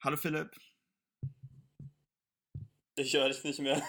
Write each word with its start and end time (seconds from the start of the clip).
Hallo 0.00 0.16
Philipp. 0.16 0.56
Ich 2.94 3.12
höre 3.14 3.30
dich 3.30 3.42
nicht 3.42 3.58
mehr. 3.58 3.82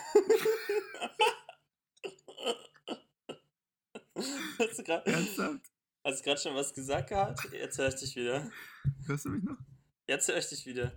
hast 4.57 4.79
du 4.79 4.83
gerade 4.83 5.15
hast 5.15 5.37
du 5.37 6.23
gerade 6.23 6.41
schon 6.41 6.55
was 6.55 6.73
gesagt 6.73 7.09
gehabt? 7.09 7.47
Jetzt 7.51 7.77
höre 7.77 7.89
ich 7.89 7.95
dich 7.95 8.15
wieder. 8.15 8.49
Hörst 9.05 9.25
du 9.25 9.29
mich 9.29 9.43
noch? 9.43 9.57
Jetzt 10.07 10.27
höre 10.27 10.37
ich 10.37 10.49
dich 10.49 10.65
wieder. 10.65 10.93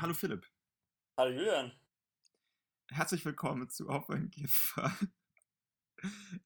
Hallo 0.00 0.14
Philipp. 0.14 0.44
Hallo 1.16 1.30
Julian. 1.30 1.70
Herzlich 2.88 3.24
willkommen 3.24 3.70
zu 3.70 3.88
Auf 3.88 4.10
ein 4.10 4.28
Gipfel. 4.30 4.90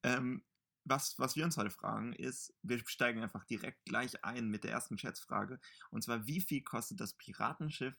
Ähm, 0.02 0.44
was, 0.84 1.18
was 1.18 1.34
wir 1.36 1.44
uns 1.44 1.56
heute 1.56 1.70
fragen, 1.70 2.12
ist, 2.12 2.54
wir 2.62 2.78
steigen 2.86 3.22
einfach 3.22 3.44
direkt 3.44 3.84
gleich 3.86 4.22
ein 4.24 4.48
mit 4.48 4.64
der 4.64 4.72
ersten 4.72 4.98
Schätzfrage. 4.98 5.58
Und 5.90 6.02
zwar, 6.02 6.26
wie 6.26 6.40
viel 6.40 6.62
kostet 6.62 7.00
das 7.00 7.14
Piratenschiff 7.14 7.94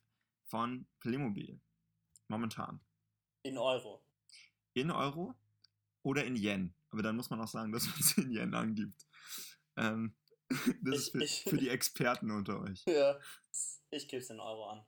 von 0.46 0.88
Playmobil 1.00 1.60
momentan? 2.28 2.80
In 3.44 3.58
Euro. 3.58 4.06
In 4.74 4.92
Euro 4.92 5.36
oder 6.04 6.26
in 6.26 6.36
Yen? 6.36 6.76
Aber 6.92 7.02
dann 7.02 7.16
muss 7.16 7.30
man 7.30 7.42
auch 7.42 7.48
sagen, 7.48 7.72
dass 7.74 7.86
man 7.88 8.00
es 8.00 8.18
in 8.18 8.32
Yen 8.32 8.54
angibt. 8.54 9.08
Ähm, 9.78 10.16
das 10.84 10.96
Ich- 10.96 10.96
ist 11.08 11.12
für, 11.12 11.24
ich- 11.24 11.44
für 11.44 11.58
die 11.58 11.70
Experten 11.70 12.30
unter 12.32 12.60
euch. 12.60 12.84
Ja. 12.88 13.20
Ich 13.92 14.08
gebe 14.08 14.22
es 14.22 14.30
in 14.30 14.40
Euro 14.40 14.70
an. 14.70 14.86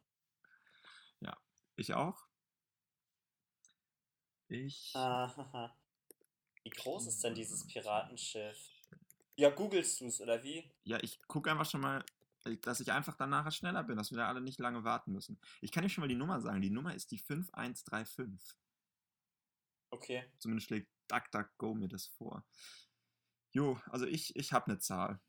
Ich 1.80 1.94
auch. 1.94 2.26
Ich. 4.48 4.92
Ahaha. 4.96 5.78
Wie 6.68 6.82
groß 6.82 7.08
ist 7.08 7.24
denn 7.24 7.34
dieses 7.34 7.66
Piratenschiff? 7.66 8.58
Ja, 9.38 9.50
googelst 9.50 10.02
du 10.02 10.08
es, 10.08 10.20
oder 10.20 10.44
wie? 10.44 10.70
Ja, 10.84 11.02
ich 11.02 11.26
gucke 11.26 11.50
einfach 11.50 11.70
schon 11.70 11.80
mal, 11.80 12.04
dass 12.64 12.82
ich 12.82 12.92
einfach 12.92 13.16
dann 13.16 13.30
nachher 13.30 13.52
schneller 13.52 13.86
bin, 13.86 13.96
dass 13.96 14.12
wir 14.12 14.18
da 14.18 14.28
alle 14.28 14.42
nicht 14.42 14.60
lange 14.60 14.84
warten 14.84 15.14
müssen. 15.14 15.40
Ich 15.62 15.72
kann 15.72 15.84
dir 15.84 15.90
schon 15.90 16.02
mal 16.02 16.10
die 16.10 16.16
Nummer 16.16 16.42
sagen. 16.42 16.60
Die 16.60 16.70
Nummer 16.70 16.94
ist 16.94 17.12
die 17.12 17.20
5135. 17.20 18.58
Okay. 19.92 20.26
Zumindest 20.40 20.68
schlägt 20.68 20.90
DuckDuckGo 21.08 21.74
mir 21.74 21.88
das 21.88 22.08
vor. 22.08 22.44
Jo, 23.54 23.80
also 23.86 24.06
ich, 24.06 24.36
ich 24.36 24.52
habe 24.52 24.66
eine 24.66 24.80
Zahl. 24.80 25.22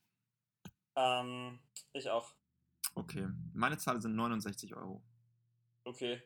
Ähm, 0.97 1.61
ich 1.92 2.11
auch. 2.11 2.34
Okay. 2.97 3.28
Meine 3.52 3.78
Zahl 3.78 4.02
sind 4.02 4.17
69 4.17 4.75
Euro. 4.75 5.05
Okay. 5.84 6.20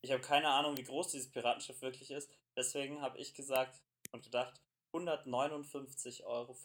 Ich 0.00 0.10
habe 0.10 0.22
keine 0.22 0.48
Ahnung, 0.48 0.76
wie 0.76 0.82
groß 0.82 1.12
dieses 1.12 1.30
Piratenschiff 1.30 1.80
wirklich 1.82 2.10
ist. 2.10 2.28
Deswegen 2.56 3.00
habe 3.00 3.18
ich 3.18 3.32
gesagt 3.32 3.80
und 4.12 4.22
gedacht, 4.24 4.60
159,95 4.92 6.24
Euro. 6.24 6.56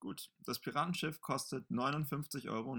Gut. 0.00 0.30
Das 0.40 0.58
Piratenschiff 0.60 1.20
kostet 1.20 1.68
59,89 1.70 2.48
Euro. 2.48 2.74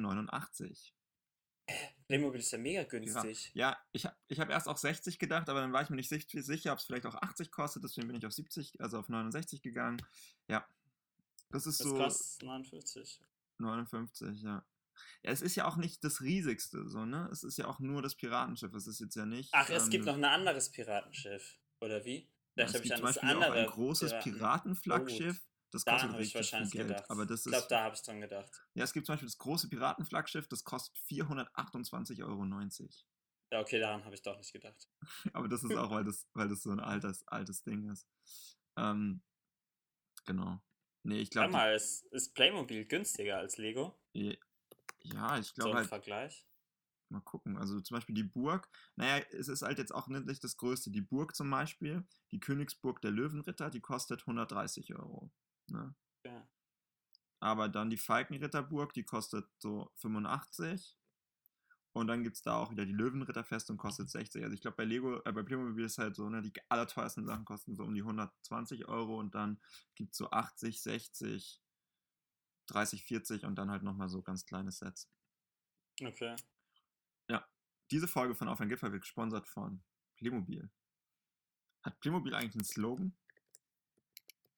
Playmobil 2.08 2.40
ist 2.40 2.52
ja 2.52 2.58
mega 2.58 2.84
günstig. 2.84 3.52
Ja, 3.54 3.78
ich 3.92 4.06
habe 4.06 4.16
ich 4.28 4.40
hab 4.40 4.50
erst 4.50 4.68
auch 4.68 4.78
60 4.78 5.20
gedacht, 5.20 5.50
aber 5.50 5.62
dann 5.62 5.72
war 5.74 5.84
ich 5.84 5.90
mir 5.90 5.98
nicht 5.98 6.10
sich- 6.10 6.28
sicher, 6.28 6.74
ob 6.74 6.80
es 6.80 6.86
vielleicht 6.86 7.06
auch 7.06 7.16
80 7.16 7.52
kostet. 7.52 7.84
Deswegen 7.84 8.08
bin 8.08 8.16
ich 8.16 8.26
auf 8.26 8.34
70, 8.34 8.82
also 8.82 8.98
auf 8.98 9.10
69 9.10 9.62
gegangen. 9.62 10.02
Ja. 10.48 10.68
Das 11.52 11.68
ist 11.68 11.80
Das 11.80 11.88
so. 11.88 11.96
kostet 11.96 12.44
59. 12.44 13.22
59, 13.60 14.42
ja. 14.42 14.66
Ja, 15.24 15.32
es 15.32 15.42
ist 15.42 15.56
ja 15.56 15.66
auch 15.66 15.78
nicht 15.78 16.04
das 16.04 16.22
riesigste, 16.22 16.90
so, 16.90 17.06
ne? 17.06 17.30
Es 17.32 17.44
ist 17.44 17.58
ja 17.58 17.68
auch 17.68 17.80
nur 17.80 18.02
das 18.02 18.16
Piratenschiff. 18.16 18.74
Es 18.74 18.88
ist 18.88 19.00
jetzt 19.00 19.16
ja 19.16 19.26
nicht. 19.26 19.50
Ach, 19.54 19.70
es 19.70 19.86
ähm, 19.86 19.90
gibt 19.92 20.06
noch 20.06 20.16
ein 20.16 20.26
anderes 20.26 20.70
Piratenschiff. 20.72 21.58
Oder 21.82 22.04
wie? 22.04 22.28
Vielleicht 22.54 22.76
habe 22.76 22.86
ich 22.86 22.92
an 22.94 22.98
zum 22.98 23.06
das 23.06 23.16
Beispiel 23.16 23.30
auch 23.30 23.42
andere. 23.44 23.60
ein 23.60 23.66
großes 23.68 24.12
Piraten- 24.14 24.34
Piratenflaggschiff. 24.34 25.46
Das 25.72 25.84
Daran 25.84 26.00
kostet 26.14 26.36
richtig 26.36 26.50
viel 26.50 26.70
Geld. 26.72 26.88
gedacht. 26.88 27.12
Aber 27.12 27.26
das 27.28 27.46
ich 27.46 27.52
glaube, 27.52 27.68
da 27.70 27.84
habe 27.84 27.96
ich 27.96 28.02
dran 28.02 28.22
gedacht. 28.22 28.64
Ja, 28.74 28.84
es 28.84 28.92
gibt 28.92 29.06
zum 29.06 29.14
Beispiel 29.14 29.28
das 29.28 29.38
große 29.38 29.70
Piratenflaggschiff, 29.70 30.48
das 30.48 30.64
kostet 30.64 30.98
428,90 31.08 32.24
Euro. 32.24 32.44
Ja, 33.52 33.60
okay, 33.62 33.80
daran 33.80 34.04
habe 34.04 34.16
ich 34.16 34.22
doch 34.24 34.36
nicht 34.38 34.52
gedacht. 34.52 34.88
Aber 35.34 35.48
das 35.48 35.64
ist 35.64 35.76
auch, 35.76 35.92
weil 35.92 36.04
das, 36.04 36.28
weil 36.34 36.48
das 36.50 36.64
so 36.64 36.72
ein 36.72 36.80
altes, 36.80 37.28
altes 37.28 37.64
Ding 37.64 37.88
ist. 37.92 38.08
Ähm, 38.78 39.22
genau. 40.26 40.60
Nee, 41.04 41.20
ich 41.20 41.28
Sag 41.30 41.34
glaube. 41.44 41.52
mal, 41.54 41.76
ist, 41.76 42.04
ist 42.08 42.34
Playmobil 42.34 42.86
günstiger 42.86 43.38
als 43.38 43.58
Lego? 43.58 43.96
Ja, 44.14 45.38
ich 45.38 45.48
So 45.48 45.54
glaube 45.54 45.70
im 45.72 45.78
halt. 45.78 45.88
Vergleich. 45.88 46.48
Mal 47.10 47.22
gucken. 47.22 47.58
Also 47.58 47.80
zum 47.82 47.96
Beispiel 47.96 48.16
die 48.16 48.24
Burg. 48.24 48.70
Naja, 48.96 49.24
es 49.32 49.48
ist 49.48 49.64
halt 49.64 49.80
jetzt 49.80 49.94
auch 49.94 50.08
nicht 50.08 50.44
das 50.44 50.58
Größte. 50.58 50.92
Die 50.92 51.02
Burg 51.02 51.36
zum 51.36 51.50
Beispiel, 51.50 52.06
die 52.32 52.40
Königsburg 52.40 53.02
der 53.02 53.12
Löwenritter, 53.12 53.70
die 53.70 53.82
kostet 53.82 54.22
130 54.22 54.96
Euro. 54.96 55.32
Ne? 55.68 55.96
Ja. 56.26 56.48
Aber 57.40 57.70
dann 57.70 57.90
die 57.90 57.98
Falkenritterburg, 57.98 58.94
die 58.94 59.04
kostet 59.04 59.48
so 59.58 59.92
85. 59.96 60.98
Und 61.94 62.08
dann 62.08 62.24
gibt 62.24 62.36
es 62.36 62.44
da 62.44 62.56
auch 62.56 62.70
wieder 62.72 62.86
die 62.86 62.94
Löwenritterfestung, 62.94 63.78
kostet 63.78 64.10
60. 64.10 64.44
Also 64.44 64.54
ich 64.54 64.62
glaube, 64.62 64.78
bei 64.78 64.86
Lego, 64.86 65.22
äh, 65.26 65.32
bei 65.32 65.42
Playmobil 65.42 65.86
ist 65.86 65.98
halt 65.98 66.16
so, 66.16 66.30
ne, 66.30 66.42
die 66.42 66.54
allerteuersten 66.70 67.26
Sachen 67.26 67.46
kosten 67.46 67.76
so 67.76 67.84
um 67.84 67.94
die 67.96 68.02
120 68.02 68.88
Euro 68.88 69.20
und 69.20 69.34
dann 69.34 69.60
gibt 69.96 70.12
es 70.12 70.18
so 70.18 70.30
80, 70.30 70.82
60, 70.82 71.62
30, 72.68 73.04
40 73.04 73.46
und 73.46 73.56
dann 73.56 73.72
halt 73.72 73.82
nochmal 73.82 74.10
so 74.10 74.22
ganz 74.22 74.46
kleine 74.46 74.72
Sets. 74.72 75.10
Okay. 76.02 76.36
Diese 77.92 78.08
Folge 78.08 78.36
von 78.36 78.48
Auf 78.48 78.62
ein 78.62 78.70
Gipfel 78.70 78.92
wird 78.92 79.02
gesponsert 79.02 79.48
von 79.48 79.84
Playmobil. 80.18 80.70
Hat 81.84 82.00
Playmobil 82.00 82.36
eigentlich 82.36 82.56
einen 82.56 82.64
Slogan? 82.64 83.18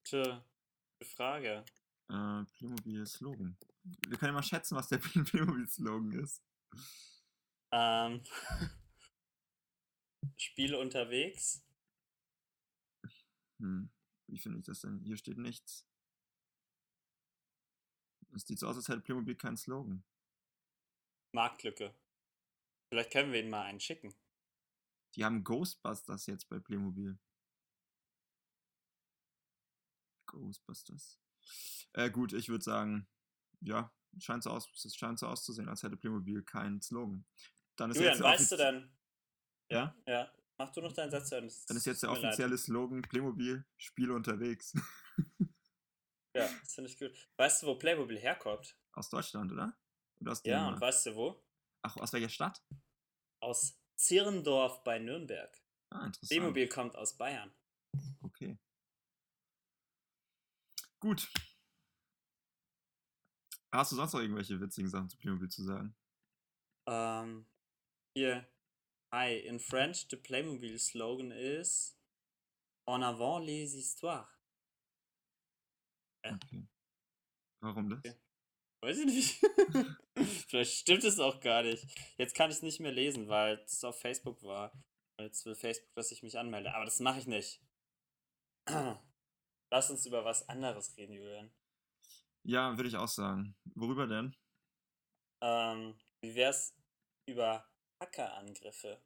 Tja, 0.03 0.45
gute 0.99 1.11
Frage. 1.11 1.65
Äh, 2.09 2.43
Playmobil 2.57 3.05
Slogan. 3.05 3.57
Wir 3.83 4.17
können 4.17 4.29
ja 4.29 4.33
mal 4.33 4.43
schätzen, 4.43 4.75
was 4.75 4.89
der 4.89 4.97
Playmobil 4.97 5.67
Slogan 5.67 6.11
ist. 6.11 6.43
Ähm, 7.71 8.21
Spiele 10.37 10.77
unterwegs. 10.77 11.63
Hm, 13.59 13.89
wie 14.27 14.39
finde 14.39 14.59
ich 14.59 14.65
das 14.65 14.81
denn? 14.81 14.99
Hier 14.99 15.15
steht 15.15 15.37
nichts. 15.37 15.87
Es 18.33 18.43
sieht 18.43 18.59
so 18.59 18.67
aus, 18.67 18.77
als 18.77 18.87
hätte 18.87 19.01
Playmobil 19.01 19.35
keinen 19.35 19.57
Slogan. 19.57 20.03
Marktlücke. 21.33 21.93
Vielleicht 22.91 23.11
können 23.11 23.31
wir 23.31 23.39
ihnen 23.39 23.49
mal 23.49 23.63
einen 23.63 23.79
schicken. 23.79 24.13
Die 25.15 25.23
haben 25.23 25.45
Ghostbusters 25.45 26.25
jetzt 26.25 26.49
bei 26.49 26.59
Playmobil. 26.59 27.17
Ghostbusters. 30.25 31.17
Äh, 31.93 32.11
gut, 32.11 32.33
ich 32.33 32.49
würde 32.49 32.63
sagen, 32.63 33.07
ja, 33.61 33.93
scheint 34.19 34.43
so, 34.43 34.49
aus, 34.49 34.69
es 34.83 34.93
scheint 34.93 35.19
so 35.19 35.27
auszusehen, 35.27 35.69
als 35.69 35.83
hätte 35.83 35.95
Playmobil 35.95 36.43
keinen 36.43 36.81
Slogan. 36.81 37.25
Dann 37.77 37.91
ist 37.91 37.97
Julian, 37.97 38.13
jetzt 38.15 38.23
weißt 38.23 38.51
du 38.51 38.57
denn? 38.57 38.97
Ja? 39.69 39.95
Ja. 40.05 40.33
Mach 40.57 40.71
du 40.73 40.81
noch 40.81 40.91
deinen 40.91 41.11
Satz 41.11 41.29
zu 41.29 41.35
Dann 41.35 41.77
ist 41.77 41.85
jetzt 41.85 42.03
der 42.03 42.09
mir 42.09 42.19
leid. 42.19 42.25
offizielle 42.25 42.57
Slogan 42.57 43.01
Playmobil, 43.01 43.65
Spiele 43.77 44.13
unterwegs. 44.13 44.73
Ja, 46.33 46.47
das 46.61 46.75
finde 46.75 46.89
ich 46.89 46.97
gut. 46.97 47.11
Weißt 47.35 47.61
du, 47.61 47.67
wo 47.67 47.75
Playmobil 47.75 48.17
herkommt? 48.17 48.77
aus 48.93 49.09
Deutschland, 49.09 49.51
oder? 49.51 49.77
Oder 50.21 50.31
aus 50.31 50.41
Ja, 50.45 50.69
und 50.69 50.79
weißt 50.79 51.07
du 51.07 51.15
wo? 51.15 51.43
Ach, 51.83 51.97
aus 51.97 52.13
welcher 52.13 52.29
Stadt? 52.29 52.63
Aus 53.41 53.79
Zirndorf 53.95 54.83
bei 54.83 54.99
Nürnberg. 54.99 55.61
Ah, 55.89 56.05
interessant. 56.05 56.29
Playmobil 56.29 56.67
kommt 56.69 56.95
aus 56.95 57.17
Bayern. 57.17 57.51
Okay. 58.21 58.57
Gut. 60.99 61.31
Hast 63.73 63.91
du 63.91 63.95
sonst 63.95 64.13
noch 64.13 64.21
irgendwelche 64.21 64.59
witzigen 64.59 64.89
Sachen 64.89 65.09
zu 65.09 65.17
Playmobil 65.17 65.49
zu 65.49 65.63
sagen? 65.63 65.95
Ähm, 66.87 67.45
hier. 68.15 68.47
Hi, 69.13 69.37
in 69.37 69.59
French, 69.59 70.07
the 70.09 70.15
Playmobil 70.15 70.79
slogan 70.79 71.31
is 71.31 71.97
En 72.87 73.03
avant 73.03 73.39
les 73.39 73.73
histoires. 73.73 74.27
Okay. 76.23 76.67
Warum 77.61 77.89
das? 77.89 77.99
Okay. 77.99 78.15
Weiß 78.81 78.97
ich 78.97 79.05
nicht. 79.05 79.45
Vielleicht 80.49 80.73
stimmt 80.73 81.03
es 81.03 81.19
auch 81.19 81.39
gar 81.39 81.63
nicht. 81.63 81.85
Jetzt 82.17 82.35
kann 82.35 82.49
ich 82.49 82.57
es 82.57 82.63
nicht 82.63 82.79
mehr 82.79 82.91
lesen, 82.91 83.27
weil 83.27 83.59
es 83.65 83.83
auf 83.83 83.99
Facebook 83.99 84.41
war. 84.43 84.71
Jetzt 85.19 85.45
will 85.45 85.55
Facebook, 85.55 85.93
dass 85.93 86.11
ich 86.11 86.23
mich 86.23 86.39
anmelde. 86.39 86.73
Aber 86.73 86.85
das 86.85 86.99
mache 86.99 87.19
ich 87.19 87.27
nicht. 87.27 87.61
Lass 89.71 89.91
uns 89.91 90.05
über 90.05 90.25
was 90.25 90.49
anderes 90.49 90.97
reden, 90.97 91.13
Julian. 91.13 91.51
Ja, 92.43 92.75
würde 92.75 92.89
ich 92.89 92.97
auch 92.97 93.07
sagen. 93.07 93.55
Worüber 93.75 94.07
denn? 94.07 94.35
Ähm, 95.41 95.95
wie 96.21 96.33
wär's 96.35 96.75
über 97.27 97.65
Hackerangriffe? 97.99 98.99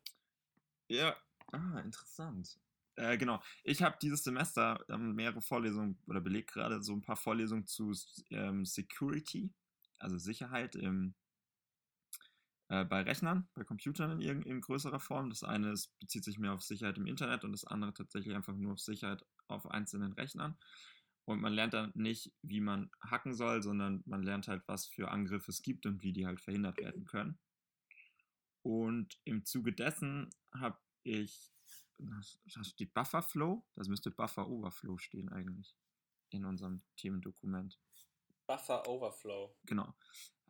Ja. 0.88 1.16
Ah, 1.52 1.80
interessant. 1.80 2.60
Äh, 2.96 3.18
genau. 3.18 3.42
Ich 3.64 3.82
habe 3.82 3.98
dieses 4.02 4.24
Semester 4.24 4.84
ähm, 4.90 5.16
mehrere 5.16 5.42
Vorlesungen 5.42 6.02
oder 6.08 6.22
belegt 6.22 6.54
gerade 6.54 6.82
so 6.82 6.94
ein 6.94 7.02
paar 7.02 7.18
Vorlesungen 7.18 7.68
zu 7.68 7.94
ähm, 8.30 8.66
Security, 8.66 9.54
also 10.06 10.18
Sicherheit 10.18 10.76
im, 10.76 11.16
äh, 12.70 12.86
bei 12.86 13.02
Rechnern, 13.02 13.50
bei 13.54 13.64
Computern 13.64 14.22
in, 14.22 14.42
in 14.44 14.62
größerer 14.62 15.00
Form. 15.00 15.30
Das 15.30 15.44
eine 15.44 15.72
ist, 15.72 15.98
bezieht 16.00 16.24
sich 16.24 16.40
mehr 16.40 16.54
auf 16.54 16.64
Sicherheit 16.64 16.98
im 16.98 17.08
Internet 17.08 17.44
und 17.44 17.52
das 17.52 17.66
andere 17.66 17.94
tatsächlich 17.94 18.36
einfach 18.36 18.56
nur 18.56 18.74
auf 18.74 18.80
Sicherheit 18.80 19.26
auf 19.48 19.70
einzelnen 19.70 20.14
Rechnern. 20.14 20.58
Und 21.26 21.42
man 21.42 21.54
lernt 21.54 21.74
dann 21.74 21.92
nicht, 21.96 22.32
wie 22.44 22.62
man 22.62 22.92
hacken 23.02 23.34
soll, 23.34 23.64
sondern 23.64 24.04
man 24.06 24.22
lernt 24.22 24.48
halt, 24.48 24.62
was 24.68 24.86
für 24.86 25.10
Angriffe 25.10 25.50
es 25.52 25.64
gibt 25.64 25.88
und 25.88 26.04
wie 26.04 26.14
die 26.14 26.28
halt 26.28 26.40
verhindert 26.40 26.78
werden 26.78 27.06
können. 27.06 27.40
Und 28.62 29.20
im 29.26 29.44
Zuge 29.44 29.74
dessen 29.74 30.30
habe 30.54 30.78
ich, 31.04 31.52
da 31.98 32.64
steht 32.64 32.94
Buffer 32.94 33.24
Flow, 33.24 33.66
das 33.76 33.88
müsste 33.88 34.12
Buffer 34.12 34.48
Overflow 34.48 34.98
stehen 34.98 35.30
eigentlich 35.30 35.76
in 36.30 36.46
unserem 36.46 36.84
Themendokument. 36.96 37.80
Buffer 38.48 38.88
Overflow. 38.88 39.56
Genau. 39.66 39.94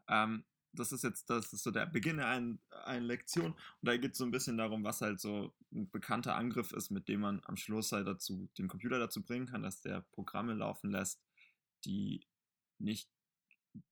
Ähm, 0.08 0.46
das 0.76 0.92
ist 0.92 1.04
jetzt, 1.04 1.30
das 1.30 1.54
ist 1.54 1.64
so 1.64 1.72
der 1.72 1.86
Beginn 1.86 2.20
einer, 2.20 2.58
einer 2.86 3.06
Lektion. 3.06 3.54
Und 3.54 3.58
da 3.82 3.96
geht 3.98 4.12
es 4.12 4.18
so 4.18 4.26
ein 4.26 4.32
bisschen 4.32 4.58
darum, 4.58 4.84
was 4.84 5.02
halt 5.02 5.20
so 5.20 5.54
ein 5.72 5.90
bekannter 5.90 6.36
Angriff 6.36 6.72
ist, 6.74 6.92
mit 6.92 7.08
dem 7.08 7.22
man 7.22 7.42
am 7.46 7.58
Schluss 7.58 7.92
halt 7.92 8.08
dazu, 8.08 8.50
den 8.58 8.68
Computer 8.68 9.00
dazu 9.00 9.24
bringen 9.24 9.48
kann, 9.48 9.64
dass 9.64 9.82
der 9.82 10.02
Programme 10.12 10.54
laufen 10.54 10.92
lässt, 10.92 11.24
die 11.86 12.28
nicht, 12.78 13.10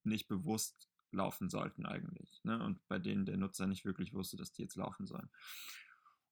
nicht 0.04 0.28
bewusst 0.28 0.90
laufen 1.12 1.50
sollten 1.50 1.86
eigentlich. 1.86 2.44
Ne? 2.44 2.62
Und 2.64 2.86
bei 2.88 3.00
denen 3.00 3.26
der 3.26 3.38
Nutzer 3.38 3.68
nicht 3.68 3.86
wirklich 3.86 4.14
wusste, 4.14 4.38
dass 4.38 4.52
die 4.52 4.64
jetzt 4.64 4.76
laufen 4.76 5.06
sollen. 5.06 5.30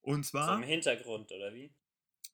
Und 0.02 0.26
zwar. 0.26 0.48
So 0.48 0.54
im 0.54 0.64
Hintergrund, 0.64 1.32
oder 1.32 1.54
wie? 1.54 1.74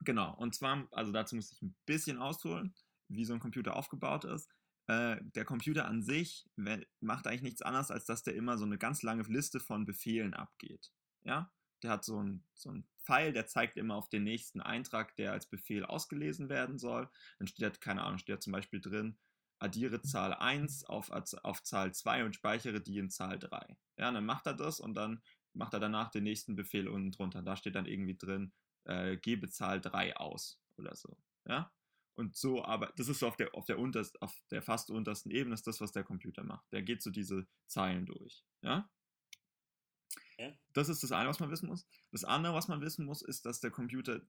Genau. 0.02 0.34
Und 0.36 0.56
zwar, 0.56 0.88
also 0.92 1.12
dazu 1.12 1.36
muss 1.36 1.52
ich 1.52 1.62
ein 1.62 1.76
bisschen 1.86 2.18
ausholen, 2.18 2.74
wie 3.10 3.26
so 3.26 3.34
ein 3.34 3.40
Computer 3.40 3.76
aufgebaut 3.76 4.26
ist. 4.26 4.50
Äh, 4.88 5.18
der 5.22 5.46
Computer 5.46 5.86
an 5.86 6.02
sich 6.02 6.50
macht 7.02 7.28
eigentlich 7.28 7.42
nichts 7.42 7.62
anderes, 7.62 7.92
als 7.92 8.06
dass 8.06 8.24
der 8.24 8.36
immer 8.36 8.58
so 8.58 8.66
eine 8.66 8.78
ganz 8.78 9.04
lange 9.04 9.24
Liste 9.24 9.60
von 9.60 9.86
Befehlen 9.86 10.34
abgeht. 10.34 10.92
Ja? 11.24 11.52
Der 11.84 11.92
hat 11.92 12.06
so 12.06 12.18
einen 12.18 12.46
so 12.54 12.74
Pfeil, 13.04 13.34
der 13.34 13.48
zeigt 13.48 13.78
immer 13.78 13.96
auf 13.96 14.10
den 14.10 14.24
nächsten 14.24 14.62
Eintrag, 14.62 15.16
der 15.18 15.34
als 15.34 15.46
Befehl 15.46 15.86
ausgelesen 15.86 16.50
werden 16.50 16.78
soll. 16.78 17.10
Dann 17.38 17.48
steht, 17.48 17.82
keine 17.82 18.04
Ahnung, 18.04 18.18
steht 18.18 18.42
zum 18.42 18.54
Beispiel 18.54 18.82
drin, 18.82 19.18
addiere 19.60 20.02
Zahl 20.02 20.34
1 20.34 20.86
auf, 20.86 21.12
auf 21.12 21.64
Zahl 21.64 21.94
2 21.94 22.26
und 22.26 22.36
speichere 22.36 22.82
die 22.82 22.98
in 22.98 23.10
Zahl 23.10 23.40
3. 23.40 23.78
Ja, 23.98 24.12
dann 24.12 24.26
macht 24.26 24.46
er 24.48 24.54
das 24.54 24.80
und 24.80 24.94
dann 24.96 25.22
macht 25.54 25.74
er 25.74 25.80
danach 25.80 26.10
den 26.12 26.24
nächsten 26.24 26.56
Befehl 26.56 26.88
unten 26.88 27.12
drunter. 27.12 27.42
Da 27.42 27.56
steht 27.56 27.76
dann 27.76 27.86
irgendwie 27.86 28.18
drin, 28.18 28.54
äh, 28.86 29.18
gebe 29.18 29.50
Zahl 29.50 29.82
3 29.82 30.16
aus 30.18 30.62
oder 30.78 30.96
so. 30.96 31.18
Ja? 31.46 31.72
Und 32.18 32.36
so, 32.36 32.66
aber 32.66 32.92
das 32.96 33.10
ist 33.10 33.20
so 33.20 33.28
auf 33.28 33.36
der, 33.36 33.54
auf 33.54 33.66
der, 33.66 33.78
unterst, 33.78 34.20
auf 34.24 34.36
der 34.50 34.64
fast 34.64 34.90
untersten 34.90 35.30
Ebene, 35.30 35.54
ist 35.54 35.68
das, 35.68 35.80
was 35.82 35.92
der 35.92 36.04
Computer 36.04 36.44
macht. 36.44 36.66
Der 36.72 36.82
geht 36.82 37.04
so 37.04 37.12
diese 37.12 37.46
Zeilen 37.68 38.08
durch. 38.08 38.44
Ja? 38.64 38.90
ja? 40.40 40.52
Das 40.74 40.90
ist 40.90 41.04
das 41.04 41.12
eine, 41.12 41.30
was 41.30 41.40
man 41.40 41.52
wissen 41.52 41.70
muss. 41.70 41.88
Das 42.12 42.24
andere, 42.24 42.56
was 42.56 42.70
man 42.70 42.82
wissen 42.82 43.06
muss, 43.06 43.22
ist, 43.22 43.46
dass 43.46 43.60
der 43.60 43.70
Computer 43.70 44.22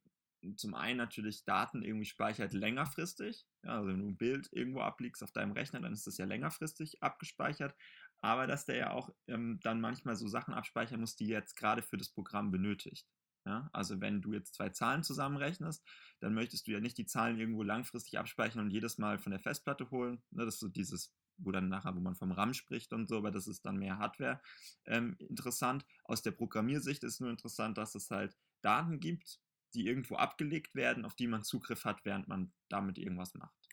zum 0.56 0.74
einen 0.74 0.98
natürlich 0.98 1.46
Daten 1.46 1.82
irgendwie 1.82 2.04
speichert 2.04 2.52
längerfristig. 2.52 3.46
Ja, 3.62 3.76
also 3.76 3.88
wenn 3.88 4.00
du 4.00 4.08
ein 4.08 4.18
Bild 4.18 4.50
irgendwo 4.52 4.80
ablegst 4.80 5.22
auf 5.22 5.32
deinem 5.32 5.52
Rechner, 5.52 5.80
dann 5.80 5.94
ist 5.94 6.06
das 6.06 6.18
ja 6.18 6.26
längerfristig 6.26 7.02
abgespeichert. 7.02 7.74
Aber 8.20 8.46
dass 8.46 8.66
der 8.66 8.76
ja 8.76 8.90
auch 8.90 9.08
ähm, 9.28 9.60
dann 9.62 9.80
manchmal 9.80 10.16
so 10.16 10.28
Sachen 10.28 10.52
abspeichern 10.52 11.00
muss, 11.00 11.16
die 11.16 11.26
jetzt 11.26 11.56
gerade 11.56 11.80
für 11.80 11.96
das 11.96 12.10
Programm 12.10 12.50
benötigt. 12.50 13.08
Ja, 13.48 13.70
also 13.72 13.98
wenn 14.02 14.20
du 14.20 14.34
jetzt 14.34 14.54
zwei 14.56 14.68
Zahlen 14.68 15.02
zusammenrechnest, 15.02 15.82
dann 16.20 16.34
möchtest 16.34 16.66
du 16.66 16.72
ja 16.72 16.80
nicht 16.80 16.98
die 16.98 17.06
Zahlen 17.06 17.38
irgendwo 17.38 17.62
langfristig 17.62 18.18
abspeichern 18.18 18.60
und 18.60 18.70
jedes 18.70 18.98
Mal 18.98 19.18
von 19.18 19.30
der 19.30 19.40
Festplatte 19.40 19.90
holen. 19.90 20.22
Ne, 20.30 20.44
das 20.44 20.56
ist 20.56 20.60
so 20.60 20.68
dieses, 20.68 21.14
wo 21.38 21.50
dann 21.50 21.70
nachher, 21.70 21.96
wo 21.96 22.00
man 22.00 22.14
vom 22.14 22.30
RAM 22.30 22.52
spricht 22.52 22.92
und 22.92 23.08
so, 23.08 23.16
aber 23.16 23.30
das 23.30 23.46
ist 23.46 23.64
dann 23.64 23.78
mehr 23.78 23.96
Hardware 23.96 24.42
ähm, 24.84 25.16
interessant. 25.18 25.86
Aus 26.04 26.20
der 26.20 26.32
Programmiersicht 26.32 27.02
ist 27.04 27.22
nur 27.22 27.30
interessant, 27.30 27.78
dass 27.78 27.94
es 27.94 28.10
halt 28.10 28.36
Daten 28.60 29.00
gibt, 29.00 29.40
die 29.72 29.86
irgendwo 29.86 30.16
abgelegt 30.16 30.74
werden, 30.74 31.06
auf 31.06 31.14
die 31.14 31.26
man 31.26 31.42
Zugriff 31.42 31.86
hat, 31.86 32.04
während 32.04 32.28
man 32.28 32.52
damit 32.68 32.98
irgendwas 32.98 33.32
macht. 33.32 33.70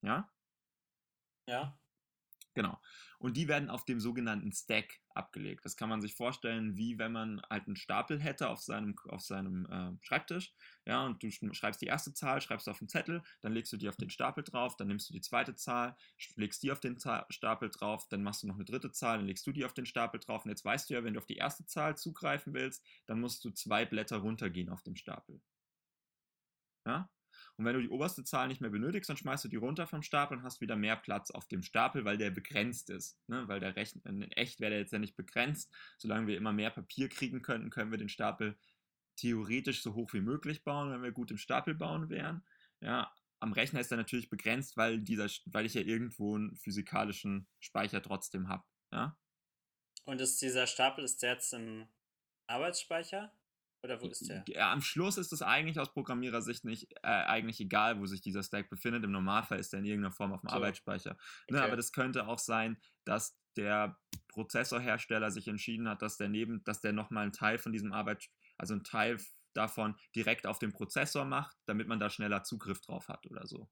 Ja? 0.00 0.32
Ja. 1.46 1.78
Genau. 2.54 2.80
Und 3.18 3.36
die 3.36 3.48
werden 3.48 3.68
auf 3.68 3.84
dem 3.84 4.00
sogenannten 4.00 4.52
Stack 4.52 5.00
abgelegt. 5.08 5.64
Das 5.64 5.76
kann 5.76 5.88
man 5.88 6.00
sich 6.00 6.14
vorstellen, 6.14 6.76
wie 6.76 6.98
wenn 6.98 7.10
man 7.10 7.42
halt 7.50 7.66
einen 7.66 7.76
Stapel 7.76 8.20
hätte 8.20 8.48
auf 8.48 8.60
seinem, 8.60 8.96
auf 9.08 9.22
seinem 9.22 9.66
äh, 9.66 10.04
Schreibtisch. 10.04 10.54
Ja, 10.86 11.04
und 11.04 11.22
du 11.22 11.30
schreibst 11.30 11.80
die 11.80 11.86
erste 11.86 12.12
Zahl, 12.14 12.40
schreibst 12.40 12.68
auf 12.68 12.78
den 12.78 12.88
Zettel, 12.88 13.22
dann 13.40 13.52
legst 13.52 13.72
du 13.72 13.76
die 13.76 13.88
auf 13.88 13.96
den 13.96 14.10
Stapel 14.10 14.44
drauf, 14.44 14.76
dann 14.76 14.88
nimmst 14.88 15.08
du 15.08 15.12
die 15.12 15.20
zweite 15.20 15.54
Zahl, 15.56 15.96
legst 16.36 16.62
die 16.62 16.70
auf 16.70 16.80
den 16.80 16.98
Zahl, 16.98 17.26
Stapel 17.30 17.70
drauf, 17.70 18.06
dann 18.08 18.22
machst 18.22 18.42
du 18.42 18.46
noch 18.46 18.56
eine 18.56 18.64
dritte 18.64 18.92
Zahl, 18.92 19.18
dann 19.18 19.26
legst 19.26 19.46
du 19.46 19.52
die 19.52 19.64
auf 19.64 19.74
den 19.74 19.86
Stapel 19.86 20.20
drauf. 20.20 20.44
Und 20.44 20.50
jetzt 20.50 20.64
weißt 20.64 20.88
du 20.90 20.94
ja, 20.94 21.02
wenn 21.04 21.14
du 21.14 21.20
auf 21.20 21.26
die 21.26 21.36
erste 21.36 21.66
Zahl 21.66 21.96
zugreifen 21.96 22.54
willst, 22.54 22.84
dann 23.06 23.20
musst 23.20 23.44
du 23.44 23.50
zwei 23.50 23.84
Blätter 23.84 24.18
runtergehen 24.18 24.68
auf 24.68 24.82
dem 24.82 24.96
Stapel. 24.96 25.40
Ja? 26.86 27.08
Und 27.56 27.64
wenn 27.64 27.74
du 27.74 27.82
die 27.82 27.88
oberste 27.88 28.24
Zahl 28.24 28.48
nicht 28.48 28.60
mehr 28.60 28.70
benötigst, 28.70 29.08
dann 29.08 29.16
schmeißt 29.16 29.44
du 29.44 29.48
die 29.48 29.56
runter 29.56 29.86
vom 29.86 30.02
Stapel 30.02 30.38
und 30.38 30.42
hast 30.42 30.60
wieder 30.60 30.74
mehr 30.74 30.96
Platz 30.96 31.30
auf 31.30 31.46
dem 31.46 31.62
Stapel, 31.62 32.04
weil 32.04 32.18
der 32.18 32.30
begrenzt 32.30 32.90
ist. 32.90 33.18
Ne? 33.28 33.46
Weil 33.46 33.60
der 33.60 33.76
Rechner, 33.76 34.04
in 34.06 34.22
echt 34.32 34.60
wäre 34.60 34.70
der 34.70 34.80
jetzt 34.80 34.92
ja 34.92 34.98
nicht 34.98 35.16
begrenzt. 35.16 35.72
Solange 35.96 36.26
wir 36.26 36.36
immer 36.36 36.52
mehr 36.52 36.70
Papier 36.70 37.08
kriegen 37.08 37.42
könnten, 37.42 37.70
können 37.70 37.92
wir 37.92 37.98
den 37.98 38.08
Stapel 38.08 38.58
theoretisch 39.16 39.82
so 39.82 39.94
hoch 39.94 40.12
wie 40.12 40.20
möglich 40.20 40.64
bauen, 40.64 40.90
wenn 40.90 41.02
wir 41.02 41.12
gut 41.12 41.30
im 41.30 41.38
Stapel 41.38 41.74
bauen 41.74 42.08
wären. 42.08 42.44
Ja, 42.80 43.12
am 43.38 43.52
Rechner 43.52 43.80
ist 43.80 43.90
er 43.90 43.98
natürlich 43.98 44.30
begrenzt, 44.30 44.76
weil, 44.76 45.00
dieser, 45.00 45.28
weil 45.46 45.66
ich 45.66 45.74
ja 45.74 45.82
irgendwo 45.82 46.34
einen 46.34 46.56
physikalischen 46.56 47.46
Speicher 47.60 48.02
trotzdem 48.02 48.48
habe. 48.48 48.64
Ja? 48.90 49.16
Und 50.04 50.20
ist 50.20 50.40
dieser 50.42 50.66
Stapel, 50.66 51.04
ist 51.04 51.22
jetzt 51.22 51.52
im 51.52 51.86
Arbeitsspeicher? 52.46 53.32
Oder 53.84 54.00
wo 54.00 54.06
ist 54.06 54.26
der? 54.30 54.42
Ja, 54.48 54.72
am 54.72 54.80
Schluss 54.80 55.18
ist 55.18 55.30
es 55.30 55.42
eigentlich 55.42 55.78
aus 55.78 55.92
Programmierersicht 55.92 56.64
nicht 56.64 56.90
äh, 57.02 57.08
eigentlich 57.08 57.60
egal, 57.60 58.00
wo 58.00 58.06
sich 58.06 58.22
dieser 58.22 58.42
Stack 58.42 58.70
befindet. 58.70 59.04
Im 59.04 59.12
Normalfall 59.12 59.58
ist 59.58 59.74
er 59.74 59.80
in 59.80 59.84
irgendeiner 59.84 60.14
Form 60.14 60.32
auf 60.32 60.40
dem 60.40 60.48
so. 60.48 60.56
Arbeitsspeicher. 60.56 61.18
Ne, 61.50 61.58
okay. 61.58 61.66
Aber 61.66 61.76
das 61.76 61.92
könnte 61.92 62.26
auch 62.26 62.38
sein, 62.38 62.78
dass 63.04 63.38
der 63.56 63.98
Prozessorhersteller 64.28 65.30
sich 65.30 65.48
entschieden 65.48 65.86
hat, 65.86 66.00
dass 66.00 66.16
der 66.16 66.30
neben, 66.30 66.64
dass 66.64 66.80
der 66.80 66.94
nochmal 66.94 67.24
einen 67.24 67.32
Teil 67.32 67.58
von 67.58 67.72
diesem 67.72 67.92
Arbeit, 67.92 68.30
also 68.56 68.72
einen 68.72 68.84
Teil 68.84 69.18
davon 69.52 69.96
direkt 70.16 70.46
auf 70.46 70.58
den 70.58 70.72
Prozessor 70.72 71.26
macht, 71.26 71.54
damit 71.66 71.86
man 71.86 72.00
da 72.00 72.08
schneller 72.08 72.42
Zugriff 72.42 72.80
drauf 72.80 73.08
hat 73.08 73.26
oder 73.26 73.46
so. 73.46 73.68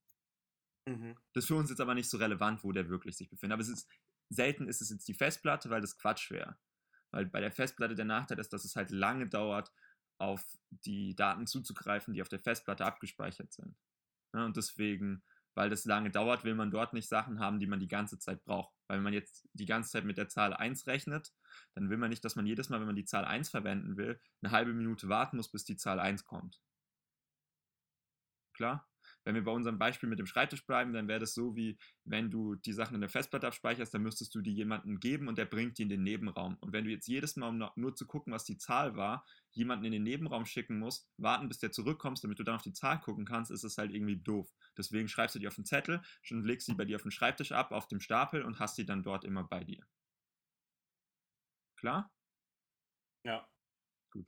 Mhm. 0.87 1.17
Das 1.33 1.45
ist 1.45 1.49
für 1.49 1.57
uns 1.57 1.71
jetzt 1.71 1.81
aber 1.81 1.95
nicht 1.95 2.11
so 2.11 2.19
relevant, 2.19 2.63
wo 2.65 2.73
der 2.73 2.91
wirklich 2.91 3.17
sich 3.17 3.31
befindet. 3.31 3.55
Aber 3.55 3.63
es 3.63 3.71
ist 3.71 3.89
selten 4.29 4.69
ist 4.69 4.83
es 4.83 4.91
jetzt 4.91 5.09
die 5.09 5.15
Festplatte, 5.15 5.71
weil 5.71 5.81
das 5.81 5.97
Quatsch 5.97 6.31
wäre. 6.31 6.59
Weil 7.13 7.27
bei 7.27 7.41
der 7.41 7.53
Festplatte 7.53 7.95
der 7.95 8.05
Nachteil 8.05 8.39
ist, 8.39 8.53
dass 8.53 8.65
es 8.65 8.77
halt 8.77 8.91
lange 8.91 9.29
dauert, 9.29 9.73
auf 10.19 10.45
die 10.71 11.15
Daten 11.15 11.47
zuzugreifen, 11.47 12.15
die 12.15 12.23
auf 12.23 12.29
der 12.29 12.39
Festplatte 12.39 12.85
abgespeichert 12.85 13.53
sind. 13.53 13.77
Ja, 14.35 14.45
und 14.45 14.57
deswegen, 14.57 15.23
weil 15.55 15.71
das 15.71 15.85
lange 15.85 16.11
dauert, 16.11 16.45
will 16.45 16.55
man 16.55 16.71
dort 16.71 16.93
nicht 16.93 17.09
Sachen 17.09 17.41
haben, 17.41 17.59
die 17.59 17.67
man 17.67 17.81
die 17.81 17.89
ganze 17.89 18.19
Zeit 18.19 18.45
braucht. 18.45 18.75
Weil 18.89 18.99
wenn 18.99 19.05
man 19.05 19.13
jetzt 19.13 19.49
die 19.53 19.67
ganze 19.67 19.91
Zeit 19.91 20.05
mit 20.05 20.19
der 20.19 20.29
Zahl 20.29 20.55
1 20.55 20.87
rechnet, 20.87 21.33
dann 21.75 21.91
will 21.91 21.99
man 21.99 22.11
nicht, 22.11 22.25
dass 22.25 22.37
man 22.37 22.47
jedes 22.47 22.69
Mal, 22.69 22.81
wenn 22.81 22.87
man 22.87 22.97
die 22.97 23.05
Zahl 23.05 23.25
1 23.25 23.51
verwenden 23.51 23.97
will, 23.97 24.21
eine 24.43 24.53
halbe 24.53 24.73
Minute 24.73 25.09
warten 25.09 25.37
muss, 25.37 25.51
bis 25.51 25.65
die 25.65 25.77
Zahl 25.77 26.01
1 26.01 26.25
kommt. 26.25 26.61
Klar? 28.55 28.92
Wenn 29.25 29.35
wir 29.35 29.45
bei 29.45 29.53
unserem 29.53 29.79
Beispiel 29.79 30.09
mit 30.09 30.19
dem 30.19 30.27
Schreibtisch 30.27 30.67
bleiben, 30.67 30.93
dann 30.93 31.09
wäre 31.09 31.21
das 31.21 31.35
so 31.35 31.55
wie, 31.57 31.79
wenn 32.05 32.31
du 32.31 32.55
die 32.57 32.73
Sachen 32.73 32.95
in 32.95 33.01
der 33.01 33.11
Festplatte 33.11 33.47
abspeicherst, 33.47 33.93
dann 33.95 34.03
müsstest 34.03 34.35
du 34.35 34.41
die 34.41 34.53
jemandem 34.55 34.99
geben 35.01 35.29
und 35.29 35.39
der 35.39 35.45
bringt 35.47 35.79
die 35.79 35.83
in 35.83 35.89
den 35.89 36.03
Nebenraum. 36.03 36.57
Und 36.61 36.73
wenn 36.73 36.85
du 36.85 36.91
jetzt 36.91 37.07
jedes 37.09 37.37
Mal, 37.37 37.49
um 37.49 37.71
nur 37.77 37.95
zu 37.95 38.07
gucken, 38.07 38.33
was 38.33 38.45
die 38.45 38.57
Zahl 38.59 38.97
war, 38.97 39.25
jemanden 39.51 39.85
in 39.85 39.93
den 39.93 40.03
Nebenraum 40.03 40.45
schicken 40.47 40.79
musst, 40.79 41.11
warten, 41.17 41.49
bis 41.49 41.59
der 41.59 41.73
zurückkommst, 41.73 42.25
damit 42.25 42.39
du 42.39 42.45
dann 42.45 42.57
auf 42.57 42.63
die 42.63 42.73
Zahl 42.73 43.01
gucken 43.01 43.25
kannst, 43.25 43.51
ist 43.51 43.65
es 43.65 43.79
halt 43.79 43.93
irgendwie 43.93 44.17
doof. 44.23 44.53
Deswegen 44.77 45.09
schreibst 45.09 45.35
du 45.35 45.39
die 45.39 45.49
auf 45.49 45.55
den 45.55 45.65
Zettel 45.65 46.03
und 46.31 46.45
legst 46.45 46.67
sie 46.67 46.75
bei 46.75 46.85
dir 46.85 46.97
auf 46.97 47.03
den 47.03 47.11
Schreibtisch 47.11 47.53
ab, 47.53 47.73
auf 47.73 47.89
dem 47.89 48.01
Stapel 48.01 48.43
und 48.43 48.59
hast 48.59 48.77
sie 48.77 48.87
dann 48.87 49.03
dort 49.03 49.25
immer 49.25 49.45
bei 49.45 49.65
dir. 49.65 49.85
Klar? 51.77 52.09
Ja. 53.25 53.49
Gut. 54.11 54.27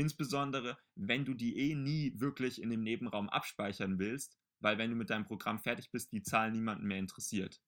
Insbesondere, 0.00 0.78
wenn 0.94 1.26
du 1.26 1.34
die 1.34 1.58
eh 1.58 1.74
nie 1.74 2.18
wirklich 2.18 2.62
in 2.62 2.70
dem 2.70 2.82
Nebenraum 2.82 3.28
abspeichern 3.28 3.98
willst, 3.98 4.38
weil 4.58 4.78
wenn 4.78 4.88
du 4.88 4.96
mit 4.96 5.10
deinem 5.10 5.26
Programm 5.26 5.58
fertig 5.58 5.90
bist, 5.90 6.10
die 6.12 6.22
Zahl 6.22 6.50
niemanden 6.50 6.86
mehr 6.86 6.98
interessiert. 6.98 7.60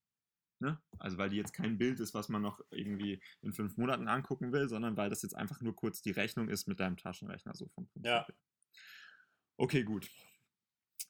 Ne? 0.58 0.80
Also 0.98 1.18
weil 1.18 1.28
die 1.28 1.36
jetzt 1.36 1.52
kein 1.52 1.76
Bild 1.76 2.00
ist, 2.00 2.14
was 2.14 2.30
man 2.30 2.40
noch 2.40 2.58
irgendwie 2.70 3.22
in 3.42 3.52
fünf 3.52 3.76
Monaten 3.76 4.08
angucken 4.08 4.50
will, 4.50 4.66
sondern 4.66 4.96
weil 4.96 5.10
das 5.10 5.20
jetzt 5.20 5.36
einfach 5.36 5.60
nur 5.60 5.76
kurz 5.76 6.00
die 6.00 6.10
Rechnung 6.10 6.48
ist 6.48 6.66
mit 6.66 6.80
deinem 6.80 6.96
Taschenrechner, 6.96 7.54
so 7.54 7.68
vom. 7.68 7.86
Ja. 8.02 8.26
Okay, 9.58 9.82
gut. 9.82 10.08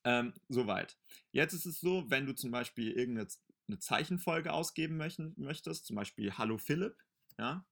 Ähm, 0.03 0.35
soweit. 0.49 0.99
Jetzt 1.31 1.53
ist 1.53 1.67
es 1.67 1.79
so, 1.79 2.11
wenn 2.11 2.27
du 2.27 2.35
zum 2.35 2.51
Beispiel 2.51 2.91
irgendeine 2.91 3.79
Zeichenfolge 3.79 4.53
ausgeben 4.53 4.97
möchtest, 4.97 5.87
zum 5.87 5.95
Beispiel 5.95 6.37
Hallo 6.37 6.59
Philipp, 6.59 6.97
ja, 7.39 7.65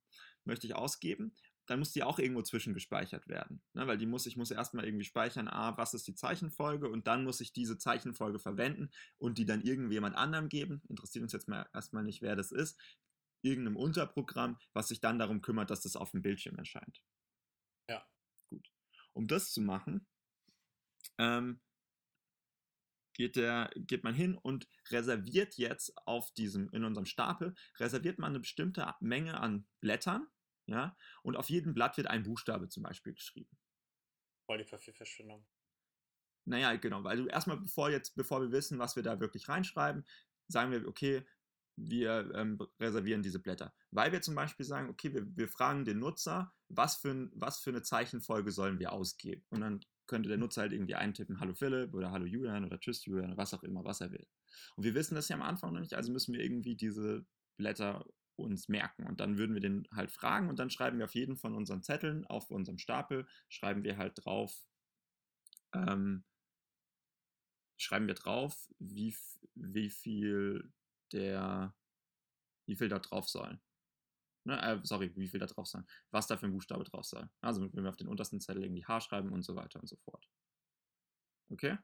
möchte 0.45 0.69
ich 0.69 0.76
ausgeben 0.76 1.35
dann 1.71 1.79
muss 1.79 1.93
die 1.93 2.03
auch 2.03 2.19
irgendwo 2.19 2.43
zwischengespeichert 2.43 3.29
werden. 3.29 3.62
Ne? 3.75 3.87
Weil 3.87 3.97
die 3.97 4.07
muss, 4.07 4.27
ich 4.27 4.37
muss 4.37 4.50
erstmal 4.50 4.85
irgendwie 4.85 5.05
speichern, 5.05 5.47
ah, 5.47 5.77
was 5.77 5.95
ist 5.95 6.05
die 6.09 6.17
Zeichenfolge 6.17 6.89
und 6.89 7.07
dann 7.07 7.23
muss 7.23 7.41
ich 7.41 7.53
diese 7.53 7.79
Zeichenfolge 7.79 8.41
verwenden 8.41 8.91
und 9.19 9.39
die 9.39 9.45
dann 9.45 9.62
irgendjemand 9.62 10.17
anderem 10.17 10.49
geben. 10.49 10.83
Interessiert 10.89 11.23
uns 11.23 11.33
jetzt 11.33 11.47
mal 11.47 11.69
erstmal 11.73 12.03
nicht, 12.03 12.23
wer 12.23 12.35
das 12.35 12.50
ist. 12.50 12.77
Irgendeinem 13.43 13.77
Unterprogramm, 13.77 14.59
was 14.73 14.89
sich 14.89 14.99
dann 14.99 15.21
darum 15.21 15.43
kümmert, 15.43 15.71
dass 15.71 15.83
das 15.83 15.95
auf 15.95 16.11
dem 16.11 16.23
Bildschirm 16.23 16.57
erscheint. 16.57 17.05
Ja. 17.89 18.05
Gut. 18.49 18.69
Um 19.12 19.29
das 19.29 19.53
zu 19.53 19.61
machen, 19.61 20.09
ähm, 21.19 21.61
geht, 23.15 23.37
der, 23.37 23.71
geht 23.77 24.03
man 24.03 24.15
hin 24.15 24.37
und 24.37 24.67
reserviert 24.89 25.57
jetzt 25.57 25.97
auf 26.05 26.33
diesem, 26.33 26.69
in 26.71 26.83
unserem 26.83 27.07
Stapel, 27.07 27.55
reserviert 27.79 28.19
man 28.19 28.31
eine 28.31 28.41
bestimmte 28.41 28.93
Menge 28.99 29.39
an 29.39 29.69
Blättern, 29.79 30.27
ja, 30.71 30.97
und 31.23 31.37
auf 31.37 31.50
jedem 31.50 31.75
Blatt 31.75 31.97
wird 31.97 32.07
ein 32.07 32.23
Buchstabe 32.23 32.69
zum 32.69 32.83
Beispiel 32.83 33.15
geschrieben. 33.15 33.59
Voll 34.47 34.59
die 34.59 34.65
Papierverschwendung. 34.65 35.47
Naja, 36.45 36.75
genau, 36.77 37.05
weil 37.05 37.19
du 37.19 37.27
erstmal, 37.27 37.59
bevor 37.59 37.91
jetzt, 37.91 38.15
bevor 38.15 38.41
wir 38.41 38.53
wissen, 38.53 38.79
was 38.79 38.97
wir 38.97 39.03
da 39.03 39.21
wirklich 39.21 39.49
reinschreiben, 39.49 40.05
sagen 40.49 40.73
wir, 40.73 40.87
okay, 40.89 41.25
wir 41.77 42.33
ähm, 42.35 42.59
reservieren 42.79 43.23
diese 43.23 43.41
Blätter. 43.41 43.73
Weil 43.91 44.12
wir 44.12 44.21
zum 44.21 44.35
Beispiel 44.35 44.67
sagen, 44.67 44.89
okay, 44.89 45.15
wir, 45.15 45.25
wir 45.37 45.49
fragen 45.49 45.85
den 45.85 45.99
Nutzer, 45.99 46.53
was 46.69 46.97
für, 46.97 47.31
was 47.35 47.61
für 47.61 47.71
eine 47.71 47.83
Zeichenfolge 47.83 48.50
sollen 48.50 48.79
wir 48.79 48.93
ausgeben. 48.93 49.45
Und 49.50 49.61
dann 49.61 49.81
könnte 50.07 50.29
der 50.29 50.39
Nutzer 50.39 50.62
halt 50.62 50.73
irgendwie 50.73 50.97
eintippen, 50.97 51.41
hallo 51.41 51.55
Philipp 51.55 51.95
oder 51.95 52.11
hallo 52.11 52.27
Julian 52.27 52.65
oder 52.65 52.81
tschüss 52.81 53.05
Julian 53.05 53.27
oder 53.27 53.37
was 53.37 53.55
auch 53.55 53.62
immer, 53.62 53.85
was 53.85 54.00
er 54.00 54.11
will. 54.11 54.27
Und 54.77 54.85
wir 54.85 54.95
wissen 54.95 55.15
das 55.15 55.29
ja 55.29 55.37
am 55.37 55.43
Anfang 55.43 55.73
noch 55.73 55.81
nicht, 55.81 55.95
also 55.95 56.12
müssen 56.12 56.35
wir 56.35 56.41
irgendwie 56.41 56.75
diese 56.75 57.25
Blätter 57.57 58.05
uns 58.40 58.68
merken. 58.68 59.06
Und 59.06 59.20
dann 59.20 59.38
würden 59.38 59.54
wir 59.54 59.61
den 59.61 59.88
halt 59.92 60.11
fragen 60.11 60.49
und 60.49 60.59
dann 60.59 60.70
schreiben 60.70 60.99
wir 60.99 61.04
auf 61.04 61.14
jeden 61.14 61.37
von 61.37 61.54
unseren 61.54 61.82
Zetteln, 61.82 62.26
auf 62.26 62.50
unserem 62.50 62.78
Stapel, 62.78 63.26
schreiben 63.49 63.85
wir 63.85 63.97
halt 63.97 64.25
drauf, 64.25 64.66
ähm, 65.73 66.25
schreiben 67.76 68.06
wir 68.06 68.14
drauf, 68.14 68.68
wie, 68.78 69.14
wie 69.54 69.90
viel 69.90 70.73
der, 71.12 71.75
wie 72.66 72.76
viel 72.76 72.88
da 72.88 72.99
drauf 72.99 73.28
soll. 73.28 73.61
Ne, 74.44 74.61
äh, 74.62 74.80
sorry, 74.85 75.12
wie 75.16 75.28
viel 75.28 75.40
da 75.40 75.47
drauf 75.47 75.66
soll. 75.66 75.85
Was 76.11 76.26
da 76.26 76.37
für 76.37 76.47
ein 76.47 76.52
Buchstabe 76.52 76.85
drauf 76.85 77.04
soll. 77.04 77.28
Also 77.40 77.62
wenn 77.73 77.85
wir 77.85 77.90
auf 77.90 77.97
den 77.97 78.09
untersten 78.09 78.40
Zettel 78.40 78.64
irgendwie 78.64 78.85
H 78.87 79.00
schreiben 79.00 79.32
und 79.32 79.42
so 79.42 79.54
weiter 79.54 79.80
und 79.80 79.87
so 79.87 79.97
fort. 79.97 80.28
Okay? 81.50 81.78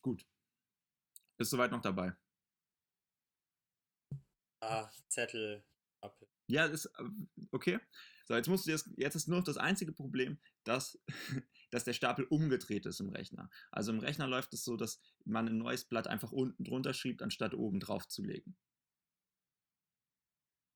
Gut. 0.00 0.26
Bist 1.36 1.50
soweit 1.50 1.70
noch 1.70 1.82
dabei? 1.82 2.14
Ah, 4.60 4.90
Zettel. 5.08 5.64
Appel. 6.00 6.28
Ja, 6.46 6.66
ist 6.66 6.86
äh, 6.86 7.04
okay. 7.52 7.78
So, 8.26 8.34
jetzt 8.34 8.48
musst 8.48 8.66
du 8.66 8.70
jetzt, 8.70 8.88
jetzt 8.96 9.14
ist 9.16 9.28
nur 9.28 9.38
noch 9.38 9.44
das 9.44 9.56
einzige 9.56 9.92
Problem, 9.92 10.38
dass, 10.64 10.98
dass 11.70 11.84
der 11.84 11.92
Stapel 11.92 12.24
umgedreht 12.26 12.86
ist 12.86 13.00
im 13.00 13.08
Rechner. 13.08 13.50
Also 13.70 13.92
im 13.92 13.98
Rechner 13.98 14.26
läuft 14.26 14.54
es 14.54 14.64
so, 14.64 14.76
dass 14.76 15.00
man 15.24 15.48
ein 15.48 15.58
neues 15.58 15.84
Blatt 15.84 16.06
einfach 16.06 16.32
unten 16.32 16.64
drunter 16.64 16.94
schiebt, 16.94 17.22
anstatt 17.22 17.54
oben 17.54 17.80
drauf 17.80 18.08
zu 18.08 18.22
legen. 18.22 18.56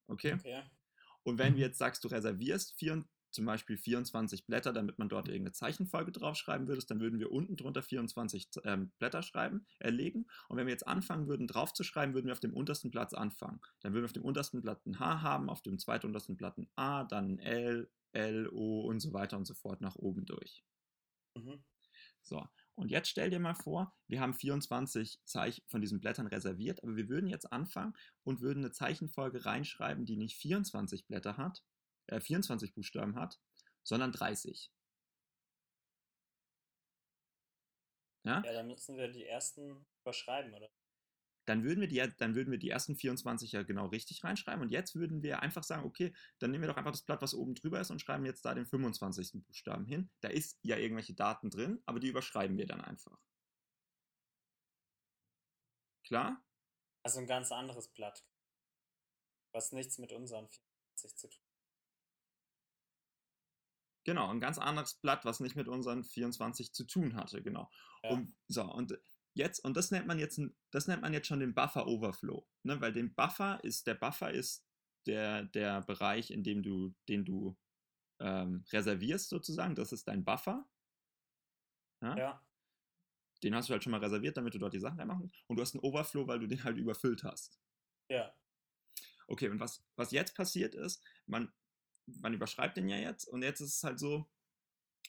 Okay? 0.08 0.34
Okay. 0.34 0.62
Und 1.22 1.38
wenn 1.38 1.54
du 1.54 1.60
jetzt 1.60 1.78
sagst, 1.78 2.04
du 2.04 2.08
reservierst 2.08 2.74
vier, 2.78 3.04
zum 3.34 3.44
Beispiel 3.44 3.76
24 3.76 4.46
Blätter, 4.46 4.72
damit 4.72 4.98
man 4.98 5.08
dort 5.08 5.28
irgendeine 5.28 5.52
Zeichenfolge 5.52 6.12
draufschreiben 6.12 6.68
würdest, 6.68 6.90
dann 6.90 7.00
würden 7.00 7.18
wir 7.18 7.30
unten 7.30 7.56
drunter 7.56 7.82
24 7.82 8.48
ähm, 8.64 8.92
Blätter 8.98 9.22
schreiben, 9.22 9.66
erlegen. 9.78 10.26
Und 10.48 10.56
wenn 10.56 10.66
wir 10.66 10.72
jetzt 10.72 10.86
anfangen 10.86 11.26
würden, 11.26 11.46
draufzuschreiben, 11.46 12.14
würden 12.14 12.26
wir 12.26 12.32
auf 12.32 12.40
dem 12.40 12.54
untersten 12.54 12.90
Platz 12.90 13.12
anfangen. 13.12 13.60
Dann 13.80 13.92
würden 13.92 14.02
wir 14.02 14.08
auf 14.08 14.12
dem 14.12 14.24
untersten 14.24 14.62
Blatt 14.62 14.86
ein 14.86 14.98
H 14.98 15.22
haben, 15.22 15.50
auf 15.50 15.62
dem 15.62 15.78
zweituntersten 15.78 16.36
Blatt 16.36 16.56
ein 16.58 16.68
A, 16.76 17.04
dann 17.04 17.32
ein 17.32 17.38
L, 17.40 17.90
L, 18.12 18.48
O 18.48 18.82
und 18.82 19.00
so 19.00 19.12
weiter 19.12 19.36
und 19.36 19.46
so 19.46 19.54
fort 19.54 19.80
nach 19.80 19.96
oben 19.96 20.24
durch. 20.24 20.64
Mhm. 21.34 21.64
So, 22.22 22.46
und 22.74 22.90
jetzt 22.90 23.08
stell 23.08 23.30
dir 23.30 23.38
mal 23.38 23.54
vor, 23.54 23.94
wir 24.08 24.20
haben 24.20 24.34
24 24.34 25.20
Zeichen 25.24 25.62
von 25.66 25.80
diesen 25.80 26.00
Blättern 26.00 26.26
reserviert, 26.26 26.82
aber 26.82 26.96
wir 26.96 27.08
würden 27.08 27.28
jetzt 27.28 27.52
anfangen 27.52 27.94
und 28.22 28.40
würden 28.40 28.64
eine 28.64 28.72
Zeichenfolge 28.72 29.44
reinschreiben, 29.44 30.06
die 30.06 30.16
nicht 30.16 30.36
24 30.36 31.06
Blätter 31.06 31.36
hat, 31.36 31.62
äh, 32.06 32.20
24 32.20 32.74
Buchstaben 32.74 33.16
hat, 33.16 33.40
sondern 33.82 34.12
30. 34.12 34.72
Ja? 38.24 38.42
Ja, 38.44 38.52
dann 38.52 38.68
müssen 38.68 38.96
wir 38.96 39.08
die 39.08 39.26
ersten 39.26 39.86
überschreiben, 40.00 40.54
oder? 40.54 40.70
Dann 41.46 41.62
würden, 41.62 41.82
wir 41.82 41.88
die, 41.88 42.02
dann 42.16 42.34
würden 42.34 42.50
wir 42.50 42.58
die 42.58 42.70
ersten 42.70 42.96
24 42.96 43.52
ja 43.52 43.62
genau 43.64 43.86
richtig 43.88 44.24
reinschreiben 44.24 44.62
und 44.62 44.70
jetzt 44.70 44.94
würden 44.94 45.22
wir 45.22 45.40
einfach 45.40 45.62
sagen, 45.62 45.84
okay, 45.84 46.14
dann 46.38 46.50
nehmen 46.50 46.62
wir 46.62 46.68
doch 46.68 46.78
einfach 46.78 46.92
das 46.92 47.02
Blatt, 47.02 47.20
was 47.20 47.34
oben 47.34 47.54
drüber 47.54 47.80
ist 47.80 47.90
und 47.90 48.00
schreiben 48.00 48.24
jetzt 48.24 48.46
da 48.46 48.54
den 48.54 48.64
25. 48.64 49.44
Buchstaben 49.44 49.84
hin. 49.84 50.10
Da 50.20 50.28
ist 50.28 50.58
ja 50.62 50.78
irgendwelche 50.78 51.12
Daten 51.12 51.50
drin, 51.50 51.82
aber 51.84 52.00
die 52.00 52.08
überschreiben 52.08 52.56
wir 52.56 52.66
dann 52.66 52.80
einfach. 52.80 53.18
Klar? 56.06 56.42
Also 57.02 57.20
ein 57.20 57.26
ganz 57.26 57.52
anderes 57.52 57.88
Blatt. 57.88 58.24
Was 59.52 59.72
nichts 59.72 59.98
mit 59.98 60.12
unseren 60.12 60.48
24 60.48 61.16
zu 61.16 61.28
tun 61.28 61.43
Genau, 64.04 64.28
ein 64.28 64.40
ganz 64.40 64.58
anderes 64.58 64.94
Blatt, 64.94 65.24
was 65.24 65.40
nicht 65.40 65.56
mit 65.56 65.66
unseren 65.66 66.04
24 66.04 66.72
zu 66.72 66.84
tun 66.84 67.16
hatte, 67.16 67.42
genau. 67.42 67.70
Ja. 68.02 68.10
Und, 68.10 68.34
so, 68.48 68.62
und 68.62 68.98
jetzt, 69.32 69.64
und 69.64 69.76
das 69.76 69.90
nennt 69.90 70.06
man 70.06 70.18
jetzt, 70.18 70.40
das 70.70 70.86
nennt 70.86 71.02
man 71.02 71.12
jetzt 71.12 71.26
schon 71.26 71.40
den 71.40 71.54
Buffer 71.54 71.86
Overflow, 71.86 72.46
ne? 72.62 72.80
weil 72.80 72.92
den 72.92 73.14
Buffer 73.14 73.62
ist, 73.64 73.86
der 73.86 73.94
Buffer 73.94 74.30
ist 74.30 74.64
der, 75.06 75.44
der 75.44 75.80
Bereich, 75.82 76.30
in 76.30 76.44
dem 76.44 76.62
du, 76.62 76.94
den 77.08 77.24
du 77.24 77.56
ähm, 78.20 78.64
reservierst 78.70 79.30
sozusagen, 79.30 79.74
das 79.74 79.92
ist 79.92 80.06
dein 80.06 80.24
Buffer. 80.24 80.68
Ja? 82.02 82.16
Ja. 82.16 82.46
Den 83.42 83.54
hast 83.54 83.68
du 83.68 83.72
halt 83.72 83.82
schon 83.82 83.90
mal 83.90 84.00
reserviert, 84.00 84.36
damit 84.36 84.54
du 84.54 84.58
dort 84.58 84.74
die 84.74 84.80
Sachen 84.80 84.98
reinmachen 84.98 85.32
und 85.46 85.56
du 85.56 85.62
hast 85.62 85.74
einen 85.74 85.82
Overflow, 85.82 86.26
weil 86.26 86.40
du 86.40 86.46
den 86.46 86.62
halt 86.62 86.76
überfüllt 86.76 87.24
hast. 87.24 87.58
Ja. 88.08 88.34
Okay, 89.26 89.48
und 89.48 89.60
was, 89.60 89.82
was 89.96 90.10
jetzt 90.10 90.34
passiert 90.36 90.74
ist, 90.74 91.02
man, 91.26 91.52
man 92.06 92.34
überschreibt 92.34 92.76
den 92.76 92.88
ja 92.88 92.96
jetzt 92.96 93.26
und 93.26 93.42
jetzt 93.42 93.60
ist 93.60 93.76
es 93.76 93.84
halt 93.84 93.98
so, 93.98 94.26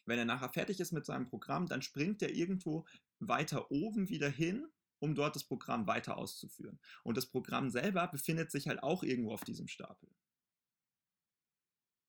wenn 0.05 0.19
er 0.19 0.25
nachher 0.25 0.49
fertig 0.49 0.79
ist 0.79 0.91
mit 0.91 1.05
seinem 1.05 1.27
Programm, 1.27 1.67
dann 1.67 1.81
springt 1.81 2.21
er 2.21 2.33
irgendwo 2.33 2.85
weiter 3.19 3.71
oben 3.71 4.09
wieder 4.09 4.29
hin, 4.29 4.67
um 4.99 5.15
dort 5.15 5.35
das 5.35 5.43
Programm 5.43 5.87
weiter 5.87 6.17
auszuführen. 6.17 6.79
Und 7.03 7.17
das 7.17 7.25
Programm 7.25 7.69
selber 7.69 8.07
befindet 8.07 8.51
sich 8.51 8.67
halt 8.67 8.83
auch 8.83 9.03
irgendwo 9.03 9.33
auf 9.33 9.43
diesem 9.43 9.67
Stapel. 9.67 10.09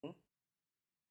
Hm. 0.03 0.15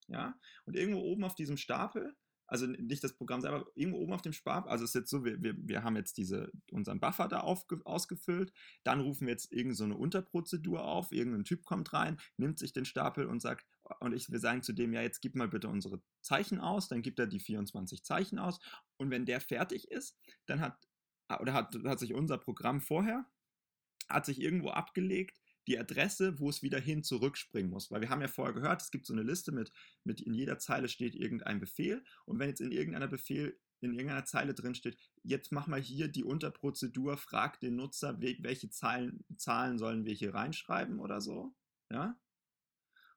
Ja, 0.09 0.38
und 0.64 0.76
irgendwo 0.76 1.00
oben 1.00 1.25
auf 1.25 1.35
diesem 1.35 1.56
Stapel, 1.56 2.16
also 2.46 2.66
nicht 2.66 3.02
das 3.02 3.14
Programm 3.14 3.40
selber, 3.40 3.66
irgendwo 3.74 3.98
oben 3.98 4.12
auf 4.12 4.22
dem 4.22 4.32
Stapel, 4.32 4.70
also 4.70 4.84
es 4.84 4.90
ist 4.90 4.94
jetzt 4.94 5.10
so, 5.10 5.24
wir, 5.24 5.42
wir, 5.42 5.54
wir 5.56 5.82
haben 5.82 5.96
jetzt 5.96 6.16
diese, 6.16 6.50
unseren 6.70 7.00
Buffer 7.00 7.28
da 7.28 7.40
aufge, 7.40 7.80
ausgefüllt, 7.84 8.52
dann 8.84 9.00
rufen 9.00 9.26
wir 9.26 9.32
jetzt 9.32 9.52
irgendeine 9.52 9.74
so 9.74 9.84
eine 9.84 9.96
Unterprozedur 9.96 10.84
auf, 10.84 11.12
irgendein 11.12 11.44
Typ 11.44 11.64
kommt 11.64 11.92
rein, 11.92 12.18
nimmt 12.36 12.58
sich 12.58 12.72
den 12.72 12.84
Stapel 12.84 13.26
und 13.26 13.40
sagt, 13.40 13.66
und 14.00 14.12
ich, 14.12 14.30
wir 14.30 14.40
sagen 14.40 14.62
zu 14.62 14.72
dem, 14.72 14.92
ja, 14.92 15.02
jetzt 15.02 15.20
gib 15.20 15.34
mal 15.34 15.48
bitte 15.48 15.68
unsere 15.68 16.00
Zeichen 16.22 16.60
aus, 16.60 16.88
dann 16.88 17.02
gibt 17.02 17.18
er 17.18 17.26
die 17.26 17.40
24 17.40 18.04
Zeichen 18.04 18.38
aus. 18.38 18.58
Und 18.96 19.10
wenn 19.10 19.26
der 19.26 19.40
fertig 19.40 19.90
ist, 19.90 20.18
dann 20.46 20.60
hat, 20.60 20.76
oder 21.40 21.52
hat, 21.52 21.76
hat 21.84 21.98
sich 21.98 22.14
unser 22.14 22.38
Programm 22.38 22.80
vorher, 22.80 23.26
hat 24.08 24.26
sich 24.26 24.40
irgendwo 24.40 24.70
abgelegt, 24.70 25.40
die 25.66 25.78
Adresse, 25.78 26.38
wo 26.38 26.49
es 26.49 26.62
wieder 26.62 26.78
hin 26.80 27.02
zurückspringen 27.02 27.70
muss. 27.70 27.90
Weil 27.90 28.00
wir 28.00 28.11
haben 28.11 28.20
ja 28.20 28.28
vorher 28.28 28.54
gehört, 28.54 28.82
es 28.82 28.90
gibt 28.90 29.06
so 29.06 29.12
eine 29.12 29.23
Liste 29.23 29.52
mit, 29.52 29.73
mit 30.04 30.20
in 30.20 30.35
jeder 30.35 30.58
Zeile 30.58 30.88
steht 30.88 31.14
irgendein 31.14 31.61
Befehl 31.61 32.04
und 32.25 32.38
wenn 32.38 32.49
jetzt 32.49 32.61
in 32.61 32.73
irgendeiner 32.73 33.08
Befehl 33.08 33.58
in 33.80 33.92
irgendeiner 33.92 34.25
Zeile 34.25 34.54
drin 34.54 34.75
steht, 34.75 34.96
jetzt 35.23 35.52
mach 35.52 35.66
mal 35.66 35.80
hier 35.80 36.08
die 36.08 36.25
Unterprozedur, 36.25 37.18
frag 37.18 37.61
den 37.61 37.76
Nutzer, 37.76 38.20
wel- 38.20 38.42
welche 38.42 38.70
Zahlen, 38.70 39.25
Zahlen 39.37 39.78
sollen 39.78 40.06
wir 40.06 40.14
hier 40.14 40.35
reinschreiben 40.35 40.99
oder 40.99 41.20
so, 41.20 41.54
ja? 41.90 42.18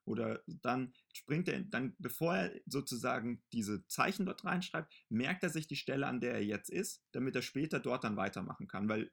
Oder 0.04 0.42
dann 0.46 0.92
springt 1.14 1.48
er, 1.48 1.60
dann, 1.62 1.94
bevor 1.98 2.34
er 2.36 2.60
sozusagen 2.66 3.42
diese 3.52 3.86
Zeichen 3.86 4.26
dort 4.26 4.44
reinschreibt, 4.44 4.92
merkt 5.08 5.44
er 5.44 5.50
sich 5.50 5.66
die 5.66 5.76
Stelle, 5.76 6.06
an 6.06 6.20
der 6.20 6.34
er 6.34 6.44
jetzt 6.44 6.68
ist, 6.68 7.04
damit 7.12 7.36
er 7.36 7.42
später 7.42 7.80
dort 7.80 8.04
dann 8.04 8.16
weitermachen 8.16 8.66
kann, 8.66 8.88
weil 8.88 9.12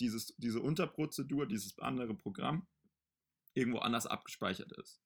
dieses, 0.00 0.34
diese 0.36 0.60
Unterprozedur, 0.60 1.46
dieses 1.46 1.78
andere 1.78 2.14
Programm 2.14 2.66
irgendwo 3.58 3.78
anders 3.78 4.06
abgespeichert 4.06 4.72
ist. 4.72 5.00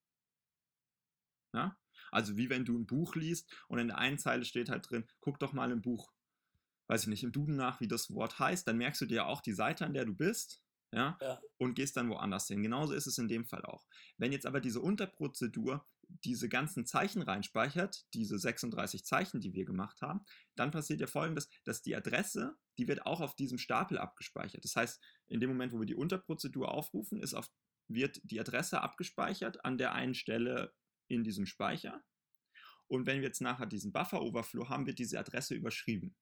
Ja? 1.54 1.76
Also 2.10 2.36
wie 2.36 2.50
wenn 2.50 2.64
du 2.64 2.78
ein 2.78 2.86
Buch 2.86 3.14
liest 3.14 3.50
und 3.68 3.78
in 3.78 3.88
der 3.88 3.98
einen 3.98 4.18
Zeile 4.18 4.44
steht 4.44 4.68
halt 4.68 4.88
drin, 4.90 5.08
guck 5.20 5.38
doch 5.38 5.52
mal 5.52 5.70
im 5.70 5.82
Buch, 5.82 6.12
weiß 6.88 7.02
ich 7.02 7.08
nicht, 7.08 7.24
im 7.24 7.32
Duden 7.32 7.56
nach, 7.56 7.80
wie 7.80 7.88
das 7.88 8.12
Wort 8.12 8.38
heißt, 8.38 8.66
dann 8.66 8.76
merkst 8.76 9.00
du 9.00 9.06
dir 9.06 9.26
auch 9.26 9.40
die 9.40 9.52
Seite, 9.54 9.86
an 9.86 9.94
der 9.94 10.04
du 10.04 10.14
bist, 10.14 10.62
ja, 10.94 11.16
Ja. 11.22 11.40
und 11.56 11.74
gehst 11.74 11.96
dann 11.96 12.10
woanders 12.10 12.48
hin. 12.48 12.62
Genauso 12.62 12.92
ist 12.92 13.06
es 13.06 13.16
in 13.16 13.28
dem 13.28 13.46
Fall 13.46 13.64
auch. 13.64 13.86
Wenn 14.18 14.32
jetzt 14.32 14.44
aber 14.46 14.60
diese 14.60 14.80
Unterprozedur 14.80 15.86
diese 16.24 16.50
ganzen 16.50 16.84
Zeichen 16.84 17.22
reinspeichert, 17.22 18.04
diese 18.12 18.38
36 18.38 19.04
Zeichen, 19.06 19.40
die 19.40 19.54
wir 19.54 19.64
gemacht 19.64 20.02
haben, 20.02 20.24
dann 20.54 20.70
passiert 20.70 21.00
ja 21.00 21.06
folgendes, 21.06 21.48
dass 21.64 21.80
die 21.80 21.96
Adresse, 21.96 22.58
die 22.76 22.86
wird 22.88 23.06
auch 23.06 23.22
auf 23.22 23.34
diesem 23.34 23.56
Stapel 23.56 23.96
abgespeichert. 23.96 24.62
Das 24.64 24.76
heißt, 24.76 25.02
in 25.28 25.40
dem 25.40 25.48
Moment, 25.48 25.72
wo 25.72 25.78
wir 25.80 25.86
die 25.86 25.94
Unterprozedur 25.94 26.70
aufrufen, 26.70 27.22
ist 27.22 27.32
auf, 27.32 27.48
wird 27.88 28.20
die 28.24 28.40
Adresse 28.40 28.80
abgespeichert 28.80 29.64
an 29.64 29.78
der 29.78 29.92
einen 29.92 30.14
Stelle 30.14 30.74
in 31.08 31.24
diesem 31.24 31.46
Speicher. 31.46 32.02
Und 32.86 33.06
wenn 33.06 33.20
wir 33.20 33.28
jetzt 33.28 33.40
nachher 33.40 33.66
diesen 33.66 33.92
Buffer-Overflow 33.92 34.68
haben, 34.68 34.86
wird 34.86 34.98
diese 34.98 35.18
Adresse 35.18 35.54
überschrieben. 35.54 36.16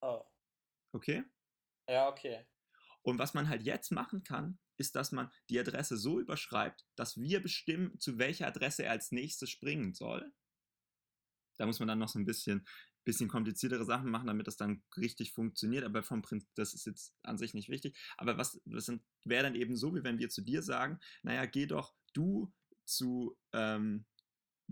Oh. 0.00 0.24
Okay? 0.92 1.24
Ja, 1.88 2.08
okay. 2.08 2.46
Und 3.02 3.18
was 3.18 3.34
man 3.34 3.48
halt 3.48 3.62
jetzt 3.62 3.90
machen 3.90 4.22
kann, 4.22 4.58
ist, 4.76 4.96
dass 4.96 5.12
man 5.12 5.30
die 5.48 5.58
Adresse 5.58 5.96
so 5.96 6.20
überschreibt, 6.20 6.86
dass 6.96 7.18
wir 7.18 7.42
bestimmen, 7.42 7.98
zu 7.98 8.18
welcher 8.18 8.46
Adresse 8.46 8.84
er 8.84 8.92
als 8.92 9.12
nächstes 9.12 9.50
springen 9.50 9.94
soll. 9.94 10.32
Da 11.58 11.66
muss 11.66 11.78
man 11.78 11.88
dann 11.88 11.98
noch 11.98 12.08
so 12.08 12.18
ein 12.18 12.24
bisschen 12.24 12.66
bisschen 13.04 13.28
kompliziertere 13.28 13.84
Sachen 13.84 14.10
machen, 14.10 14.26
damit 14.26 14.46
das 14.46 14.56
dann 14.56 14.82
richtig 14.96 15.32
funktioniert. 15.32 15.84
Aber 15.84 16.02
vom 16.02 16.22
Prinzip, 16.22 16.48
das 16.54 16.74
ist 16.74 16.86
jetzt 16.86 17.14
an 17.22 17.38
sich 17.38 17.54
nicht 17.54 17.68
wichtig. 17.68 17.96
Aber 18.16 18.38
was, 18.38 18.60
das 18.64 18.92
wäre 19.24 19.42
dann 19.42 19.54
eben 19.54 19.76
so, 19.76 19.94
wie 19.94 20.04
wenn 20.04 20.18
wir 20.18 20.28
zu 20.28 20.42
dir 20.42 20.62
sagen, 20.62 20.98
naja, 21.22 21.46
geh 21.46 21.66
doch 21.66 21.94
du 22.12 22.52
zu, 22.84 23.36
ähm, 23.52 24.04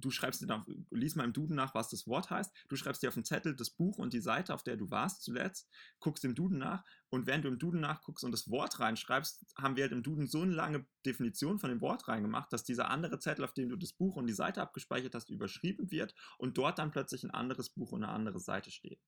du 0.00 0.10
schreibst 0.10 0.40
dir 0.40 0.46
dann, 0.46 0.64
lies 0.90 1.14
mal 1.14 1.24
im 1.24 1.32
Duden 1.32 1.56
nach, 1.56 1.74
was 1.74 1.88
das 1.88 2.06
Wort 2.06 2.30
heißt. 2.30 2.52
Du 2.68 2.76
schreibst 2.76 3.02
dir 3.02 3.08
auf 3.08 3.14
den 3.14 3.24
Zettel 3.24 3.54
das 3.54 3.70
Buch 3.70 3.98
und 3.98 4.12
die 4.12 4.20
Seite, 4.20 4.54
auf 4.54 4.62
der 4.62 4.76
du 4.76 4.90
warst 4.90 5.22
zuletzt, 5.22 5.68
guckst 6.00 6.24
im 6.24 6.34
Duden 6.34 6.58
nach 6.58 6.84
und 7.10 7.26
während 7.26 7.44
du 7.44 7.48
im 7.48 7.58
Duden 7.58 7.80
nachguckst 7.80 8.24
und 8.24 8.32
das 8.32 8.50
Wort 8.50 8.80
reinschreibst, 8.80 9.44
haben 9.56 9.76
wir 9.76 9.84
halt 9.84 9.92
im 9.92 10.02
Duden 10.02 10.26
so 10.26 10.42
eine 10.42 10.52
lange 10.52 10.86
Definition 11.04 11.58
von 11.58 11.70
dem 11.70 11.80
Wort 11.80 12.08
reingemacht, 12.08 12.52
dass 12.52 12.64
dieser 12.64 12.90
andere 12.90 13.18
Zettel, 13.18 13.44
auf 13.44 13.54
dem 13.54 13.68
du 13.68 13.76
das 13.76 13.92
Buch 13.92 14.16
und 14.16 14.26
die 14.26 14.32
Seite 14.32 14.62
abgespeichert 14.62 15.14
hast, 15.14 15.30
überschrieben 15.30 15.90
wird 15.90 16.14
und 16.38 16.58
dort 16.58 16.78
dann 16.78 16.90
plötzlich 16.90 17.24
ein 17.24 17.30
anderes 17.30 17.70
Buch 17.70 17.92
und 17.92 18.04
eine 18.04 18.12
andere 18.12 18.40
Seite 18.40 18.70
steht. 18.70 19.00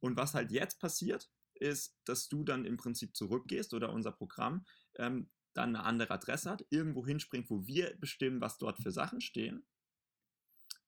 Und 0.00 0.16
was 0.16 0.34
halt 0.34 0.50
jetzt 0.50 0.80
passiert, 0.80 1.30
ist, 1.54 1.98
dass 2.04 2.28
du 2.28 2.42
dann 2.42 2.64
im 2.64 2.76
Prinzip 2.76 3.14
zurückgehst 3.14 3.74
oder 3.74 3.92
unser 3.92 4.12
Programm 4.12 4.64
ähm, 4.96 5.30
dann 5.54 5.74
eine 5.74 5.84
andere 5.84 6.12
Adresse 6.12 6.50
hat, 6.50 6.64
irgendwo 6.70 7.06
hinspringt, 7.06 7.50
wo 7.50 7.66
wir 7.66 7.96
bestimmen, 7.98 8.40
was 8.40 8.58
dort 8.58 8.78
für 8.78 8.92
Sachen 8.92 9.20
stehen. 9.20 9.66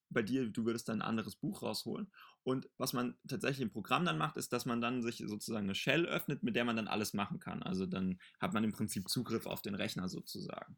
Bei 0.08 0.22
dir, 0.22 0.48
du 0.50 0.64
würdest 0.66 0.88
dann 0.88 1.00
ein 1.00 1.08
anderes 1.08 1.36
Buch 1.36 1.62
rausholen. 1.62 2.12
Und 2.42 2.68
was 2.76 2.92
man 2.92 3.18
tatsächlich 3.26 3.62
im 3.62 3.72
Programm 3.72 4.04
dann 4.04 4.18
macht, 4.18 4.36
ist, 4.36 4.52
dass 4.52 4.66
man 4.66 4.80
dann 4.80 5.02
sich 5.02 5.24
sozusagen 5.26 5.66
eine 5.66 5.74
Shell 5.74 6.06
öffnet, 6.06 6.42
mit 6.42 6.54
der 6.54 6.64
man 6.64 6.76
dann 6.76 6.88
alles 6.88 7.14
machen 7.14 7.38
kann. 7.38 7.62
Also 7.62 7.86
dann 7.86 8.20
hat 8.38 8.52
man 8.52 8.64
im 8.64 8.72
Prinzip 8.72 9.08
Zugriff 9.08 9.46
auf 9.46 9.62
den 9.62 9.74
Rechner 9.74 10.08
sozusagen. 10.08 10.76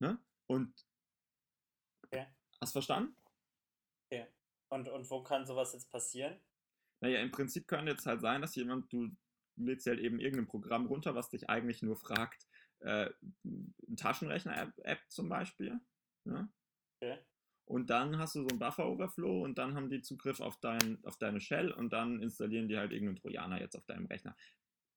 Ne? 0.00 0.18
Und 0.46 0.74
okay. 2.04 2.26
hast 2.60 2.72
du 2.72 2.78
verstanden? 2.78 3.16
Okay. 4.06 4.26
Und, 4.68 4.88
und 4.88 5.08
wo 5.10 5.22
kann 5.22 5.46
sowas 5.46 5.72
jetzt 5.72 5.90
passieren? 5.90 6.40
Naja, 7.00 7.20
im 7.20 7.30
Prinzip 7.30 7.68
könnte 7.68 7.92
jetzt 7.92 8.06
halt 8.06 8.20
sein, 8.20 8.40
dass 8.40 8.54
jemand, 8.54 8.92
du 8.92 9.14
lädst 9.56 9.86
halt 9.86 10.00
eben 10.00 10.20
irgendein 10.20 10.46
Programm 10.46 10.86
runter, 10.86 11.14
was 11.14 11.30
dich 11.30 11.48
eigentlich 11.48 11.82
nur 11.82 11.96
fragt, 11.96 12.46
äh, 12.80 13.10
Taschenrechner-App 13.96 15.00
zum 15.08 15.28
Beispiel. 15.28 15.80
Ja? 16.24 16.48
Okay. 17.00 17.18
Und 17.68 17.90
dann 17.90 18.18
hast 18.18 18.36
du 18.36 18.42
so 18.42 18.48
einen 18.48 18.60
Buffer-Overflow 18.60 19.42
und 19.42 19.58
dann 19.58 19.74
haben 19.74 19.90
die 19.90 20.00
Zugriff 20.00 20.40
auf, 20.40 20.56
dein, 20.60 21.04
auf 21.04 21.18
deine 21.18 21.40
Shell 21.40 21.72
und 21.72 21.92
dann 21.92 22.22
installieren 22.22 22.68
die 22.68 22.78
halt 22.78 22.92
irgendeinen 22.92 23.16
Trojaner 23.16 23.60
jetzt 23.60 23.76
auf 23.76 23.84
deinem 23.86 24.06
Rechner. 24.06 24.36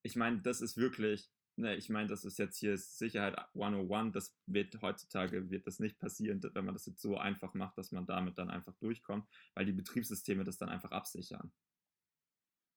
Ich 0.03 0.15
meine, 0.15 0.41
das 0.41 0.61
ist 0.61 0.77
wirklich, 0.77 1.31
ne, 1.55 1.75
ich 1.75 1.89
meine, 1.89 2.07
das 2.07 2.25
ist 2.25 2.37
jetzt 2.37 2.59
hier 2.59 2.77
Sicherheit 2.77 3.37
101, 3.55 4.13
das 4.13 4.37
wird 4.45 4.79
heutzutage, 4.83 5.49
wird 5.49 5.65
das 5.65 5.79
nicht 5.79 5.97
passieren, 5.97 6.41
wenn 6.53 6.65
man 6.65 6.75
das 6.75 6.85
jetzt 6.85 7.01
so 7.01 7.17
einfach 7.17 7.55
macht, 7.55 7.75
dass 7.77 7.91
man 7.91 8.05
damit 8.05 8.37
dann 8.37 8.51
einfach 8.51 8.75
durchkommt, 8.75 9.27
weil 9.55 9.65
die 9.65 9.73
Betriebssysteme 9.73 10.43
das 10.43 10.57
dann 10.57 10.69
einfach 10.69 10.91
absichern. 10.91 11.51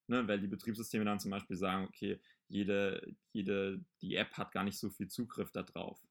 Ne, 0.08 0.26
weil 0.26 0.40
die 0.40 0.48
Betriebssysteme 0.48 1.04
dann 1.04 1.20
zum 1.20 1.30
Beispiel 1.30 1.56
sagen, 1.56 1.86
okay, 1.86 2.20
jede, 2.48 3.14
jede, 3.32 3.84
die 4.00 4.16
App 4.16 4.32
hat 4.34 4.52
gar 4.52 4.64
nicht 4.64 4.78
so 4.78 4.90
viel 4.90 5.08
Zugriff 5.08 5.52
darauf. 5.52 6.02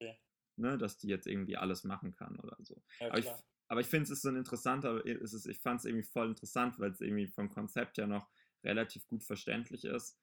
Ja. 0.00 0.14
Ne, 0.56 0.78
dass 0.78 0.98
die 0.98 1.08
jetzt 1.08 1.26
irgendwie 1.26 1.56
alles 1.56 1.84
machen 1.84 2.12
kann 2.12 2.38
oder 2.40 2.56
so. 2.60 2.82
Ja, 3.00 3.08
aber, 3.08 3.18
ich, 3.18 3.28
aber 3.68 3.80
ich 3.80 3.86
finde 3.86 4.04
es 4.04 4.10
ist 4.10 4.22
so 4.22 4.30
ein 4.30 4.36
interessanter, 4.36 5.04
ist 5.04 5.34
es, 5.34 5.46
ich 5.46 5.60
fand 5.60 5.80
es 5.80 5.84
irgendwie 5.84 6.04
voll 6.04 6.28
interessant, 6.28 6.78
weil 6.78 6.90
es 6.90 7.00
irgendwie 7.00 7.28
vom 7.28 7.50
Konzept 7.50 7.98
ja 7.98 8.06
noch 8.06 8.28
relativ 8.64 9.06
gut 9.06 9.22
verständlich 9.22 9.84
ist. 9.84 10.18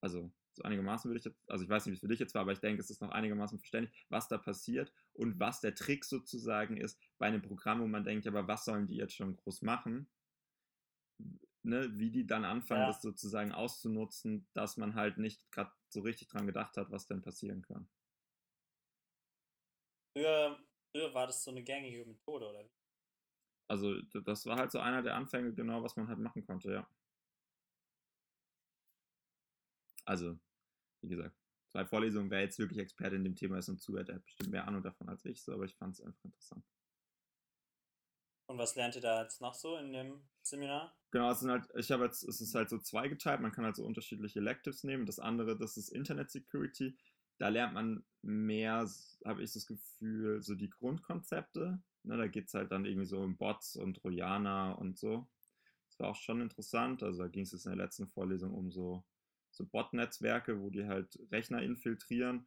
Also 0.00 0.32
so 0.54 0.62
einigermaßen 0.62 1.08
würde 1.08 1.18
ich 1.18 1.24
jetzt, 1.24 1.38
also 1.48 1.64
ich 1.64 1.70
weiß 1.70 1.86
nicht, 1.86 1.92
wie 1.92 1.96
es 1.96 2.00
für 2.00 2.08
dich 2.08 2.20
jetzt 2.20 2.34
war, 2.34 2.42
aber 2.42 2.52
ich 2.52 2.60
denke, 2.60 2.80
es 2.80 2.90
ist 2.90 3.00
noch 3.00 3.10
einigermaßen 3.10 3.58
verständlich, 3.58 4.06
was 4.08 4.28
da 4.28 4.38
passiert 4.38 4.92
und 5.12 5.38
was 5.38 5.60
der 5.60 5.74
Trick 5.74 6.04
sozusagen 6.04 6.76
ist 6.76 7.00
bei 7.18 7.26
einem 7.26 7.42
Programm, 7.42 7.80
wo 7.80 7.86
man 7.86 8.04
denkt, 8.04 8.26
aber 8.26 8.46
was 8.48 8.64
sollen 8.64 8.86
die 8.86 8.96
jetzt 8.96 9.14
schon 9.14 9.36
groß 9.36 9.62
machen? 9.62 10.08
Ne, 11.64 11.90
wie 11.98 12.10
die 12.10 12.26
dann 12.26 12.44
anfangen, 12.44 12.82
ja. 12.82 12.86
das 12.88 13.02
sozusagen 13.02 13.52
auszunutzen, 13.52 14.46
dass 14.52 14.76
man 14.76 14.94
halt 14.94 15.18
nicht 15.18 15.50
gerade 15.50 15.72
so 15.88 16.00
richtig 16.00 16.28
dran 16.28 16.46
gedacht 16.46 16.76
hat, 16.76 16.90
was 16.90 17.06
denn 17.06 17.22
passieren 17.22 17.62
kann. 17.62 17.88
Früher, 20.12 20.58
früher 20.92 21.14
war 21.14 21.26
das 21.26 21.42
so 21.42 21.50
eine 21.50 21.62
gängige 21.62 22.04
Methode, 22.04 22.48
oder? 22.48 22.64
Also, 23.66 24.00
das 24.02 24.44
war 24.46 24.58
halt 24.58 24.70
so 24.70 24.78
einer 24.78 25.02
der 25.02 25.16
Anfänge, 25.16 25.52
genau, 25.54 25.82
was 25.82 25.96
man 25.96 26.06
halt 26.08 26.18
machen 26.18 26.44
konnte, 26.44 26.72
ja. 26.72 26.86
Also, 30.04 30.38
wie 31.00 31.08
gesagt, 31.08 31.34
zwei 31.68 31.86
Vorlesungen, 31.86 32.30
wer 32.30 32.42
jetzt 32.42 32.58
wirklich 32.58 32.78
Experte 32.78 33.16
in 33.16 33.24
dem 33.24 33.34
Thema 33.34 33.58
ist 33.58 33.70
und 33.70 33.80
zuhört, 33.80 34.08
der 34.08 34.16
hat 34.16 34.24
bestimmt 34.24 34.50
mehr 34.50 34.68
Ahnung 34.68 34.82
davon 34.82 35.08
als 35.08 35.24
ich, 35.24 35.42
so, 35.42 35.54
aber 35.54 35.64
ich 35.64 35.74
fand 35.74 35.94
es 35.94 36.02
einfach 36.02 36.24
interessant. 36.24 36.64
Und 38.46 38.58
was 38.58 38.76
lernt 38.76 38.94
ihr 38.96 39.00
da 39.00 39.22
jetzt 39.22 39.40
noch 39.40 39.54
so 39.54 39.76
in 39.76 39.92
dem 39.92 40.20
Seminar? 40.42 40.94
Genau, 41.10 41.30
es 41.30 41.40
sind 41.40 41.50
halt, 41.50 41.68
ich 41.76 41.90
habe 41.90 42.04
jetzt, 42.04 42.24
es 42.24 42.40
ist 42.40 42.54
halt 42.54 42.68
so 42.68 42.78
zweigeteilt, 42.78 43.40
man 43.40 43.52
kann 43.52 43.64
halt 43.64 43.76
so 43.76 43.84
unterschiedliche 43.84 44.40
Electives 44.40 44.84
nehmen. 44.84 45.06
Das 45.06 45.18
andere, 45.18 45.56
das 45.56 45.76
ist 45.76 45.88
Internet 45.88 46.30
Security. 46.30 46.96
Da 47.38 47.48
lernt 47.48 47.74
man 47.74 48.04
mehr, 48.22 48.88
habe 49.24 49.42
ich 49.42 49.52
das 49.52 49.66
Gefühl, 49.66 50.42
so 50.42 50.54
die 50.54 50.70
Grundkonzepte. 50.70 51.80
Ne, 52.02 52.16
da 52.18 52.26
geht 52.26 52.48
es 52.48 52.54
halt 52.54 52.70
dann 52.70 52.84
irgendwie 52.84 53.06
so 53.06 53.20
um 53.20 53.36
Bots 53.36 53.76
und 53.76 53.94
Trojaner 53.94 54.78
und 54.78 54.98
so. 54.98 55.26
Das 55.88 55.98
war 55.98 56.08
auch 56.10 56.16
schon 56.16 56.42
interessant. 56.42 57.02
Also 57.02 57.22
da 57.22 57.28
ging 57.28 57.44
es 57.44 57.52
jetzt 57.52 57.64
in 57.64 57.76
der 57.76 57.84
letzten 57.84 58.08
Vorlesung 58.08 58.52
um 58.52 58.70
so, 58.70 59.04
so 59.52 59.64
Bot-Netzwerke, 59.64 60.60
wo 60.60 60.68
die 60.68 60.86
halt 60.86 61.18
Rechner 61.32 61.62
infiltrieren. 61.62 62.46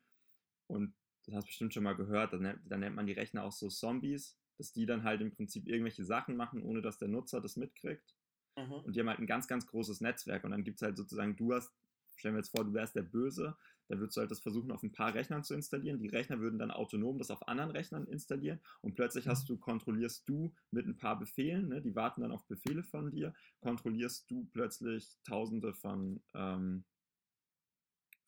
Und 0.68 0.94
das 1.26 1.36
hast 1.36 1.46
du 1.46 1.48
bestimmt 1.48 1.74
schon 1.74 1.84
mal 1.84 1.96
gehört, 1.96 2.34
da 2.34 2.38
nennt, 2.38 2.60
da 2.66 2.78
nennt 2.78 2.96
man 2.96 3.08
die 3.08 3.14
Rechner 3.14 3.44
auch 3.44 3.52
so 3.52 3.70
Zombies 3.70 4.38
dass 4.58 4.72
die 4.72 4.86
dann 4.86 5.04
halt 5.04 5.22
im 5.22 5.32
Prinzip 5.32 5.68
irgendwelche 5.68 6.04
Sachen 6.04 6.36
machen, 6.36 6.64
ohne 6.64 6.82
dass 6.82 6.98
der 6.98 7.08
Nutzer 7.08 7.42
das 7.42 7.56
mitkriegt. 7.58 8.16
Mhm. 8.58 8.72
Und 8.72 8.96
die 8.96 9.00
haben 9.00 9.10
halt 9.10 9.20
ein 9.20 9.28
ganz, 9.28 9.48
ganz 9.48 9.68
großes 9.68 10.02
Netzwerk. 10.02 10.44
Und 10.44 10.52
dann 10.52 10.64
gibt 10.64 10.78
es 10.78 10.82
halt 10.82 10.98
sozusagen, 10.98 11.36
du 11.36 11.54
hast, 11.54 11.72
stellen 12.16 12.36
wir 12.36 12.40
jetzt 12.40 12.50
vor, 12.50 12.66
du 12.66 12.74
wärst 12.74 12.96
der 12.96 13.04
Böse, 13.04 13.56
dann 13.88 14.00
würdest 14.00 14.18
du 14.18 14.22
halt 14.22 14.32
das 14.32 14.42
versuchen, 14.42 14.72
auf 14.72 14.84
ein 14.84 14.92
paar 14.92 15.14
Rechnern 15.14 15.44
zu 15.44 15.54
installieren. 15.54 16.00
Die 16.00 16.08
Rechner 16.08 16.40
würden 16.40 16.60
dann 16.60 16.72
autonom 16.72 17.18
das 17.20 17.32
auf 17.32 17.48
anderen 17.48 17.72
Rechnern 17.72 18.06
installieren. 18.08 18.60
Und 18.82 18.96
plötzlich 18.96 19.26
mhm. 19.26 19.30
hast 19.30 19.48
du, 19.48 19.58
kontrollierst 19.58 20.28
du 20.28 20.54
mit 20.72 20.88
ein 20.88 20.98
paar 20.98 21.18
Befehlen, 21.18 21.70
ne, 21.70 21.82
die 21.82 21.96
warten 21.96 22.22
dann 22.22 22.32
auf 22.32 22.46
Befehle 22.48 22.84
von 22.84 23.12
dir, 23.12 23.34
kontrollierst 23.62 24.30
du 24.30 24.46
plötzlich 24.52 25.18
tausende 25.24 25.74
von, 25.74 26.22
ähm, 26.34 26.84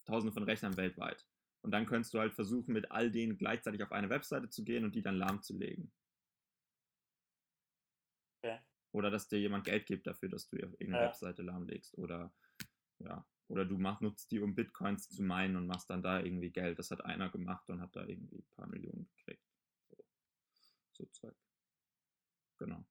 tausende 0.05 0.31
von 0.31 0.43
Rechnern 0.43 0.77
weltweit. 0.77 1.25
Und 1.61 1.71
dann 1.71 1.85
könntest 1.85 2.13
du 2.13 2.19
halt 2.19 2.33
versuchen, 2.33 2.73
mit 2.73 2.91
all 2.91 3.11
denen 3.11 3.37
gleichzeitig 3.37 3.83
auf 3.83 3.91
eine 3.91 4.09
Webseite 4.09 4.49
zu 4.49 4.63
gehen 4.63 4.85
und 4.85 4.95
die 4.95 5.01
dann 5.01 5.15
lahmzulegen. 5.15 5.91
Oder 8.91 9.11
dass 9.11 9.27
dir 9.27 9.39
jemand 9.39 9.65
Geld 9.65 9.85
gibt 9.85 10.07
dafür, 10.07 10.29
dass 10.29 10.47
du 10.47 10.57
irgendeine 10.57 10.97
ja. 10.97 11.07
Webseite 11.07 11.43
lahmlegst. 11.43 11.97
Oder 11.97 12.33
ja. 12.99 13.25
Oder 13.47 13.65
du 13.65 13.77
mach, 13.77 13.99
nutzt 14.01 14.31
die, 14.31 14.39
um 14.39 14.53
Bitcoins 14.53 15.09
zu 15.09 15.23
meinen 15.23 15.55
und 15.55 15.65
machst 15.65 15.89
dann 15.89 16.03
da 16.03 16.19
irgendwie 16.19 16.51
Geld. 16.51 16.77
Das 16.77 16.91
hat 16.91 17.03
einer 17.03 17.29
gemacht 17.29 17.67
und 17.69 17.81
hat 17.81 17.95
da 17.95 18.05
irgendwie 18.05 18.37
ein 18.37 18.55
paar 18.55 18.67
Millionen 18.67 19.09
gekriegt. 19.17 19.43
So, 19.89 19.97
so 20.91 21.05
Zeug. 21.07 21.35
Genau. 22.59 22.85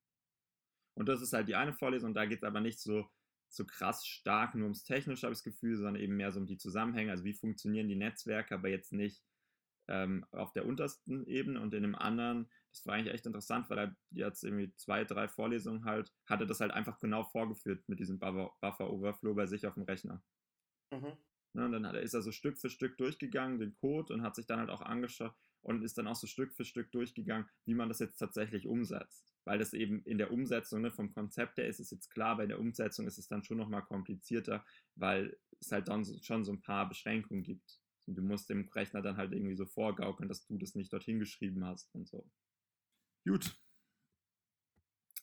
Und 0.95 1.09
das 1.09 1.23
ist 1.23 1.33
halt 1.33 1.47
die 1.47 1.55
eine 1.55 1.73
Vorlesung, 1.73 2.13
da 2.13 2.27
geht 2.27 2.39
es 2.39 2.45
aber 2.45 2.61
nicht 2.61 2.81
so, 2.81 3.09
so 3.49 3.65
krass 3.65 4.05
stark 4.05 4.57
nur 4.57 4.65
ums 4.65 4.83
Technische, 4.83 5.23
habe 5.23 5.33
ich 5.33 5.39
das 5.39 5.45
Gefühl, 5.45 5.77
sondern 5.77 6.03
eben 6.03 6.17
mehr 6.17 6.33
so 6.33 6.41
um 6.41 6.47
die 6.47 6.59
Zusammenhänge. 6.59 7.13
Also 7.13 7.23
wie 7.23 7.35
funktionieren 7.35 7.89
die 7.89 7.95
Netzwerke, 7.95 8.57
aber 8.57 8.69
jetzt 8.69 8.93
nicht 8.93 9.23
ähm, 9.87 10.27
auf 10.33 10.53
der 10.53 10.67
untersten 10.67 11.25
Ebene 11.27 11.61
und 11.61 11.73
in 11.73 11.83
dem 11.83 11.95
anderen, 11.95 12.51
das 12.71 12.87
war 12.87 12.95
eigentlich 12.95 13.15
echt 13.15 13.27
interessant, 13.27 13.69
weil 13.71 13.79
er 13.79 13.97
jetzt 14.11 14.45
irgendwie 14.45 14.75
zwei, 14.77 15.05
drei 15.05 15.29
Vorlesungen 15.29 15.85
halt, 15.85 16.13
hatte 16.27 16.47
das 16.47 16.61
halt 16.61 16.73
einfach 16.73 16.99
genau 16.99 17.25
vorgeführt 17.25 17.89
mit 17.89 17.99
diesem 17.99 18.19
Buffer-Overflow 18.19 19.35
bei 19.35 19.47
sich 19.47 19.67
auf 19.67 19.75
dem 19.75 19.85
Rechner. 19.85 20.23
Mhm. 20.93 21.17
Ne, 21.55 21.65
und 21.65 21.73
dann 21.73 21.87
hat, 21.87 21.97
ist 21.97 22.15
er 22.15 22.23
so 22.23 22.31
Stück 22.31 22.59
für 22.59 22.69
Stück 22.69 22.99
durchgegangen, 22.99 23.59
den 23.59 23.75
Code, 23.75 24.13
und 24.13 24.23
hat 24.23 24.37
sich 24.37 24.47
dann 24.47 24.61
halt 24.61 24.71
auch 24.71 24.83
angeschaut 24.83 25.35
und 25.63 25.83
ist 25.83 25.99
dann 25.99 26.07
auch 26.07 26.15
so 26.15 26.27
Stück 26.27 26.53
für 26.53 26.65
Stück 26.65 26.93
durchgegangen, 26.93 27.49
wie 27.65 27.75
man 27.75 27.89
das 27.89 27.99
jetzt 27.99 28.19
tatsächlich 28.19 28.67
umsetzt. 28.67 29.35
Weil 29.45 29.59
das 29.59 29.73
eben 29.73 30.03
in 30.05 30.19
der 30.19 30.31
Umsetzung, 30.31 30.83
ne, 30.83 30.91
vom 30.91 31.13
Konzept 31.13 31.57
her 31.57 31.67
ist 31.67 31.81
es 31.81 31.91
jetzt 31.91 32.11
klar, 32.11 32.37
bei 32.37 32.47
der 32.47 32.61
Umsetzung 32.61 33.07
ist 33.07 33.19
es 33.19 33.29
dann 33.29 33.45
schon 33.45 33.57
nochmal 33.57 33.83
komplizierter, 33.83 34.65
weil 34.95 35.37
es 35.59 35.73
halt 35.73 35.89
dann 35.89 36.05
schon 36.23 36.45
so 36.45 36.53
ein 36.53 36.61
paar 36.61 36.89
Beschränkungen 36.89 37.43
gibt. 37.43 37.81
Und 38.07 38.15
du 38.17 38.23
musst 38.23 38.51
dem 38.51 38.69
Rechner 38.69 39.03
dann 39.03 39.17
halt 39.17 39.33
irgendwie 39.33 39.57
so 39.57 39.67
vorgaukeln, 39.67 40.29
dass 40.29 40.47
du 40.47 40.59
das 40.59 40.75
nicht 40.75 40.93
dorthin 40.93 41.19
geschrieben 41.19 41.65
hast 41.65 41.95
und 41.95 42.07
so. 42.07 42.31
Gut. 43.29 43.55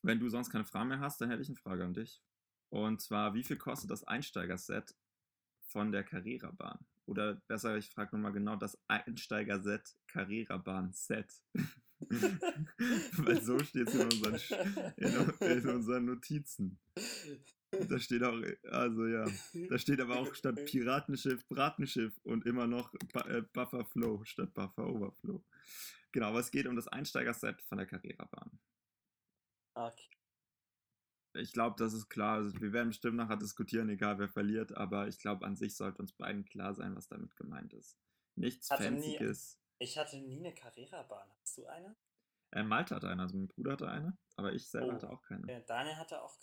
Wenn 0.04 0.20
du 0.20 0.30
sonst 0.30 0.52
keine 0.52 0.66
Fragen 0.66 0.90
mehr 0.90 1.00
hast, 1.00 1.20
dann 1.20 1.32
hätte 1.32 1.42
ich 1.42 1.48
eine 1.48 1.58
Frage 1.58 1.84
an 1.84 1.96
dich. 1.96 2.22
Und 2.70 3.02
zwar, 3.02 3.34
wie 3.34 3.44
viel 3.44 3.58
kostet 3.58 3.90
das 3.90 4.04
Einsteigerset 4.04 4.96
von 5.70 5.92
der 5.92 6.04
Carrera-Bahn? 6.04 6.78
Oder 7.08 7.42
besser, 7.48 7.78
ich 7.78 7.90
frage 7.90 8.16
nochmal 8.16 8.32
genau, 8.32 8.58
das 8.58 8.78
Einsteigerset 8.88 9.96
Carrera-Bahn-Set. 10.08 11.34
Weil 12.00 13.42
so 13.42 13.58
steht 13.60 13.88
es 13.88 13.96
in, 13.96 14.02
unseren, 14.02 14.94
in, 14.98 15.58
in 15.58 15.70
unseren 15.70 16.06
Notizen. 16.06 16.78
Da 17.90 18.00
steht 18.00 18.22
auch, 18.24 18.40
also 18.70 19.08
ja, 19.08 19.26
da 19.70 19.78
steht 19.80 20.00
aber 20.00 20.18
auch 20.18 20.34
statt 20.36 20.64
Piratenschiff 20.66 21.48
Bratenschiff 21.48 22.18
und 22.24 22.46
immer 22.46 22.68
noch 22.68 22.94
äh, 23.26 23.42
Buffer 23.54 23.84
Flow 23.86 24.24
statt 24.24 24.54
Buffer 24.54 24.88
Overflow. 24.88 25.44
Genau, 26.16 26.28
aber 26.30 26.40
es 26.40 26.50
geht 26.50 26.66
um 26.66 26.78
das 26.78 26.88
Einsteigerset 26.88 27.62
von 27.64 27.78
der 27.78 27.88
Carrera-Bahn. 27.88 28.58
Okay. 29.74 30.10
Ich 31.34 31.52
glaube, 31.52 31.76
das 31.78 31.92
ist 31.92 32.08
klar. 32.08 32.36
Also 32.36 32.58
wir 32.62 32.72
werden 32.72 32.88
bestimmt 32.88 33.18
nachher 33.18 33.36
diskutieren, 33.36 33.90
egal 33.90 34.18
wer 34.18 34.30
verliert, 34.30 34.72
aber 34.78 35.10
ich 35.10 35.20
glaube, 35.20 35.46
an 35.46 35.58
sich 35.58 35.76
sollte 35.76 35.98
uns 36.02 36.14
beiden 36.14 36.46
klar 36.46 36.74
sein, 36.74 36.96
was 36.96 37.10
damit 37.10 37.36
gemeint 37.36 37.74
ist. 37.74 38.00
Nichts 38.36 38.72
Hatte 38.72 38.90
nie- 38.92 39.18
Fancyes. 39.18 39.60
Ich 39.78 39.98
hatte 39.98 40.18
nie 40.22 40.40
eine 40.40 40.56
Carrera-Bahn. 40.56 41.30
Hast 41.42 41.58
du 41.58 41.66
eine? 41.66 41.98
Äh, 42.54 42.64
Malte 42.64 42.96
hatte 42.96 43.10
eine, 43.10 43.24
also 43.24 43.36
mein 43.36 43.50
Bruder 43.50 43.74
hatte 43.74 43.90
eine, 43.90 44.18
aber 44.38 44.54
ich 44.54 44.66
selber 44.70 44.88
Oh. 44.88 44.94
hatte 44.94 45.10
auch 45.10 45.22
keine. 45.24 45.52
Ja, 45.52 45.60
Daniel 45.60 45.98
hatte 45.98 46.22
auch. 46.22 46.40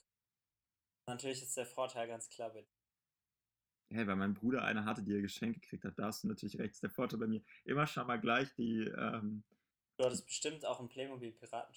Natürlich 1.08 1.42
ist 1.44 1.56
der 1.56 1.64
Vorteil 1.64 2.08
ganz 2.08 2.28
klar 2.28 2.50
bei 2.52 2.60
dir. 2.60 2.76
Hey, 3.90 4.06
weil 4.06 4.16
mein 4.16 4.34
Bruder 4.34 4.64
eine 4.64 4.84
hatte, 4.84 5.02
die 5.02 5.14
er 5.14 5.22
geschenkt 5.22 5.62
gekriegt 5.62 5.86
hat, 5.86 5.98
da 5.98 6.08
hast 6.08 6.24
du 6.24 6.28
natürlich 6.28 6.58
recht. 6.58 6.82
Der 6.82 6.90
Vorteil 6.90 7.18
bei 7.20 7.26
mir 7.26 7.42
immer 7.64 7.86
schon 7.86 8.06
mal 8.06 8.20
gleich 8.20 8.54
die, 8.56 8.80
ähm, 8.80 9.44
Du 10.02 10.06
hattest 10.06 10.26
bestimmt 10.26 10.64
auch 10.66 10.80
ein 10.80 10.88
Playmobil 10.88 11.30
Piraten. 11.30 11.72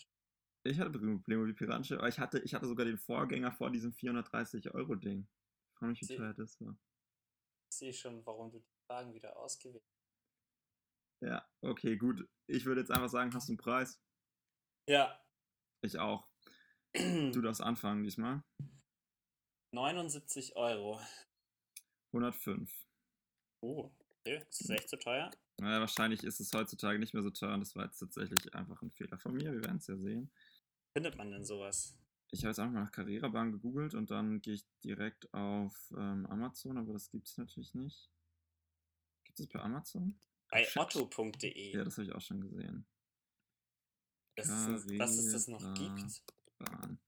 ich 0.64 0.80
hatte 0.80 0.90
Playmobil 0.90 1.54
Piransche, 1.54 2.00
aber 2.00 2.08
ich 2.08 2.18
hatte, 2.18 2.40
ich 2.40 2.56
hatte 2.56 2.66
sogar 2.66 2.84
den 2.84 2.98
Vorgänger 2.98 3.52
vor 3.52 3.70
diesem 3.70 3.92
430-Euro-Ding. 3.92 5.28
Ich 5.28 5.78
frage 5.78 5.92
mich, 5.92 6.02
wie 6.02 6.18
teuer 6.18 6.34
das 6.34 6.60
war. 6.60 6.76
Ich 7.70 7.78
sehe 7.78 7.94
schon, 7.94 8.26
warum 8.26 8.50
du 8.50 8.58
die 8.58 8.74
Fragen 8.88 9.14
wieder 9.14 9.38
ausgewählt 9.38 9.84
Ja, 11.22 11.48
okay, 11.62 11.98
gut. 11.98 12.28
Ich 12.48 12.66
würde 12.66 12.82
jetzt 12.82 12.90
einfach 12.90 13.10
sagen, 13.10 13.32
hast 13.32 13.48
du 13.48 13.52
einen 13.52 13.58
Preis? 13.60 14.02
Ja. 14.90 15.24
Ich 15.84 16.00
auch. 16.00 16.28
Du 17.32 17.42
darfst 17.42 17.62
anfangen 17.62 18.04
diesmal. 18.04 18.44
79 19.72 20.56
Euro. 20.56 21.00
105. 22.12 22.88
Oh, 23.62 23.92
okay. 24.10 24.44
Ist 24.50 24.62
das 24.62 24.70
echt 24.72 24.90
so 24.90 24.98
teuer? 24.98 25.30
Naja, 25.58 25.80
wahrscheinlich 25.80 26.24
ist 26.24 26.40
es 26.40 26.52
heutzutage 26.54 27.00
nicht 27.00 27.14
mehr 27.14 27.24
so 27.24 27.30
teuer 27.30 27.54
und 27.54 27.62
das 27.62 27.76
war 27.76 27.86
jetzt 27.86 28.00
tatsächlich 28.00 28.54
einfach 28.54 28.82
ein 28.82 28.92
Fehler 28.92 29.18
von 29.18 29.34
mir. 29.34 29.54
Wir 29.54 29.64
werden 29.64 29.78
es 29.78 29.88
ja 29.88 29.98
sehen. 29.98 30.32
Findet 30.94 31.18
man 31.18 31.32
denn 31.32 31.46
sowas? 31.46 31.98
Ich 32.32 32.42
habe 32.42 32.50
jetzt 32.50 32.60
einfach 32.60 32.74
mal 32.74 32.84
nach 32.84 32.92
Carrera-Bahn 32.92 33.52
gegoogelt 33.54 33.94
und 33.94 34.12
dann 34.12 34.42
gehe 34.42 34.56
ich 34.56 34.66
direkt 34.84 35.34
auf 35.34 35.94
ähm, 35.96 36.26
Amazon, 36.26 36.78
aber 36.78 36.94
das 36.94 37.10
gibt 37.10 37.28
es 37.28 37.38
natürlich 37.38 37.74
nicht. 37.74 38.12
Gibt 39.24 39.40
es 39.40 39.48
bei 39.48 39.60
Amazon? 39.60 40.20
Bei 40.50 40.68
otto.de. 40.76 41.74
Ja, 41.74 41.84
das 41.84 41.98
habe 41.98 42.08
ich 42.08 42.14
auch 42.14 42.22
schon 42.22 42.42
gesehen. 42.42 42.86
das 44.36 44.50
ist, 44.50 45.00
dass 45.00 45.18
es 45.18 45.32
das 45.32 45.48
noch 45.48 45.74
gibt. 45.74 46.24
Bahn. 46.58 47.00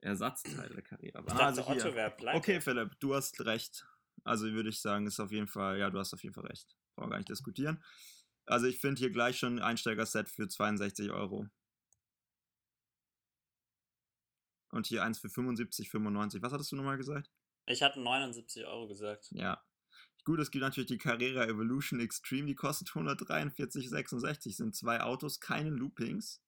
Ersatzteile 0.00 0.82
Carrera-Bahn. 0.82 1.36
Also. 1.38 1.66
Otto 1.66 1.94
wäre 1.94 2.10
pleite. 2.12 2.38
Okay, 2.38 2.60
Philipp, 2.60 2.98
du 3.00 3.14
hast 3.14 3.40
recht. 3.40 3.86
Also 4.24 4.46
würde 4.52 4.68
ich 4.68 4.80
sagen, 4.80 5.06
ist 5.06 5.18
auf 5.20 5.32
jeden 5.32 5.48
Fall, 5.48 5.78
ja, 5.78 5.90
du 5.90 5.98
hast 5.98 6.14
auf 6.14 6.22
jeden 6.22 6.34
Fall 6.34 6.46
recht. 6.46 6.76
Brauchen 6.98 7.10
wir 7.10 7.12
gar 7.12 7.18
nicht 7.18 7.28
diskutieren. 7.28 7.82
Also 8.44 8.66
ich 8.66 8.80
finde 8.80 8.98
hier 8.98 9.10
gleich 9.10 9.38
schon 9.38 9.58
ein 9.58 9.62
Einsteiger-Set 9.62 10.28
für 10.28 10.48
62 10.48 11.10
Euro. 11.10 11.48
Und 14.70 14.86
hier 14.88 15.04
eins 15.04 15.20
für 15.20 15.28
75,95. 15.28 16.42
Was 16.42 16.52
hattest 16.52 16.72
du 16.72 16.76
nochmal 16.76 16.96
gesagt? 16.96 17.30
Ich 17.66 17.82
hatte 17.82 18.00
79 18.00 18.66
Euro 18.66 18.88
gesagt. 18.88 19.28
Ja. 19.30 19.62
Gut, 20.24 20.40
es 20.40 20.50
gibt 20.50 20.62
natürlich 20.62 20.88
die 20.88 20.98
Carrera 20.98 21.44
Evolution 21.46 22.00
Extreme, 22.00 22.46
die 22.46 22.54
kostet 22.54 22.88
143,66. 22.88 24.56
Sind 24.56 24.74
zwei 24.74 25.00
Autos, 25.02 25.38
keine 25.38 25.70
Loopings. 25.70 26.42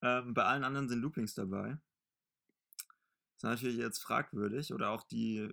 Ähm, 0.00 0.32
bei 0.32 0.44
allen 0.44 0.64
anderen 0.64 0.88
sind 0.88 1.00
Loopings 1.00 1.34
dabei. 1.34 1.76
ist 3.36 3.44
natürlich 3.44 3.76
jetzt 3.76 3.98
fragwürdig. 3.98 4.72
Oder 4.72 4.90
auch 4.90 5.02
die. 5.02 5.48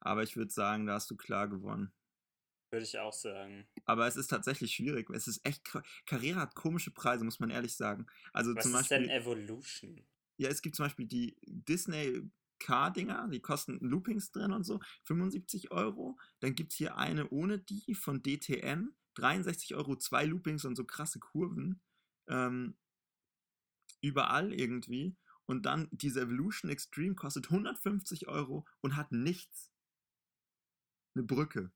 Aber 0.00 0.22
ich 0.22 0.36
würde 0.36 0.52
sagen, 0.52 0.86
da 0.86 0.94
hast 0.94 1.10
du 1.10 1.16
klar 1.16 1.48
gewonnen. 1.48 1.92
Würde 2.70 2.84
ich 2.84 2.98
auch 2.98 3.12
sagen. 3.12 3.66
Aber 3.84 4.06
es 4.06 4.16
ist 4.16 4.28
tatsächlich 4.28 4.72
schwierig. 4.74 5.10
Es 5.10 5.26
ist 5.26 5.44
echt. 5.44 5.62
Carrera 6.06 6.40
hat 6.40 6.54
komische 6.54 6.92
Preise, 6.92 7.24
muss 7.24 7.40
man 7.40 7.50
ehrlich 7.50 7.76
sagen. 7.76 8.06
Also 8.32 8.54
Was 8.54 8.64
zum 8.64 8.74
ist 8.76 8.90
denn 8.90 9.06
Beispiel. 9.06 9.20
Evolution? 9.20 10.06
Ja, 10.36 10.48
es 10.48 10.62
gibt 10.62 10.76
zum 10.76 10.86
Beispiel 10.86 11.06
die 11.06 11.36
Disney 11.46 12.30
Car-Dinger, 12.60 13.28
die 13.28 13.40
kosten 13.40 13.78
Loopings 13.80 14.30
drin 14.30 14.52
und 14.52 14.64
so, 14.64 14.80
75 15.04 15.72
Euro. 15.72 16.18
Dann 16.40 16.54
gibt 16.54 16.72
es 16.72 16.78
hier 16.78 16.96
eine 16.96 17.28
ohne 17.30 17.58
die 17.58 17.94
von 17.94 18.22
DTM, 18.22 18.94
63 19.14 19.74
Euro, 19.74 19.96
zwei 19.96 20.24
Loopings 20.24 20.64
und 20.64 20.76
so 20.76 20.84
krasse 20.84 21.18
Kurven. 21.18 21.82
Ähm, 22.28 22.76
überall 24.00 24.52
irgendwie. 24.52 25.16
Und 25.46 25.66
dann 25.66 25.88
diese 25.90 26.20
Evolution 26.20 26.70
Extreme 26.70 27.16
kostet 27.16 27.50
150 27.50 28.28
Euro 28.28 28.64
und 28.80 28.94
hat 28.94 29.10
nichts. 29.10 29.72
Eine 31.16 31.24
Brücke. 31.24 31.72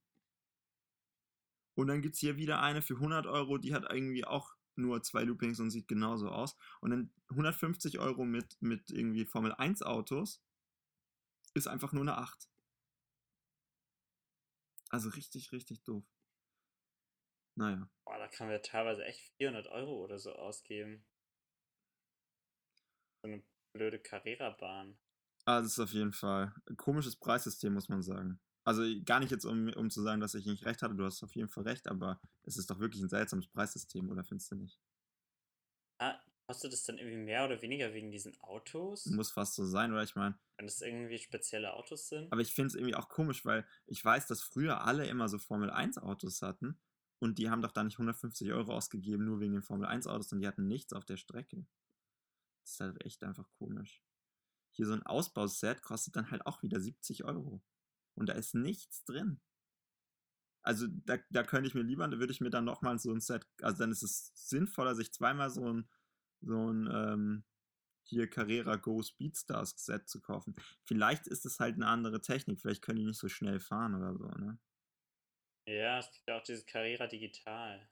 Und 1.74 1.88
dann 1.88 2.02
gibt 2.02 2.14
es 2.14 2.20
hier 2.20 2.36
wieder 2.36 2.60
eine 2.60 2.82
für 2.82 2.94
100 2.94 3.26
Euro, 3.26 3.58
die 3.58 3.74
hat 3.74 3.90
irgendwie 3.90 4.24
auch 4.24 4.54
nur 4.76 5.02
zwei 5.02 5.22
Loopings 5.22 5.60
und 5.60 5.70
sieht 5.70 5.88
genauso 5.88 6.28
aus. 6.28 6.56
Und 6.80 6.90
dann 6.90 7.12
150 7.30 7.98
Euro 7.98 8.24
mit, 8.24 8.60
mit 8.60 8.90
irgendwie 8.90 9.24
Formel 9.24 9.52
1 9.52 9.82
Autos 9.82 10.42
ist 11.54 11.68
einfach 11.68 11.92
nur 11.92 12.02
eine 12.02 12.18
8. 12.18 12.48
Also 14.90 15.08
richtig, 15.10 15.52
richtig 15.52 15.82
doof. 15.84 16.04
Naja. 17.56 17.88
Boah, 18.04 18.18
da 18.18 18.28
kann 18.28 18.48
man 18.48 18.62
teilweise 18.62 19.04
echt 19.04 19.32
400 19.36 19.68
Euro 19.68 20.02
oder 20.02 20.18
so 20.18 20.32
ausgeben. 20.32 21.04
So 23.22 23.28
eine 23.28 23.42
blöde 23.72 24.00
Carrera-Bahn. 24.00 24.98
Also 25.44 25.66
es 25.66 25.72
ist 25.72 25.78
auf 25.78 25.92
jeden 25.92 26.12
Fall 26.12 26.54
ein 26.68 26.76
komisches 26.76 27.16
Preissystem, 27.16 27.74
muss 27.74 27.88
man 27.88 28.02
sagen. 28.02 28.40
Also 28.64 28.82
gar 29.04 29.20
nicht 29.20 29.30
jetzt, 29.30 29.44
um, 29.44 29.68
um 29.74 29.90
zu 29.90 30.02
sagen, 30.02 30.20
dass 30.20 30.34
ich 30.34 30.46
nicht 30.46 30.64
recht 30.64 30.82
hatte, 30.82 30.94
du 30.94 31.04
hast 31.04 31.22
auf 31.22 31.34
jeden 31.36 31.48
Fall 31.48 31.64
recht, 31.64 31.86
aber 31.88 32.20
es 32.44 32.56
ist 32.56 32.70
doch 32.70 32.80
wirklich 32.80 33.02
ein 33.02 33.08
seltsames 33.10 33.46
Preissystem, 33.46 34.10
oder 34.10 34.24
findest 34.24 34.50
du 34.50 34.56
nicht? 34.56 34.78
Ah, 35.98 36.18
kostet 36.46 36.72
es 36.72 36.84
dann 36.84 36.98
irgendwie 36.98 37.18
mehr 37.18 37.44
oder 37.44 37.60
weniger 37.62 37.92
wegen 37.92 38.10
diesen 38.10 38.38
Autos? 38.40 39.06
Muss 39.06 39.30
fast 39.30 39.54
so 39.54 39.64
sein, 39.66 39.92
oder? 39.92 40.02
Ich 40.02 40.16
meine, 40.16 40.38
Wenn 40.56 40.66
es 40.66 40.80
irgendwie 40.80 41.18
spezielle 41.18 41.74
Autos 41.74 42.08
sind? 42.08 42.32
aber 42.32 42.40
ich 42.40 42.54
finde 42.54 42.68
es 42.68 42.74
irgendwie 42.74 42.94
auch 42.94 43.08
komisch, 43.08 43.44
weil 43.44 43.66
ich 43.86 44.02
weiß, 44.04 44.26
dass 44.26 44.42
früher 44.42 44.82
alle 44.82 45.06
immer 45.06 45.28
so 45.28 45.38
Formel 45.38 45.70
1 45.70 45.98
Autos 45.98 46.40
hatten 46.42 46.78
und 47.18 47.38
die 47.38 47.50
haben 47.50 47.62
doch 47.62 47.72
da 47.72 47.84
nicht 47.84 47.94
150 47.98 48.50
Euro 48.52 48.72
ausgegeben, 48.74 49.24
nur 49.24 49.40
wegen 49.40 49.52
den 49.52 49.62
Formel 49.62 49.86
1 49.86 50.06
Autos 50.06 50.32
und 50.32 50.40
die 50.40 50.46
hatten 50.48 50.66
nichts 50.66 50.92
auf 50.92 51.04
der 51.04 51.16
Strecke. 51.18 51.66
Das 52.62 52.72
ist 52.72 52.80
halt 52.80 53.04
echt 53.04 53.22
einfach 53.24 53.50
komisch. 53.58 54.02
Hier 54.70 54.86
so 54.86 54.94
ein 54.94 55.02
Ausbauset 55.02 55.82
kostet 55.82 56.16
dann 56.16 56.30
halt 56.30 56.46
auch 56.46 56.62
wieder 56.62 56.80
70 56.80 57.24
Euro. 57.24 57.62
Und 58.14 58.28
da 58.28 58.34
ist 58.34 58.54
nichts 58.54 59.04
drin. 59.04 59.40
Also 60.62 60.86
da, 60.88 61.18
da 61.30 61.42
könnte 61.42 61.68
ich 61.68 61.74
mir 61.74 61.82
lieber, 61.82 62.08
da 62.08 62.18
würde 62.18 62.32
ich 62.32 62.40
mir 62.40 62.50
dann 62.50 62.64
nochmal 62.64 62.98
so 62.98 63.12
ein 63.12 63.20
Set, 63.20 63.46
also 63.60 63.78
dann 63.78 63.92
ist 63.92 64.02
es 64.02 64.32
sinnvoller, 64.34 64.94
sich 64.94 65.12
zweimal 65.12 65.50
so 65.50 65.70
ein, 65.70 65.88
so 66.40 66.72
ein 66.72 66.88
ähm, 66.90 67.44
hier 68.06 68.28
Carrera 68.30 68.76
Go 68.76 69.02
Speedstars 69.02 69.74
Set 69.76 70.08
zu 70.08 70.20
kaufen. 70.22 70.54
Vielleicht 70.84 71.26
ist 71.26 71.44
es 71.44 71.60
halt 71.60 71.74
eine 71.74 71.86
andere 71.86 72.20
Technik, 72.22 72.60
vielleicht 72.60 72.82
können 72.82 72.98
die 72.98 73.04
nicht 73.06 73.18
so 73.18 73.28
schnell 73.28 73.60
fahren 73.60 73.94
oder 73.94 74.16
so, 74.16 74.26
ne? 74.28 74.58
Ja, 75.66 75.98
es 75.98 76.10
gibt 76.10 76.28
ja 76.28 76.38
auch 76.38 76.42
dieses 76.42 76.64
Carrera 76.66 77.06
Digital. 77.06 77.88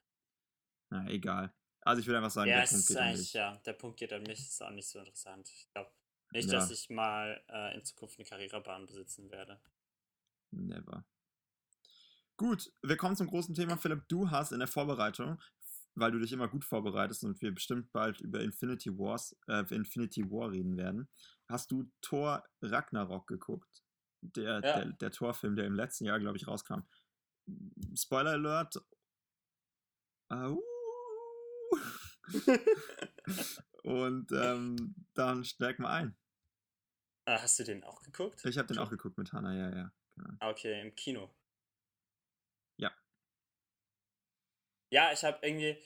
Na, 0.91 1.07
egal. 1.09 1.53
Also 1.81 1.99
ich 2.01 2.07
würde 2.07 2.17
einfach 2.19 2.31
sagen, 2.31 2.49
ja, 2.49 2.57
der 2.57 2.63
es 2.63 2.69
Punkt 2.71 2.81
ist 2.83 2.87
geht 2.87 2.97
an 2.97 3.15
dich. 3.15 3.33
ja, 3.33 3.57
der 3.65 3.73
Punkt 3.73 3.99
geht 3.99 4.13
an 4.13 4.23
mich, 4.23 4.39
ist 4.39 4.61
auch 4.63 4.69
nicht 4.71 4.87
so 4.87 4.99
interessant. 4.99 5.49
Ich 5.49 5.69
glaube 5.73 5.91
nicht, 6.31 6.49
Ja. 6.49 6.53
dass 6.53 6.71
ich 6.71 6.89
mal 6.89 7.43
äh, 7.49 7.75
in 7.75 7.83
Zukunft 7.83 8.17
eine 8.19 8.27
Carrera-Bahn 8.27 8.85
besitzen 8.85 9.29
werde. 9.31 9.59
Never. 10.53 11.05
Gut, 12.37 12.71
wir 12.81 12.97
kommen 12.97 13.15
zum 13.15 13.27
großen 13.27 13.53
Thema. 13.55 13.77
Philipp, 13.77 14.07
du 14.07 14.29
hast 14.29 14.51
in 14.51 14.59
der 14.59 14.67
Vorbereitung, 14.67 15.39
weil 15.95 16.11
du 16.11 16.19
dich 16.19 16.31
immer 16.31 16.47
gut 16.47 16.65
vorbereitest 16.65 17.23
und 17.23 17.41
wir 17.41 17.53
bestimmt 17.53 17.91
bald 17.91 18.19
über 18.21 18.41
Infinity 18.41 18.97
Wars, 18.97 19.35
äh, 19.47 19.63
Infinity 19.73 20.29
War 20.31 20.51
reden 20.51 20.77
werden, 20.77 21.07
hast 21.47 21.71
du 21.71 21.91
Thor 22.01 22.43
Ragnarok 22.61 23.27
geguckt. 23.27 23.83
Der, 24.21 24.53
Ja. 24.53 24.59
der, 24.59 24.85
der 24.93 25.11
Thor-Film, 25.11 25.55
der 25.55 25.65
im 25.65 25.75
letzten 25.75 26.05
Jahr, 26.05 26.19
glaube 26.19 26.37
ich, 26.37 26.47
rauskam. 26.47 26.81
Spoiler 27.95 28.31
Alert. 28.31 28.75
Au. 30.29 30.61
und 33.83 34.31
ähm, 34.31 34.95
dann 35.13 35.43
steig 35.43 35.79
mal 35.79 35.91
ein. 35.91 36.15
Ah, 37.25 37.41
hast 37.41 37.59
du 37.59 37.63
den 37.63 37.83
auch 37.83 38.01
geguckt? 38.01 38.43
Ich 38.45 38.57
habe 38.57 38.67
den 38.67 38.77
auch 38.77 38.89
geguckt 38.89 39.17
mit 39.17 39.33
Hannah, 39.33 39.53
ja, 39.53 39.75
ja. 39.75 39.91
Genau. 40.15 40.29
Ah, 40.39 40.49
Okay, 40.49 40.81
im 40.81 40.95
Kino. 40.95 41.29
Ja. 42.77 42.91
Ja, 44.91 45.11
ich 45.11 45.23
habe 45.23 45.39
irgendwie 45.41 45.77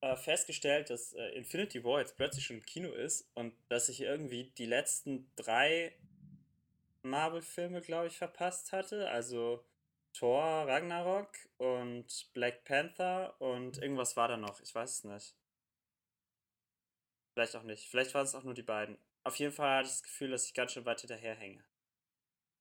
äh, 0.00 0.16
festgestellt, 0.16 0.90
dass 0.90 1.12
äh, 1.14 1.28
Infinity 1.30 1.82
War 1.84 2.00
jetzt 2.00 2.16
plötzlich 2.16 2.44
schon 2.46 2.58
im 2.58 2.64
Kino 2.66 2.90
ist 2.92 3.30
und 3.34 3.54
dass 3.68 3.88
ich 3.88 4.00
irgendwie 4.00 4.50
die 4.58 4.66
letzten 4.66 5.30
drei 5.36 5.96
Marvel-Filme, 7.02 7.80
glaube 7.80 8.08
ich, 8.08 8.16
verpasst 8.18 8.72
hatte. 8.72 9.08
Also 9.10 9.64
Thor, 10.12 10.42
Ragnarok 10.68 11.30
und 11.58 12.06
Black 12.34 12.64
Panther 12.64 13.40
und 13.40 13.78
irgendwas 13.78 14.16
war 14.16 14.28
da 14.28 14.36
noch. 14.36 14.60
Ich 14.60 14.74
weiß 14.74 14.90
es 14.98 15.04
nicht. 15.04 15.34
Vielleicht 17.34 17.56
auch 17.56 17.62
nicht. 17.62 17.88
Vielleicht 17.88 18.14
waren 18.14 18.24
es 18.26 18.34
auch 18.34 18.42
nur 18.44 18.54
die 18.54 18.62
beiden. 18.62 18.98
Auf 19.24 19.36
jeden 19.36 19.52
Fall 19.52 19.78
hatte 19.78 19.86
ich 19.86 19.92
das 19.94 20.02
Gefühl, 20.02 20.30
dass 20.30 20.46
ich 20.46 20.54
ganz 20.54 20.72
schön 20.72 20.84
weit 20.84 21.00
hinterherhänge. 21.00 21.64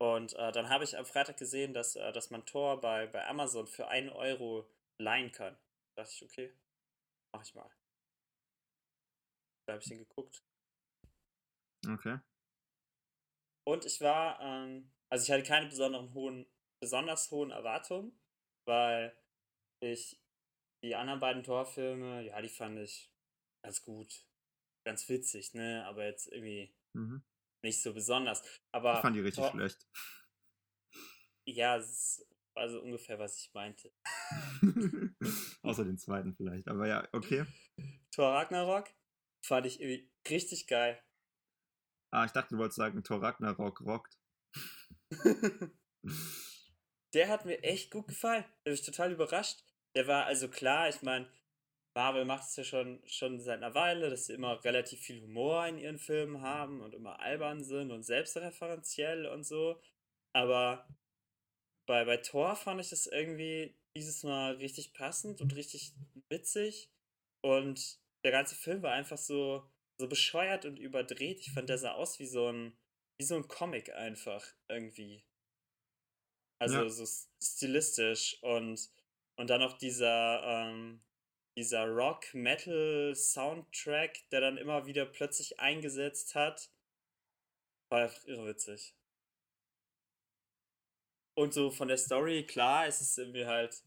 Und 0.03 0.33
äh, 0.33 0.51
dann 0.51 0.67
habe 0.67 0.83
ich 0.83 0.97
am 0.97 1.05
Freitag 1.05 1.37
gesehen, 1.37 1.73
dass, 1.73 1.95
äh, 1.95 2.11
dass 2.11 2.29
man 2.29 2.45
Tor 2.45 2.81
bei, 2.81 3.07
bei 3.07 3.25
Amazon 3.25 3.67
für 3.67 3.87
1 3.87 4.11
Euro 4.11 4.69
leihen 4.97 5.31
kann. 5.31 5.55
Da 5.95 6.03
dachte 6.03 6.13
ich, 6.13 6.23
okay, 6.23 6.53
Mach 7.33 7.41
ich 7.41 7.55
mal. 7.55 7.69
Da 9.65 9.73
habe 9.73 9.81
ich 9.81 9.89
den 9.89 9.99
geguckt. 9.99 10.43
Okay. 11.87 12.19
Und 13.65 13.85
ich 13.85 14.01
war, 14.01 14.41
ähm, 14.41 14.91
also 15.09 15.23
ich 15.23 15.31
hatte 15.31 15.47
keine 15.47 15.67
besonderen 15.67 16.13
hohen, 16.13 16.45
besonders 16.81 17.31
hohen 17.31 17.51
Erwartungen, 17.51 18.11
weil 18.67 19.17
ich 19.79 20.21
die 20.83 20.95
anderen 20.95 21.21
beiden 21.21 21.43
Torfilme, 21.43 22.23
ja, 22.23 22.41
die 22.41 22.49
fand 22.49 22.77
ich 22.79 23.09
ganz 23.63 23.81
gut. 23.81 24.25
Ganz 24.85 25.07
witzig, 25.07 25.53
ne? 25.53 25.85
Aber 25.85 26.05
jetzt 26.05 26.27
irgendwie 26.27 26.75
Mhm. 26.93 27.23
Nicht 27.63 27.81
so 27.81 27.93
besonders. 27.93 28.43
Aber 28.71 28.95
Ich 28.95 28.99
fand 28.99 29.15
die 29.15 29.21
richtig 29.21 29.43
Tor- 29.43 29.51
schlecht. 29.51 29.87
Ja, 31.45 31.77
es 31.77 32.25
war 32.55 32.69
so 32.69 32.81
ungefähr, 32.81 33.17
was 33.19 33.37
ich 33.39 33.53
meinte. 33.53 33.91
Außer 35.63 35.83
den 35.85 35.97
zweiten 35.97 36.35
vielleicht. 36.35 36.67
Aber 36.67 36.87
ja, 36.87 37.07
okay. 37.11 37.45
Thor 38.11 38.33
Ragnarok 38.33 38.89
fand 39.45 39.65
ich 39.65 39.81
irgendwie 39.81 40.11
richtig 40.29 40.67
geil. 40.67 41.01
Ah, 42.11 42.25
ich 42.25 42.31
dachte, 42.31 42.49
du 42.55 42.59
wolltest 42.59 42.77
sagen, 42.77 43.03
Thor 43.03 43.21
Ragnarok 43.21 43.81
rockt. 43.81 44.19
Der 47.13 47.27
hat 47.29 47.45
mir 47.45 47.61
echt 47.63 47.91
gut 47.91 48.07
gefallen. 48.07 48.43
Da 48.63 48.69
bin 48.69 48.73
ich 48.73 48.81
total 48.85 49.11
überrascht. 49.11 49.63
Der 49.95 50.07
war 50.07 50.25
also 50.25 50.47
klar, 50.49 50.89
ich 50.89 51.01
meine, 51.01 51.29
Marvel 51.95 52.25
macht 52.25 52.47
es 52.47 52.55
ja 52.55 52.63
schon, 52.63 53.01
schon 53.05 53.39
seit 53.39 53.57
einer 53.57 53.75
Weile, 53.75 54.09
dass 54.09 54.25
sie 54.25 54.33
immer 54.33 54.63
relativ 54.63 54.99
viel 55.01 55.21
Humor 55.21 55.67
in 55.67 55.77
ihren 55.77 55.99
Filmen 55.99 56.41
haben 56.41 56.81
und 56.81 56.95
immer 56.95 57.19
albern 57.19 57.63
sind 57.63 57.91
und 57.91 58.03
selbstreferenziell 58.03 59.27
und 59.27 59.43
so. 59.43 59.79
Aber 60.33 60.87
bei, 61.85 62.03
bei 62.05 62.17
Thor 62.17 62.55
fand 62.55 62.81
ich 62.81 62.89
das 62.89 63.05
irgendwie 63.05 63.75
dieses 63.95 64.23
Mal 64.23 64.55
richtig 64.55 64.93
passend 64.93 65.39
und 65.41 65.55
richtig 65.55 65.93
witzig. 66.29 66.89
Und 67.41 67.99
der 68.23 68.31
ganze 68.31 68.55
Film 68.55 68.81
war 68.81 68.93
einfach 68.93 69.17
so, 69.17 69.69
so 69.99 70.07
bescheuert 70.07 70.65
und 70.65 70.79
überdreht. 70.79 71.41
Ich 71.41 71.51
fand, 71.51 71.69
der 71.69 71.77
sah 71.77 71.93
aus 71.93 72.17
wie 72.17 72.25
so 72.25 72.47
ein, 72.47 72.75
wie 73.19 73.25
so 73.25 73.35
ein 73.35 73.47
Comic 73.47 73.93
einfach 73.93 74.43
irgendwie. 74.67 75.23
Also 76.59 76.83
Ja. 76.83 76.89
so 76.89 77.05
stilistisch 77.39 78.41
und, 78.41 78.89
und 79.35 79.49
dann 79.49 79.61
noch 79.61 79.77
dieser, 79.77 80.41
ähm, 80.43 81.03
dieser 81.55 81.87
Rock-Metal-Soundtrack, 81.87 84.29
der 84.31 84.41
dann 84.41 84.57
immer 84.57 84.85
wieder 84.85 85.05
plötzlich 85.05 85.57
eingesetzt 85.59 86.35
hat. 86.35 86.69
War 87.89 88.03
einfach 88.03 88.25
irrwitzig. 88.25 88.95
Und 91.35 91.53
so 91.53 91.71
von 91.71 91.87
der 91.87 91.97
Story, 91.97 92.45
klar, 92.45 92.87
es 92.87 93.01
ist 93.01 93.17
irgendwie 93.17 93.45
halt 93.45 93.83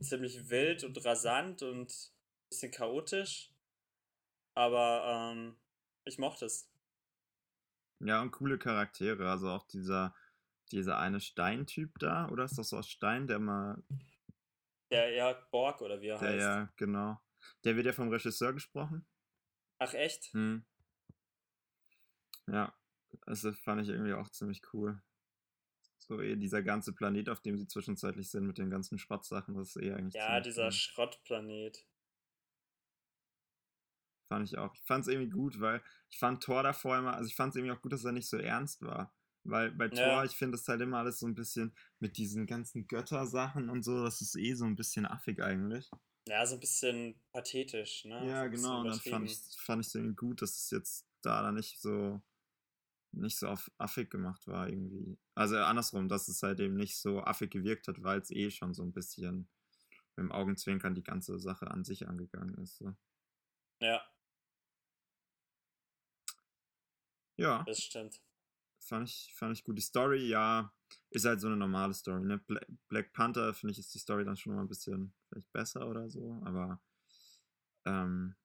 ziemlich 0.00 0.50
wild 0.50 0.84
und 0.84 1.04
rasant 1.04 1.62
und 1.62 1.90
ein 1.90 2.48
bisschen 2.48 2.72
chaotisch. 2.72 3.50
Aber 4.54 5.32
ähm, 5.34 5.56
ich 6.04 6.18
mochte 6.18 6.46
es. 6.46 6.68
Ja, 8.00 8.22
und 8.22 8.30
coole 8.30 8.58
Charaktere. 8.58 9.30
Also 9.30 9.50
auch 9.50 9.66
dieser, 9.66 10.14
dieser 10.72 10.98
eine 10.98 11.20
Steintyp 11.20 11.98
da, 11.98 12.28
oder 12.28 12.44
ist 12.44 12.58
das 12.58 12.70
so 12.70 12.78
aus 12.78 12.88
Stein, 12.88 13.26
der 13.26 13.38
mal, 13.38 13.82
Der 14.90 15.10
ja 15.10 15.32
Borg 15.50 15.82
oder 15.82 16.00
wie 16.00 16.08
er 16.08 16.18
der 16.18 16.28
heißt. 16.30 16.40
ja, 16.40 16.72
genau. 16.76 17.20
Der 17.64 17.76
wird 17.76 17.86
ja 17.86 17.92
vom 17.92 18.08
Regisseur 18.08 18.52
gesprochen. 18.52 19.06
Ach 19.78 19.94
echt? 19.94 20.32
Hm. 20.32 20.64
Ja, 22.46 22.72
das 23.26 23.46
fand 23.64 23.82
ich 23.82 23.88
irgendwie 23.88 24.14
auch 24.14 24.30
ziemlich 24.30 24.62
cool. 24.72 25.02
So 25.98 26.20
eh 26.20 26.36
dieser 26.36 26.62
ganze 26.62 26.92
Planet, 26.92 27.28
auf 27.28 27.40
dem 27.40 27.58
sie 27.58 27.66
zwischenzeitlich 27.66 28.30
sind, 28.30 28.46
mit 28.46 28.58
den 28.58 28.70
ganzen 28.70 28.98
Schrottsachen, 28.98 29.54
das 29.56 29.74
ist 29.74 29.82
eh 29.82 29.92
eigentlich 29.92 30.14
Ja, 30.14 30.40
dieser 30.40 30.66
cool. 30.66 30.72
Schrottplanet. 30.72 31.84
Fand 34.28 34.48
ich 34.48 34.58
auch. 34.58 34.74
Ich 34.74 34.82
fand 34.82 35.02
es 35.02 35.08
irgendwie 35.08 35.30
gut, 35.30 35.60
weil 35.60 35.82
ich 36.10 36.18
fand 36.18 36.42
Thor 36.42 36.62
davor 36.62 36.98
immer, 36.98 37.14
also 37.14 37.26
ich 37.28 37.34
fand 37.36 37.50
es 37.50 37.56
irgendwie 37.56 37.72
auch 37.72 37.82
gut, 37.82 37.92
dass 37.92 38.04
er 38.04 38.12
nicht 38.12 38.28
so 38.28 38.36
ernst 38.36 38.82
war. 38.82 39.12
Weil 39.48 39.70
bei 39.72 39.88
Thor, 39.88 39.98
Ja. 39.98 40.24
ich 40.24 40.32
finde 40.36 40.56
es 40.56 40.66
halt 40.68 40.80
immer 40.80 40.98
alles 40.98 41.18
so 41.20 41.26
ein 41.26 41.34
bisschen 41.34 41.74
mit 42.00 42.16
diesen 42.16 42.46
ganzen 42.46 42.86
Göttersachen 42.88 43.68
und 43.70 43.82
so, 43.84 44.02
das 44.04 44.20
ist 44.20 44.36
eh 44.36 44.54
so 44.54 44.64
ein 44.64 44.76
bisschen 44.76 45.06
affig 45.06 45.42
eigentlich. 45.42 45.90
Ja, 46.28 46.44
so 46.44 46.54
ein 46.54 46.60
bisschen 46.60 47.20
pathetisch, 47.32 48.04
ne? 48.04 48.18
so 48.18 48.26
Ja, 48.26 48.42
bisschen 48.46 48.50
genau, 48.50 48.80
und 48.80 48.88
dann 48.88 49.00
fand 49.00 49.30
ich 49.30 49.38
fand 49.60 49.86
ich 49.86 49.94
irgendwie 49.94 50.16
gut, 50.16 50.42
dass 50.42 50.56
es 50.56 50.70
jetzt 50.70 51.06
da 51.22 51.42
dann 51.42 51.54
nicht 51.54 51.80
so 51.80 52.20
nicht 53.12 53.38
so 53.38 53.48
auf 53.48 53.70
affig 53.78 54.10
gemacht 54.10 54.46
war 54.46 54.68
irgendwie. 54.68 55.18
Also 55.34 55.56
andersrum, 55.58 56.08
dass 56.08 56.28
es 56.28 56.42
halt 56.42 56.60
eben 56.60 56.74
nicht 56.76 56.96
so 56.98 57.22
affig 57.22 57.50
gewirkt 57.50 57.88
hat, 57.88 58.02
weil 58.02 58.20
es 58.20 58.30
eh 58.30 58.50
schon 58.50 58.74
so 58.74 58.82
ein 58.82 58.92
bisschen 58.92 59.48
mit 60.16 60.24
dem 60.24 60.32
Augenzwinkern 60.32 60.94
die 60.94 61.02
ganze 61.02 61.38
Sache 61.38 61.70
an 61.70 61.84
sich 61.84 62.08
angegangen 62.08 62.56
ist. 62.58 62.78
So. 62.78 62.94
Ja, 63.80 64.02
Ja. 67.36 67.64
das 67.66 67.82
stimmt. 67.82 68.20
Fand 68.86 69.08
ich, 69.08 69.34
fand 69.34 69.56
ich 69.56 69.64
gut. 69.64 69.76
Die 69.76 69.82
Story, 69.82 70.28
ja, 70.28 70.72
ist 71.10 71.24
halt 71.24 71.40
so 71.40 71.48
eine 71.48 71.56
normale 71.56 71.94
Story. 71.94 72.24
Ne? 72.24 72.38
Bla 72.38 72.60
Black 72.88 73.12
Panther, 73.12 73.54
finde 73.54 73.72
ich, 73.72 73.78
ist 73.78 73.94
die 73.94 73.98
Story 73.98 74.24
dann 74.24 74.36
schon 74.36 74.54
mal 74.54 74.60
ein 74.60 74.68
bisschen 74.68 75.12
vielleicht 75.28 75.52
besser 75.52 75.88
oder 75.88 76.08
so, 76.08 76.40
aber 76.44 76.80
ähm, 77.84 78.36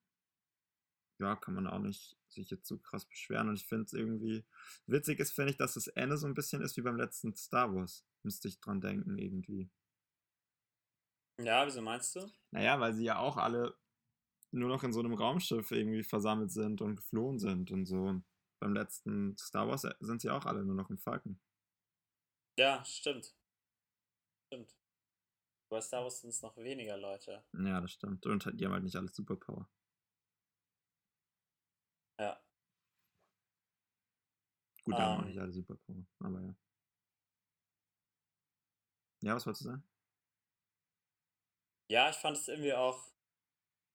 ja, 1.20 1.36
kann 1.36 1.54
man 1.54 1.68
auch 1.68 1.80
nicht 1.80 2.18
sich 2.28 2.50
jetzt 2.50 2.68
so 2.68 2.78
krass 2.80 3.06
beschweren. 3.06 3.50
Und 3.50 3.56
ich 3.56 3.66
finde 3.66 3.86
es 3.86 3.94
irgendwie 3.94 4.44
witzig 4.88 5.20
ist, 5.20 5.32
finde 5.32 5.52
ich, 5.52 5.58
dass 5.58 5.76
das 5.76 5.88
Ende 5.88 6.18
so 6.18 6.28
ein 6.28 6.34
bisschen 6.34 6.62
ist 6.62 6.78
wie 6.78 6.82
beim 6.82 6.98
letzten 6.98 7.36
Star 7.36 7.74
Wars. 7.74 8.06
Müsste 8.24 8.48
ich 8.48 8.60
dran 8.60 8.82
denken, 8.82 9.18
irgendwie. 9.18 9.70
Ja, 11.40 11.66
wieso 11.66 11.82
meinst 11.82 12.16
du? 12.16 12.32
Naja, 12.52 12.80
weil 12.80 12.94
sie 12.94 13.06
ja 13.06 13.18
auch 13.18 13.38
alle 13.38 13.76
nur 14.52 14.70
noch 14.70 14.84
in 14.84 14.94
so 14.94 15.00
einem 15.00 15.14
Raumschiff 15.14 15.72
irgendwie 15.72 16.04
versammelt 16.04 16.52
sind 16.52 16.82
und 16.82 16.98
geflohen 16.98 17.40
sind 17.40 17.72
und 17.72 17.86
so. 17.86 18.04
Und 18.04 18.26
beim 18.62 18.74
letzten 18.74 19.36
Star 19.38 19.68
Wars 19.68 19.84
äh, 19.84 19.94
sind 20.00 20.22
sie 20.22 20.30
auch 20.30 20.46
alle 20.46 20.64
nur 20.64 20.76
noch 20.76 20.90
im 20.90 20.98
Falken. 21.00 21.42
Ja, 22.58 22.86
stimmt. 22.86 23.36
Stimmt. 24.48 24.78
Bei 25.70 25.82
Star 25.82 26.04
Wars 26.04 26.22
sind 26.22 26.30
es 26.30 26.42
noch 26.42 26.56
weniger 26.58 26.98
Leute. 26.98 27.44
Ja, 27.54 27.82
das 27.82 27.92
stimmt. 27.92 28.26
Und 28.26 28.46
die 28.54 28.66
haben 28.66 28.74
halt 28.74 28.84
nicht 28.84 28.96
alle 28.96 29.08
Superpower. 29.10 29.70
Ja. 32.20 32.40
Gut, 34.84 34.98
die 34.98 35.02
haben 35.02 35.20
auch 35.20 35.22
Ähm. 35.22 35.28
nicht 35.30 35.40
alle 35.40 35.52
Superpower, 35.52 36.06
aber 36.20 36.42
ja. 36.42 36.56
Ja, 39.24 39.36
was 39.36 39.46
wolltest 39.46 39.66
du 39.66 39.70
sagen? 39.70 39.84
Ja, 41.90 42.10
ich 42.10 42.16
fand 42.18 42.38
es 42.38 42.48
irgendwie 42.48 42.74
auch, 42.74 43.12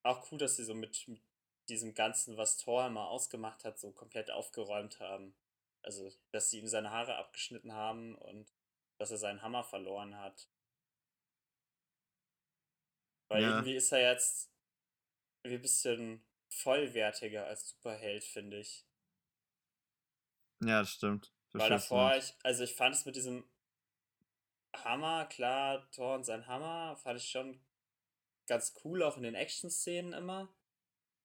auch 0.03 0.31
cool, 0.31 0.37
dass 0.37 0.55
sie 0.55 0.63
so 0.63 0.73
mit, 0.73 1.07
mit 1.07 1.21
diesem 1.69 1.93
Ganzen, 1.93 2.37
was 2.37 2.57
Thor 2.57 2.87
immer 2.87 3.09
ausgemacht 3.09 3.63
hat, 3.65 3.79
so 3.79 3.91
komplett 3.91 4.31
aufgeräumt 4.31 4.99
haben. 4.99 5.35
Also, 5.83 6.11
dass 6.31 6.49
sie 6.49 6.59
ihm 6.59 6.67
seine 6.67 6.91
Haare 6.91 7.15
abgeschnitten 7.15 7.73
haben 7.73 8.15
und 8.15 8.51
dass 8.97 9.11
er 9.11 9.17
seinen 9.17 9.41
Hammer 9.41 9.63
verloren 9.63 10.17
hat. 10.17 10.49
Weil 13.29 13.43
Ja. 13.43 13.49
irgendwie 13.49 13.75
ist 13.75 13.91
er 13.91 14.11
jetzt 14.11 14.49
ein 15.43 15.61
bisschen 15.61 16.25
vollwertiger 16.49 17.45
als 17.45 17.69
Superheld, 17.69 18.23
finde 18.23 18.59
ich. 18.59 18.85
Ja, 20.61 20.79
das 20.79 20.91
stimmt. 20.91 21.31
Weil 21.53 21.69
davor, 21.69 22.15
ich, 22.15 22.33
also 22.43 22.63
ich 22.63 22.75
fand 22.75 22.95
es 22.95 23.05
mit 23.05 23.15
diesem 23.15 23.43
Hammer, 24.73 25.25
klar, 25.25 25.89
Thor 25.91 26.15
und 26.15 26.23
sein 26.23 26.47
Hammer, 26.47 26.95
fand 26.97 27.19
ich 27.19 27.29
schon 27.29 27.59
ganz 28.47 28.73
cool, 28.83 29.03
auch 29.03 29.17
in 29.17 29.23
den 29.23 29.35
Action-Szenen 29.35 30.13
immer. 30.13 30.49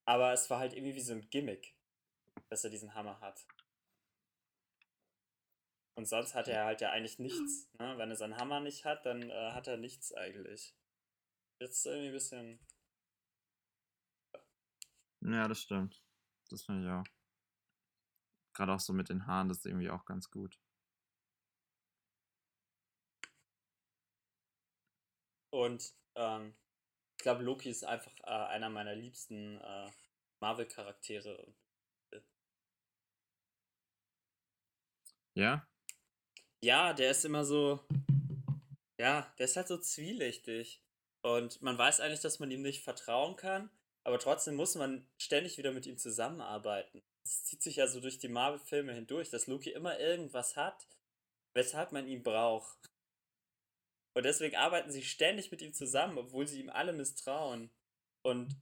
Aber 0.05 0.33
es 0.33 0.51
war 0.51 0.59
halt 0.59 0.73
irgendwie 0.73 0.95
wie 0.95 1.01
so 1.01 1.13
ein 1.13 1.29
Gimmick, 1.31 1.77
dass 2.49 2.65
er 2.65 2.71
diesen 2.71 2.95
Hammer 2.95 3.21
hat. 3.21 3.47
Und 5.95 6.07
sonst 6.07 6.35
hat 6.35 6.49
er 6.49 6.65
halt 6.65 6.81
ja 6.81 6.91
eigentlich 6.91 7.19
nichts. 7.19 7.69
Ne? 7.79 7.97
Wenn 7.99 8.11
er 8.11 8.17
seinen 8.17 8.37
Hammer 8.37 8.61
nicht 8.61 8.85
hat, 8.85 9.05
dann 9.07 9.31
äh, 9.31 9.53
hat 9.53 9.67
er 9.69 9.77
nichts 9.77 10.13
eigentlich. 10.15 10.75
Jetzt 11.61 11.79
ist 11.79 11.87
irgendwie 11.87 12.09
ein 12.09 12.13
bisschen. 12.13 12.67
Ja, 15.21 15.47
das 15.47 15.61
stimmt. 15.61 16.03
Das 16.51 16.65
finde 16.65 16.85
ich 16.85 16.91
auch. 16.91 17.05
Gerade 18.55 18.75
auch 18.75 18.81
so 18.81 18.93
mit 18.93 19.09
den 19.09 19.27
Haaren, 19.27 19.49
das 19.49 19.59
ist 19.59 19.67
irgendwie 19.67 19.91
auch 19.91 20.05
ganz 20.05 20.31
gut. 20.31 20.59
Und 25.51 25.95
ähm, 26.17 26.55
ich 27.23 27.25
glaube, 27.25 27.45
Loki 27.45 27.71
ist 27.71 27.85
einfach 27.85 28.11
äh, 28.25 28.31
einer 28.31 28.69
meiner 28.69 28.97
liebsten 28.97 29.61
äh, 29.61 29.89
Marvel-Charaktere. 30.41 31.55
Ja? 35.35 35.65
Ja, 36.65 36.93
der 36.93 37.13
ist 37.13 37.25
immer 37.25 37.45
so. 37.45 37.79
Ja, 38.99 39.33
der 39.39 39.45
ist 39.45 39.55
halt 39.55 39.69
so 39.69 39.79
zwielichtig. 39.79 40.83
Und 41.23 41.63
man 41.63 41.79
weiß 41.79 42.01
eigentlich, 42.01 42.23
dass 42.23 42.41
man 42.41 42.51
ihm 42.51 42.63
nicht 42.63 42.83
vertrauen 42.83 43.37
kann, 43.37 43.71
aber 44.03 44.19
trotzdem 44.19 44.57
muss 44.57 44.75
man 44.75 45.07
ständig 45.17 45.59
wieder 45.59 45.71
mit 45.71 45.87
ihm 45.87 45.99
zusammenarbeiten. 45.99 47.05
Es 47.23 47.45
zieht 47.45 47.63
sich 47.63 47.77
ja 47.77 47.87
so 47.87 48.01
durch 48.01 48.19
die 48.19 48.27
Marvel-Filme 48.27 48.95
hindurch, 48.95 49.31
dass 49.31 49.47
Loki 49.47 49.71
immer 49.71 49.97
irgendwas 50.01 50.57
hat, 50.57 50.89
weshalb 51.55 51.93
man 51.93 52.09
ihn 52.09 52.25
braucht. 52.25 52.92
Und 54.15 54.25
deswegen 54.25 54.57
arbeiten 54.57 54.91
sie 54.91 55.03
ständig 55.03 55.51
mit 55.51 55.63
ihm 55.63 55.73
zusammen, 55.73 56.19
obwohl 56.19 56.47
sie 56.47 56.61
ihm 56.61 56.71
alle 56.71 56.93
misstrauen. 56.93 57.71
Und 58.23 58.55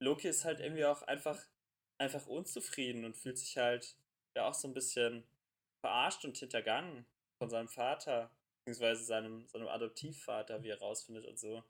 Loki 0.00 0.28
ist 0.28 0.44
halt 0.44 0.60
irgendwie 0.60 0.84
auch 0.84 1.02
einfach, 1.02 1.40
einfach 1.98 2.26
unzufrieden 2.26 3.04
und 3.04 3.16
fühlt 3.16 3.38
sich 3.38 3.56
halt 3.56 3.96
ja 4.36 4.48
auch 4.48 4.54
so 4.54 4.68
ein 4.68 4.74
bisschen 4.74 5.24
verarscht 5.80 6.24
und 6.24 6.36
hintergangen 6.36 7.06
von 7.38 7.50
seinem 7.50 7.68
Vater, 7.68 8.30
beziehungsweise 8.64 9.04
seinem, 9.04 9.46
seinem 9.48 9.68
Adoptivvater, 9.68 10.62
wie 10.62 10.70
er 10.70 10.80
rausfindet 10.80 11.24
und 11.26 11.38
so. 11.38 11.62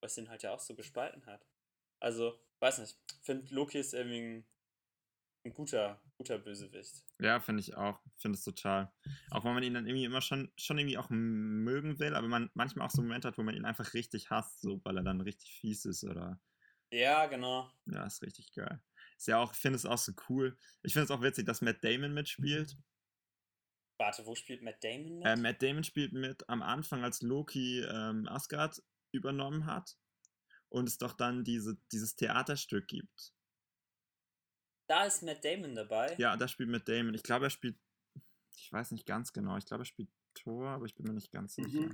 Was 0.00 0.18
ihn 0.18 0.28
halt 0.28 0.42
ja 0.42 0.52
auch 0.54 0.60
so 0.60 0.74
gespalten 0.74 1.26
hat. 1.26 1.46
Also, 2.00 2.38
weiß 2.60 2.78
nicht, 2.78 2.96
finde 3.22 3.54
Loki 3.54 3.78
ist 3.78 3.94
irgendwie 3.94 4.20
ein, 4.20 4.46
ein 5.46 5.54
guter, 5.54 6.00
guter 6.22 6.38
Bösewicht. 6.38 7.04
Ja, 7.18 7.40
finde 7.40 7.60
ich 7.60 7.76
auch. 7.76 8.00
Finde 8.16 8.38
es 8.38 8.44
total. 8.44 8.92
Auch 9.30 9.44
wenn 9.44 9.54
man 9.54 9.64
ihn 9.64 9.74
dann 9.74 9.86
irgendwie 9.86 10.04
immer 10.04 10.20
schon, 10.20 10.52
schon 10.56 10.78
irgendwie 10.78 10.96
auch 10.96 11.10
mögen 11.10 11.98
will, 11.98 12.14
aber 12.14 12.28
man 12.28 12.48
manchmal 12.54 12.86
auch 12.86 12.92
so 12.92 13.02
Momente 13.02 13.26
hat, 13.26 13.38
wo 13.38 13.42
man 13.42 13.56
ihn 13.56 13.64
einfach 13.64 13.92
richtig 13.92 14.30
hasst, 14.30 14.60
so 14.60 14.80
weil 14.84 14.96
er 14.98 15.02
dann 15.02 15.20
richtig 15.20 15.52
fies 15.52 15.84
ist 15.84 16.04
oder. 16.04 16.40
Ja, 16.92 17.26
genau. 17.26 17.68
Ja, 17.86 18.06
ist 18.06 18.22
richtig 18.22 18.52
geil. 18.52 18.80
Ist 19.16 19.26
ja 19.26 19.38
auch, 19.38 19.52
ich 19.52 19.58
finde 19.58 19.76
es 19.76 19.86
auch 19.86 19.98
so 19.98 20.12
cool. 20.28 20.56
Ich 20.82 20.92
finde 20.92 21.04
es 21.04 21.10
auch 21.10 21.22
witzig, 21.22 21.44
dass 21.44 21.60
Matt 21.60 21.82
Damon 21.82 22.14
mitspielt. 22.14 22.76
Warte, 23.98 24.24
wo 24.24 24.36
spielt 24.36 24.62
Matt 24.62 24.82
Damon 24.84 25.18
mit? 25.18 25.26
Äh, 25.26 25.36
Matt 25.36 25.60
Damon 25.60 25.82
spielt 25.82 26.12
mit 26.12 26.48
am 26.48 26.62
Anfang, 26.62 27.02
als 27.02 27.20
Loki 27.22 27.80
ähm, 27.80 28.28
Asgard 28.28 28.80
übernommen 29.10 29.66
hat 29.66 29.96
und 30.68 30.88
es 30.88 30.98
doch 30.98 31.14
dann 31.14 31.42
diese, 31.42 31.78
dieses 31.90 32.14
Theaterstück 32.14 32.86
gibt. 32.86 33.32
Da 34.92 35.04
ist 35.06 35.22
Matt 35.22 35.42
Damon 35.42 35.74
dabei? 35.74 36.14
Ja, 36.18 36.36
da 36.36 36.46
spielt 36.46 36.68
Matt 36.68 36.86
Damon. 36.86 37.14
Ich 37.14 37.22
glaube, 37.22 37.46
er 37.46 37.50
spielt, 37.50 37.78
ich 38.58 38.70
weiß 38.70 38.90
nicht 38.90 39.06
ganz 39.06 39.32
genau, 39.32 39.56
ich 39.56 39.64
glaube, 39.64 39.84
er 39.84 39.86
spielt 39.86 40.10
Thor, 40.34 40.68
aber 40.68 40.84
ich 40.84 40.94
bin 40.94 41.06
mir 41.06 41.14
nicht 41.14 41.32
ganz 41.32 41.56
mhm. 41.56 41.64
sicher. 41.64 41.90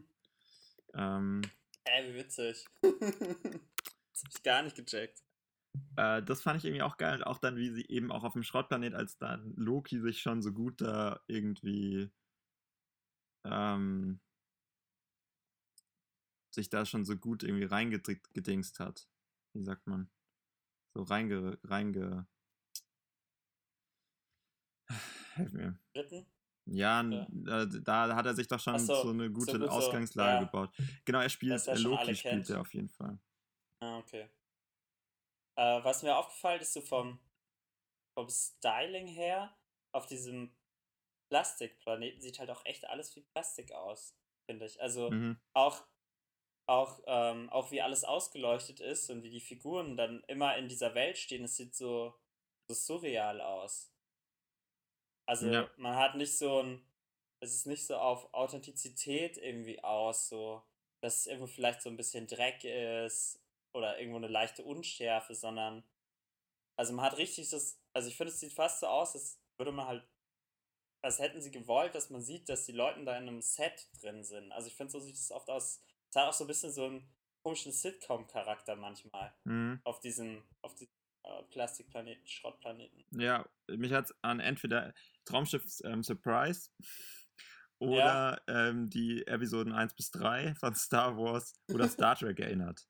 Ähm, 0.95 1.43
äh, 1.85 2.09
wie 2.09 2.17
witzig. 2.17 2.67
das 2.83 4.25
hab 4.25 4.35
ich 4.35 4.43
gar 4.43 4.63
nicht 4.65 4.75
gecheckt. 4.75 5.23
Äh, 5.95 6.25
das 6.25 6.43
fand 6.43 6.59
ich 6.59 6.65
irgendwie 6.65 6.83
auch 6.83 6.97
geil. 6.97 7.23
auch 7.23 7.39
dann, 7.39 7.55
wie 7.55 7.71
sie 7.71 7.87
eben 7.87 8.11
auch 8.11 8.25
auf 8.25 8.33
dem 8.33 8.43
Schrottplanet, 8.43 8.95
als 8.95 9.17
dann 9.17 9.55
Loki 9.55 10.01
sich 10.01 10.21
schon 10.21 10.43
so 10.43 10.53
gut 10.53 10.81
da 10.81 11.21
irgendwie 11.29 12.11
ähm, 13.45 14.19
sich 16.51 16.69
da 16.69 16.85
schon 16.85 17.05
so 17.05 17.17
gut 17.17 17.45
irgendwie 17.45 17.67
reingedingst 17.67 18.81
hat. 18.81 19.09
Wie 19.53 19.63
sagt 19.63 19.87
man? 19.87 20.11
So 20.95 21.05
reinge... 21.05 21.61
reinge 21.63 22.27
Helf 25.39 25.53
mir. 25.53 25.79
Ritten? 25.95 26.27
Ja, 26.67 27.03
ja. 27.03 27.63
Äh, 27.63 27.69
da 27.83 28.15
hat 28.15 28.27
er 28.27 28.35
sich 28.35 28.47
doch 28.47 28.61
schon 28.61 28.79
so, 28.79 28.95
so, 29.03 29.11
eine 29.11 29.31
gute 29.31 29.53
so 29.53 29.59
gut 29.59 29.69
Ausgangslage 29.69 30.35
ja. 30.35 30.41
gebaut. 30.41 30.71
Genau, 31.05 31.21
er 31.21 31.31
spielt, 31.31 31.65
ja 31.65 31.75
Loki 31.75 32.15
spielt 32.15 32.51
er 32.51 32.61
auf 32.61 32.75
jeden 32.75 32.91
Fall. 32.91 33.19
Ah, 33.81 33.99
okay. 33.99 34.29
Äh, 35.57 35.83
was 35.83 36.03
mir 36.03 36.17
aufgefallen 36.17 36.61
ist, 36.61 36.75
so 36.75 36.83
vom, 36.83 37.19
vom 38.19 38.29
Styling 38.29 39.07
her, 39.07 39.57
auf 39.95 40.07
diesem 40.07 40.55
Plastikplaneten 41.31 42.21
sieht 42.21 42.39
halt 42.39 42.51
auch 42.51 42.65
echt 42.67 42.87
alles 42.89 43.17
wie 43.17 43.23
Plastik 43.23 43.73
aus, 43.73 44.15
finde 44.47 44.67
ich. 44.67 44.81
Also 44.83 45.11
mhm. 45.11 45.39
auch 45.55 45.87
auch, 46.69 47.01
ähm, 47.07 47.49
auch 47.51 47.71
wie 47.71 47.81
alles 47.81 48.05
ausgeleuchtet 48.05 48.81
ist 48.81 49.11
und 49.11 49.23
wie 49.23 49.31
die 49.31 49.41
Figuren 49.41 49.97
dann 49.97 50.23
immer 50.29 50.57
in 50.57 50.69
dieser 50.69 50.95
Welt 50.95 51.17
stehen, 51.17 51.45
es 51.45 51.57
sieht 51.57 51.75
so, 51.75 52.15
so 52.69 52.75
surreal 52.75 53.41
aus. 53.41 53.91
Also 55.29 55.47
ja. 55.47 55.69
man 55.77 55.95
hat 55.95 56.15
nicht 56.15 56.39
so 56.39 56.63
ein, 56.63 56.83
es 57.41 57.55
ist 57.55 57.67
nicht 57.67 57.87
so 57.87 57.99
auf 57.99 58.33
Authentizität 58.33 59.37
irgendwie 59.37 59.85
aus, 59.85 60.31
so, 60.31 60.63
dass 61.03 61.21
es 61.21 61.27
irgendwo 61.27 61.47
vielleicht 61.47 61.83
so 61.83 61.91
ein 61.91 61.99
bisschen 61.99 62.27
Dreck 62.27 62.65
ist 62.65 63.39
oder 63.75 63.99
irgendwo 63.99 64.17
eine 64.17 64.29
leichte 64.29 64.65
Unschärfe, 64.65 65.35
sondern, 65.35 65.85
also 66.77 66.95
man 66.95 67.05
hat 67.05 67.19
richtig 67.19 67.51
das, 67.51 67.79
also 67.93 68.09
ich 68.09 68.17
finde, 68.17 68.33
es 68.33 68.41
sieht 68.41 68.55
fast 68.55 68.81
so 68.81 68.87
aus, 68.87 69.15
als 69.15 69.39
würde 69.59 69.71
man 69.71 69.87
halt, 69.87 70.09
als 71.03 71.19
hätten 71.19 71.43
sie 71.43 71.51
gewollt, 71.51 71.95
dass 71.95 72.09
man 72.09 72.23
sieht, 72.23 72.49
dass 72.49 72.65
die 72.65 72.73
Leute 72.73 73.05
da 73.05 73.15
in 73.19 73.29
einem 73.29 73.43
Set 73.43 73.87
drin 74.01 74.25
sind. 74.25 74.51
Also 74.53 74.69
ich 74.69 74.75
finde, 74.75 74.93
so 74.93 74.99
sieht 74.99 75.15
es 75.15 75.31
oft 75.31 75.51
aus, 75.51 75.83
es 76.09 76.17
hat 76.17 76.27
auch 76.27 76.33
so 76.33 76.45
ein 76.45 76.49
bisschen 76.49 76.73
so 76.73 76.87
einen 76.87 77.07
komischen 77.43 77.73
Sitcom-Charakter 77.73 78.77
manchmal. 78.77 79.35
Mhm. 79.45 79.79
Auf 79.85 80.01
diesen, 80.01 80.43
auf 80.63 80.75
diesen 80.75 80.98
äh, 81.29 81.43
Plastikplaneten, 81.51 82.27
Schrottplaneten. 82.27 83.05
Ja, 83.21 83.49
mich 83.69 83.93
hat 83.93 84.07
es 84.07 84.15
an 84.23 84.41
entweder 84.41 84.95
Traumschiff 85.25 85.65
ähm, 85.85 86.03
Surprise 86.03 86.71
oder 87.79 88.43
ja. 88.47 88.69
ähm, 88.69 88.89
die 88.89 89.27
Episoden 89.27 89.73
1 89.73 89.95
bis 89.95 90.11
3 90.11 90.55
von 90.55 90.75
Star 90.75 91.17
Wars 91.17 91.55
oder 91.73 91.89
Star 91.89 92.17
Trek 92.17 92.41
erinnert. 92.41 92.89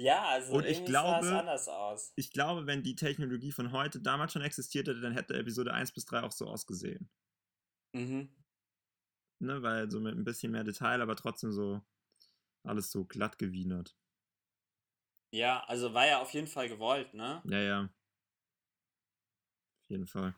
Ja, 0.00 0.28
also 0.28 0.54
und 0.54 0.64
ich 0.64 0.84
glaube, 0.84 1.26
sah 1.26 1.32
es 1.32 1.40
anders 1.40 1.68
aus. 1.68 2.12
Ich 2.14 2.30
glaube, 2.30 2.66
wenn 2.66 2.82
die 2.82 2.94
Technologie 2.94 3.50
von 3.50 3.72
heute 3.72 4.00
damals 4.00 4.32
schon 4.32 4.42
existiert 4.42 4.86
hätte, 4.86 5.00
dann 5.00 5.12
hätte 5.12 5.34
Episode 5.34 5.74
1 5.74 5.92
bis 5.92 6.04
3 6.06 6.22
auch 6.22 6.32
so 6.32 6.46
ausgesehen. 6.46 7.10
Mhm. 7.94 8.34
Ne, 9.40 9.62
weil 9.62 9.90
so 9.90 10.00
mit 10.00 10.16
ein 10.16 10.24
bisschen 10.24 10.52
mehr 10.52 10.64
Detail, 10.64 11.02
aber 11.02 11.16
trotzdem 11.16 11.52
so 11.52 11.82
alles 12.64 12.90
so 12.90 13.04
glatt 13.04 13.38
gewienert. 13.38 13.96
Ja, 15.30 15.62
also 15.64 15.92
war 15.92 16.06
ja 16.06 16.20
auf 16.20 16.32
jeden 16.32 16.46
Fall 16.46 16.68
gewollt, 16.68 17.12
ne? 17.14 17.42
Ja, 17.44 17.58
ja. 17.58 17.80
Auf 17.84 19.90
jeden 19.90 20.06
Fall. 20.06 20.34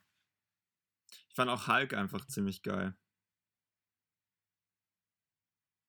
Ich 1.29 1.35
fand 1.35 1.51
auch 1.51 1.69
Hulk 1.69 1.95
einfach 1.95 2.27
ziemlich 2.27 2.63
geil. 2.63 2.95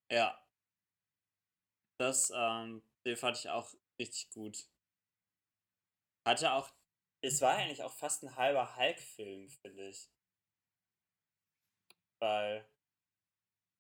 Ja. 0.09 0.37
Das, 1.99 2.31
ähm, 2.35 2.83
den 3.05 3.17
fand 3.17 3.37
ich 3.37 3.49
auch 3.49 3.73
richtig 3.99 4.29
gut. 4.31 4.65
Hatte 6.25 6.53
auch, 6.53 6.69
es 7.21 7.41
war 7.41 7.53
eigentlich 7.55 7.83
auch 7.83 7.93
fast 7.93 8.23
ein 8.23 8.35
halber 8.35 8.75
Hulk-Film, 8.75 9.49
finde 9.49 9.89
ich. 9.89 10.09
Weil 12.19 12.65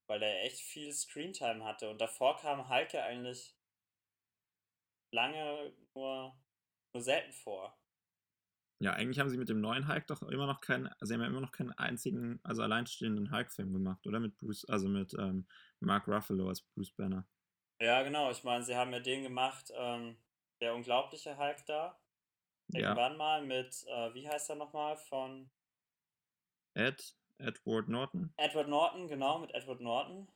weil 0.07 0.23
er 0.23 0.43
echt 0.43 0.59
viel 0.59 0.91
Screentime 0.91 1.63
hatte. 1.63 1.89
Und 1.89 2.01
davor 2.01 2.35
kam 2.35 2.67
Hulk 2.67 2.91
ja 2.93 3.05
eigentlich 3.05 3.55
lange 5.11 5.73
nur, 5.95 6.35
nur 6.93 7.03
selten 7.03 7.31
vor. 7.33 7.77
Ja, 8.79 8.93
eigentlich 8.93 9.19
haben 9.19 9.29
sie 9.29 9.37
mit 9.37 9.49
dem 9.49 9.61
neuen 9.61 9.87
Hulk 9.87 10.07
doch 10.07 10.23
immer 10.23 10.47
noch 10.47 10.59
keinen, 10.59 10.87
also 10.87 11.05
sie 11.05 11.13
haben 11.13 11.21
ja 11.21 11.27
immer 11.27 11.41
noch 11.41 11.51
keinen 11.51 11.71
einzigen, 11.73 12.39
also 12.41 12.63
alleinstehenden 12.63 13.31
Hulk-Film 13.31 13.73
gemacht, 13.73 14.07
oder? 14.07 14.19
Mit 14.19 14.37
Bruce, 14.37 14.65
also 14.65 14.89
mit 14.89 15.13
ähm, 15.13 15.47
Mark 15.79 16.07
Ruffalo 16.07 16.49
als 16.49 16.61
Bruce 16.61 16.91
Banner. 16.91 17.27
Ja, 17.79 18.01
genau. 18.01 18.31
Ich 18.31 18.43
meine, 18.43 18.63
sie 18.63 18.75
haben 18.75 18.91
ja 18.91 18.99
den 18.99 19.23
gemacht, 19.23 19.71
ähm, 19.75 20.17
der 20.61 20.73
unglaubliche 20.73 21.37
Hulk 21.37 21.63
da. 21.67 21.99
Irgendwann 22.73 23.11
ja. 23.11 23.17
mal 23.17 23.41
mit, 23.43 23.85
äh, 23.87 24.13
wie 24.13 24.27
heißt 24.27 24.49
er 24.49 24.55
nochmal, 24.55 24.97
von 24.97 25.49
Ed 26.73 27.15
Edward 27.37 27.89
Norton? 27.89 28.33
Edward 28.37 28.67
Norton, 28.67 29.07
genau, 29.07 29.39
mit 29.39 29.53
Edward 29.53 29.81
Norton. 29.81 30.27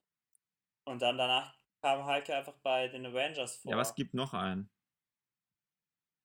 Und 0.85 1.01
dann 1.01 1.17
danach 1.17 1.55
kam 1.85 2.03
Hulk 2.03 2.29
einfach 2.31 2.57
bei 2.63 2.87
den 2.87 3.05
Avengers 3.05 3.57
vor. 3.57 3.71
Ja, 3.71 3.77
was 3.77 3.93
gibt 3.93 4.15
noch 4.15 4.33
einen? 4.33 4.71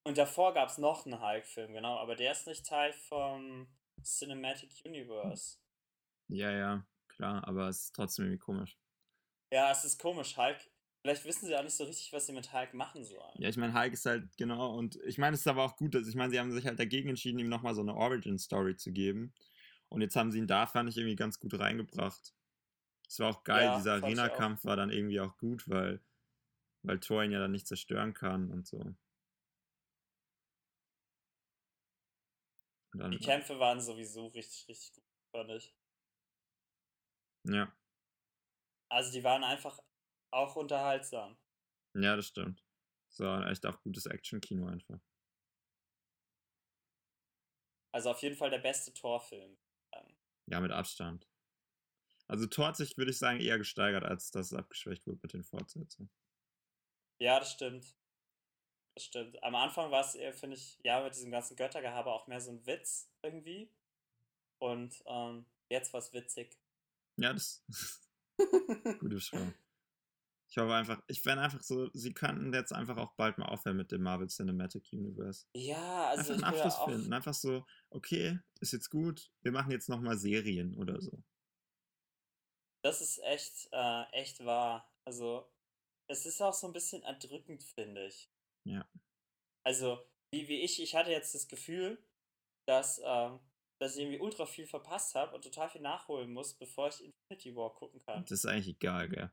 Und 0.05 0.17
davor 0.17 0.55
gab 0.55 0.71
es 0.71 0.79
noch 0.79 1.05
einen 1.05 1.21
Hulk-Film, 1.21 1.75
genau, 1.75 1.99
aber 1.99 2.17
der 2.17 2.33
ist 2.33 2.47
nicht 2.47 2.65
Teil 2.65 2.95
vom 2.95 3.69
Cinematic 4.03 4.71
Universe. 4.87 5.59
Ja, 6.29 6.51
ja, 6.51 6.87
klar, 7.09 7.47
aber 7.47 7.69
es 7.69 7.85
ist 7.85 7.95
trotzdem 7.95 8.25
irgendwie 8.25 8.39
komisch. 8.39 8.79
Ja, 9.53 9.71
es 9.71 9.85
ist 9.85 10.01
komisch. 10.01 10.39
Hulk, 10.39 10.57
vielleicht 11.03 11.27
wissen 11.27 11.47
sie 11.47 11.55
auch 11.55 11.63
nicht 11.63 11.77
so 11.77 11.85
richtig, 11.85 12.11
was 12.15 12.27
sie 12.27 12.33
mit 12.33 12.51
Hulk 12.55 12.73
machen 12.73 13.05
sollen. 13.05 13.35
Ja, 13.35 13.51
ich 13.51 13.59
meine, 13.59 13.79
Hulk 13.79 13.93
ist 13.93 14.07
halt, 14.07 14.35
genau, 14.39 14.75
und 14.79 14.97
ich 15.05 15.19
meine, 15.19 15.35
es 15.35 15.41
ist 15.41 15.47
aber 15.47 15.65
auch 15.65 15.77
gut, 15.77 15.95
dass, 15.95 16.09
ich 16.09 16.15
meine, 16.15 16.31
sie 16.31 16.41
haben 16.41 16.53
sich 16.53 16.65
halt 16.65 16.79
dagegen 16.79 17.11
entschieden, 17.11 17.39
ihm 17.39 17.51
nochmal 17.51 17.75
so 17.75 17.83
eine 17.83 17.95
Origin-Story 17.95 18.77
zu 18.77 18.93
geben. 18.93 19.35
Und 19.91 20.01
jetzt 20.01 20.17
haben 20.17 20.31
sie 20.31 20.39
ihn 20.39 20.47
da, 20.47 20.67
fand 20.67 20.89
ich, 20.89 20.97
irgendwie 20.97 21.17
ganz 21.17 21.39
gut 21.39 21.59
reingebracht. 21.59 22.33
Es 23.11 23.19
war 23.19 23.31
auch 23.31 23.43
geil, 23.43 23.65
ja, 23.65 23.77
dieser 23.77 23.95
Arena-Kampf 23.95 24.65
war 24.65 24.77
dann 24.77 24.91
irgendwie 24.91 25.19
auch 25.19 25.37
gut, 25.37 25.69
weil, 25.69 26.01
weil 26.83 27.01
Thor 27.01 27.25
ihn 27.25 27.33
ja 27.33 27.41
dann 27.41 27.51
nicht 27.51 27.67
zerstören 27.67 28.15
kann 28.15 28.53
und 28.53 28.69
so. 28.69 28.79
Dann, 32.93 33.11
die 33.11 33.19
Kämpfe 33.19 33.59
waren 33.59 33.81
sowieso 33.81 34.29
richtig, 34.29 34.69
richtig 34.69 34.95
gut, 34.95 35.05
fand 35.33 35.51
ich. 35.51 35.75
Ja. 37.43 37.77
Also 38.89 39.11
die 39.11 39.25
waren 39.25 39.43
einfach 39.43 39.81
auch 40.31 40.55
unterhaltsam. 40.55 41.37
Ja, 41.95 42.15
das 42.15 42.29
stimmt. 42.29 42.63
So 43.09 43.29
ein 43.29 43.43
echt 43.49 43.67
auch 43.67 43.81
gutes 43.83 44.07
Action-Kino 44.07 44.69
einfach. 44.69 45.01
Also 47.93 48.11
auf 48.11 48.23
jeden 48.23 48.37
Fall 48.37 48.51
der 48.51 48.59
beste 48.59 48.95
Torfilm. 48.95 49.59
Ja, 50.47 50.61
mit 50.61 50.71
Abstand. 50.71 51.30
Also 52.31 52.47
Tor 52.47 52.69
hat 52.69 52.77
sich, 52.77 52.97
würde 52.97 53.11
ich 53.11 53.19
sagen, 53.19 53.41
eher 53.41 53.59
gesteigert, 53.59 54.05
als 54.05 54.31
dass 54.31 54.53
es 54.53 54.55
abgeschwächt 54.55 55.05
wurde 55.05 55.19
mit 55.21 55.33
den 55.33 55.43
Fortsetzungen. 55.43 56.09
Ja, 57.19 57.41
das 57.41 57.51
stimmt. 57.51 57.97
Das 58.95 59.05
stimmt. 59.05 59.43
Am 59.43 59.57
Anfang 59.57 59.91
war 59.91 60.05
es 60.07 60.15
eher, 60.15 60.33
finde 60.33 60.57
ich, 60.57 60.79
ja, 60.85 61.03
mit 61.03 61.13
diesem 61.13 61.33
ganzen 61.33 61.57
Göttergehabe 61.57 62.09
auch 62.09 62.29
mehr 62.29 62.41
so 62.41 62.53
ein 62.53 62.65
Witz 62.67 63.11
irgendwie. 63.23 63.69
Und 64.61 65.03
ähm, 65.07 65.45
jetzt 65.71 65.93
war 65.93 65.99
es 65.99 66.13
witzig. 66.13 66.57
Ja, 67.17 67.33
das. 67.33 67.65
Gute 68.37 68.99
Beschreibung. 69.17 69.53
Ich 70.49 70.57
hoffe 70.57 70.73
einfach, 70.73 71.03
ich 71.09 71.23
fände 71.23 71.43
einfach 71.43 71.63
so, 71.63 71.91
sie 71.95 72.15
könnten 72.15 72.53
jetzt 72.53 72.73
einfach 72.73 72.97
auch 72.97 73.13
bald 73.15 73.39
mal 73.39 73.47
aufhören 73.47 73.77
mit 73.77 73.91
dem 73.91 74.03
Marvel 74.03 74.29
Cinematic 74.29 74.93
Universe. 74.93 75.47
Ja, 75.55 76.11
also 76.11 76.33
einfach 76.33 76.35
einen 76.35 76.45
Abschluss 76.45 76.79
finden. 76.85 77.13
Einfach 77.13 77.35
so, 77.35 77.67
okay, 77.91 78.39
ist 78.61 78.73
jetzt 78.73 78.91
gut, 78.91 79.33
wir 79.43 79.51
machen 79.51 79.73
jetzt 79.73 79.89
nochmal 79.89 80.17
Serien 80.17 80.77
oder 80.77 81.01
so. 81.01 81.25
Das 82.83 83.01
ist 83.01 83.19
echt, 83.19 83.69
äh, 83.73 84.05
echt 84.13 84.45
wahr. 84.45 84.91
Also, 85.05 85.51
es 86.09 86.27
ist 86.27 86.41
auch 86.41 86.55
so 86.55 86.67
ein 86.67 86.73
bisschen 86.73 87.03
erdrückend, 87.03 87.63
finde 87.63 88.07
ich. 88.07 88.31
Ja. 88.65 88.89
Also, 89.65 90.01
wie, 90.33 90.49
wie 90.49 90.61
ich, 90.61 90.83
ich 90.83 90.95
hatte 90.95 91.11
jetzt 91.11 91.35
das 91.35 91.49
Gefühl, 91.49 92.03
dass, 92.67 92.99
äh, 92.99 93.31
dass 93.81 93.97
ich 93.97 94.03
irgendwie 94.03 94.21
ultra 94.21 94.47
viel 94.47 94.67
verpasst 94.67 95.15
habe 95.15 95.35
und 95.35 95.43
total 95.43 95.69
viel 95.69 95.81
nachholen 95.81 96.33
muss, 96.33 96.55
bevor 96.55 96.89
ich 96.89 97.05
Infinity 97.05 97.57
War 97.57 97.75
gucken 97.75 98.01
kann. 98.01 98.23
Das 98.23 98.33
ist 98.33 98.47
eigentlich 98.47 98.77
egal, 98.77 99.09
gell? 99.09 99.31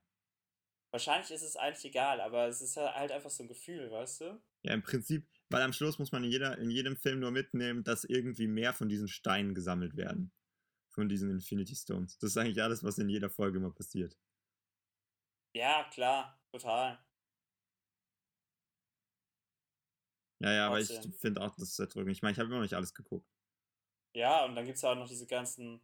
Wahrscheinlich 0.92 1.32
ist 1.32 1.44
es 1.44 1.58
eigentlich 1.58 1.86
egal, 1.86 2.22
aber 2.22 2.48
es 2.48 2.62
ist 2.62 2.78
halt 2.78 3.12
einfach 3.12 3.30
so 3.30 3.44
ein 3.44 3.50
Gefühl, 3.50 3.92
weißt 3.92 4.22
du? 4.22 4.42
Ja, 4.64 4.74
im 4.74 4.82
Prinzip, 4.82 5.28
weil 5.50 5.62
am 5.62 5.74
Schluss 5.74 6.00
muss 6.00 6.12
man 6.12 6.24
in, 6.24 6.32
jeder, 6.32 6.58
in 6.58 6.72
jedem 6.72 6.96
Film 6.96 7.20
nur 7.20 7.32
mitnehmen, 7.32 7.84
dass 7.84 8.04
irgendwie 8.04 8.48
mehr 8.48 8.74
von 8.74 8.88
diesen 8.90 9.08
Steinen 9.08 9.54
gesammelt 9.54 9.98
werden. 9.98 10.32
Von 10.98 11.08
diesen 11.08 11.30
Infinity 11.30 11.76
Stones. 11.76 12.18
Das 12.18 12.32
ist 12.32 12.38
eigentlich 12.38 12.60
alles, 12.60 12.84
was 12.84 12.98
in 12.98 13.08
jeder 13.08 13.30
Folge 13.30 13.60
immer 13.60 13.70
passiert. 13.70 14.18
Ja, 15.54 15.84
klar, 15.92 16.42
total. 16.52 16.98
Ja, 20.40 20.54
ja, 20.54 20.68
aber 20.68 20.80
ich 20.80 20.90
finde 21.20 21.42
auch, 21.42 21.56
das 21.56 21.70
ist 21.70 21.78
erdrückend. 21.78 22.16
Ich 22.16 22.24
meine, 22.24 22.32
ich 22.32 22.40
habe 22.40 22.48
immer 22.48 22.56
noch 22.56 22.64
nicht 22.64 22.74
alles 22.74 22.96
geguckt. 22.96 23.30
Ja, 24.16 24.44
und 24.46 24.56
dann 24.56 24.66
gibt 24.66 24.78
es 24.78 24.82
ja 24.82 24.92
auch 24.92 24.96
noch 24.96 25.08
diese 25.08 25.28
ganzen. 25.28 25.82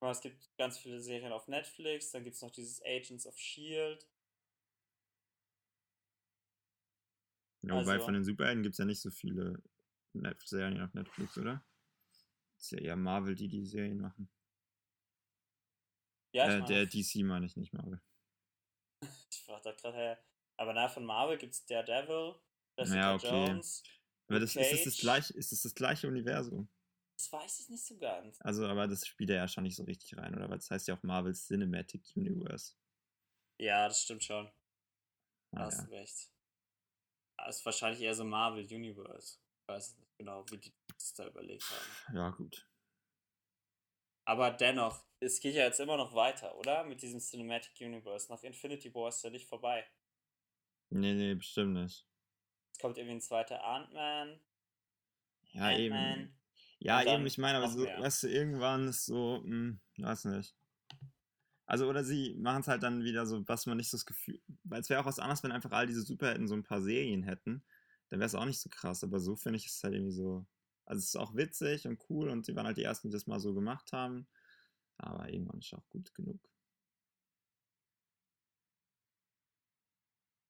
Es 0.00 0.20
gibt 0.20 0.56
ganz 0.56 0.78
viele 0.78 1.00
Serien 1.00 1.32
auf 1.32 1.48
Netflix, 1.48 2.12
dann 2.12 2.22
gibt 2.22 2.36
es 2.36 2.42
noch 2.42 2.52
dieses 2.52 2.80
Agents 2.84 3.26
of 3.26 3.36
Shield. 3.36 4.08
Ja, 7.62 7.74
wobei 7.74 7.94
also, 7.94 8.04
von 8.04 8.14
den 8.14 8.22
Superhelden 8.22 8.62
gibt 8.62 8.74
es 8.74 8.78
ja 8.78 8.84
nicht 8.84 9.00
so 9.00 9.10
viele 9.10 9.60
Serien 10.44 10.80
auf 10.82 10.94
Netflix, 10.94 11.36
oder? 11.36 11.66
Ist 12.66 12.72
ja 12.72 12.78
eher 12.78 12.96
Marvel, 12.96 13.34
die 13.34 13.48
die 13.48 13.64
Serien 13.64 14.00
machen. 14.00 14.28
Ja, 16.34 16.58
äh, 16.58 16.64
der 16.64 16.86
DC 16.86 17.16
meine 17.24 17.46
ich 17.46 17.56
nicht 17.56 17.72
Marvel. 17.72 18.00
ich 19.30 19.48
war 19.48 19.60
da 19.62 19.72
gerade 19.72 20.18
Aber 20.56 20.72
na, 20.74 20.88
von 20.88 21.04
Marvel 21.04 21.38
gibt 21.38 21.54
es 21.54 21.64
Daredevil, 21.64 22.34
Jessica 22.78 22.98
ja, 22.98 23.14
okay. 23.14 23.46
Jones. 23.46 23.82
Aber 24.28 24.40
das, 24.40 24.56
ist, 24.56 24.72
das 24.72 24.84
das 24.84 24.96
gleiche, 24.98 25.34
ist 25.34 25.52
das 25.52 25.62
das 25.62 25.74
gleiche 25.74 26.08
Universum? 26.08 26.68
Das 27.16 27.32
weiß 27.32 27.60
ich 27.60 27.68
nicht 27.70 27.84
so 27.84 27.96
ganz. 27.96 28.38
Also, 28.40 28.66
aber 28.66 28.88
das 28.88 29.06
spielt 29.06 29.30
ja 29.30 29.48
schon 29.48 29.62
nicht 29.62 29.76
so 29.76 29.84
richtig 29.84 30.18
rein, 30.18 30.34
oder? 30.34 30.50
Weil 30.50 30.58
das 30.58 30.70
heißt 30.70 30.88
ja 30.88 30.96
auch 30.96 31.02
Marvel 31.02 31.34
Cinematic 31.34 32.02
Universe. 32.16 32.74
Ja, 33.58 33.88
das 33.88 34.02
stimmt 34.02 34.24
schon. 34.24 34.46
Ah, 35.52 35.66
Hast 35.66 35.88
ja. 35.88 35.96
recht. 35.96 36.30
Das 37.38 37.56
ist 37.56 37.64
wahrscheinlich 37.64 38.02
eher 38.02 38.14
so 38.14 38.24
Marvel 38.24 38.64
Universe. 38.64 39.38
Ich 39.62 39.68
weiß 39.68 39.96
nicht 39.96 40.05
genau, 40.16 40.44
wie 40.50 40.58
die 40.58 40.72
das 40.94 41.14
da 41.14 41.26
überlegt 41.26 41.64
haben. 41.70 42.16
Ja, 42.16 42.30
gut. 42.30 42.68
Aber 44.24 44.50
dennoch, 44.50 45.04
es 45.20 45.40
geht 45.40 45.54
ja 45.54 45.64
jetzt 45.64 45.80
immer 45.80 45.96
noch 45.96 46.14
weiter, 46.14 46.56
oder? 46.58 46.84
Mit 46.84 47.00
diesem 47.00 47.20
Cinematic 47.20 47.80
Universe. 47.80 48.30
Nach 48.30 48.42
Infinity 48.42 48.92
War 48.94 49.08
ist 49.08 49.22
ja 49.22 49.30
nicht 49.30 49.48
vorbei. 49.48 49.86
Nee, 50.90 51.14
nee, 51.14 51.34
bestimmt 51.34 51.74
nicht. 51.74 52.06
Es 52.72 52.78
kommt 52.80 52.98
irgendwie 52.98 53.16
ein 53.16 53.20
zweiter 53.20 53.64
Ant-Man. 53.64 54.40
Ja, 55.52 55.76
eben. 55.76 56.36
Ja, 56.78 57.02
eben, 57.02 57.24
ich 57.26 57.38
meine, 57.38 57.58
aber 57.58 57.68
so, 57.68 57.84
weißt 57.84 58.24
du, 58.24 58.28
irgendwann 58.28 58.88
ist 58.88 59.06
so, 59.06 59.40
hm, 59.42 59.80
weiß 59.96 60.26
nicht. 60.26 60.54
Also, 61.64 61.88
oder 61.88 62.04
sie 62.04 62.34
machen 62.34 62.60
es 62.60 62.68
halt 62.68 62.82
dann 62.82 63.02
wieder 63.02 63.26
so, 63.26 63.46
was 63.48 63.66
man 63.66 63.76
nicht 63.76 63.90
so 63.90 63.96
das 63.96 64.06
Gefühl, 64.06 64.40
weil 64.64 64.80
es 64.80 64.90
wäre 64.90 65.00
auch 65.00 65.06
was 65.06 65.18
anderes, 65.18 65.42
wenn 65.42 65.52
einfach 65.52 65.72
all 65.72 65.86
diese 65.86 66.02
Superhelden 66.02 66.46
so 66.46 66.54
ein 66.54 66.62
paar 66.62 66.82
Serien 66.82 67.22
hätten, 67.22 67.64
dann 68.08 68.20
wäre 68.20 68.26
es 68.26 68.34
auch 68.34 68.44
nicht 68.44 68.60
so 68.60 68.68
krass, 68.70 69.02
aber 69.04 69.20
so 69.20 69.36
finde 69.36 69.58
ich 69.58 69.66
es 69.66 69.82
halt 69.82 69.94
irgendwie 69.94 70.12
so, 70.12 70.46
also 70.84 70.98
es 70.98 71.06
ist 71.06 71.16
auch 71.16 71.34
witzig 71.34 71.86
und 71.86 72.02
cool 72.08 72.28
und 72.28 72.46
sie 72.46 72.54
waren 72.54 72.66
halt 72.66 72.76
die 72.76 72.84
Ersten, 72.84 73.08
die 73.08 73.12
das 73.12 73.26
mal 73.26 73.40
so 73.40 73.54
gemacht 73.54 73.92
haben, 73.92 74.28
aber 74.98 75.28
irgendwann 75.28 75.58
ist 75.58 75.74
auch 75.74 75.88
gut 75.88 76.14
genug. 76.14 76.40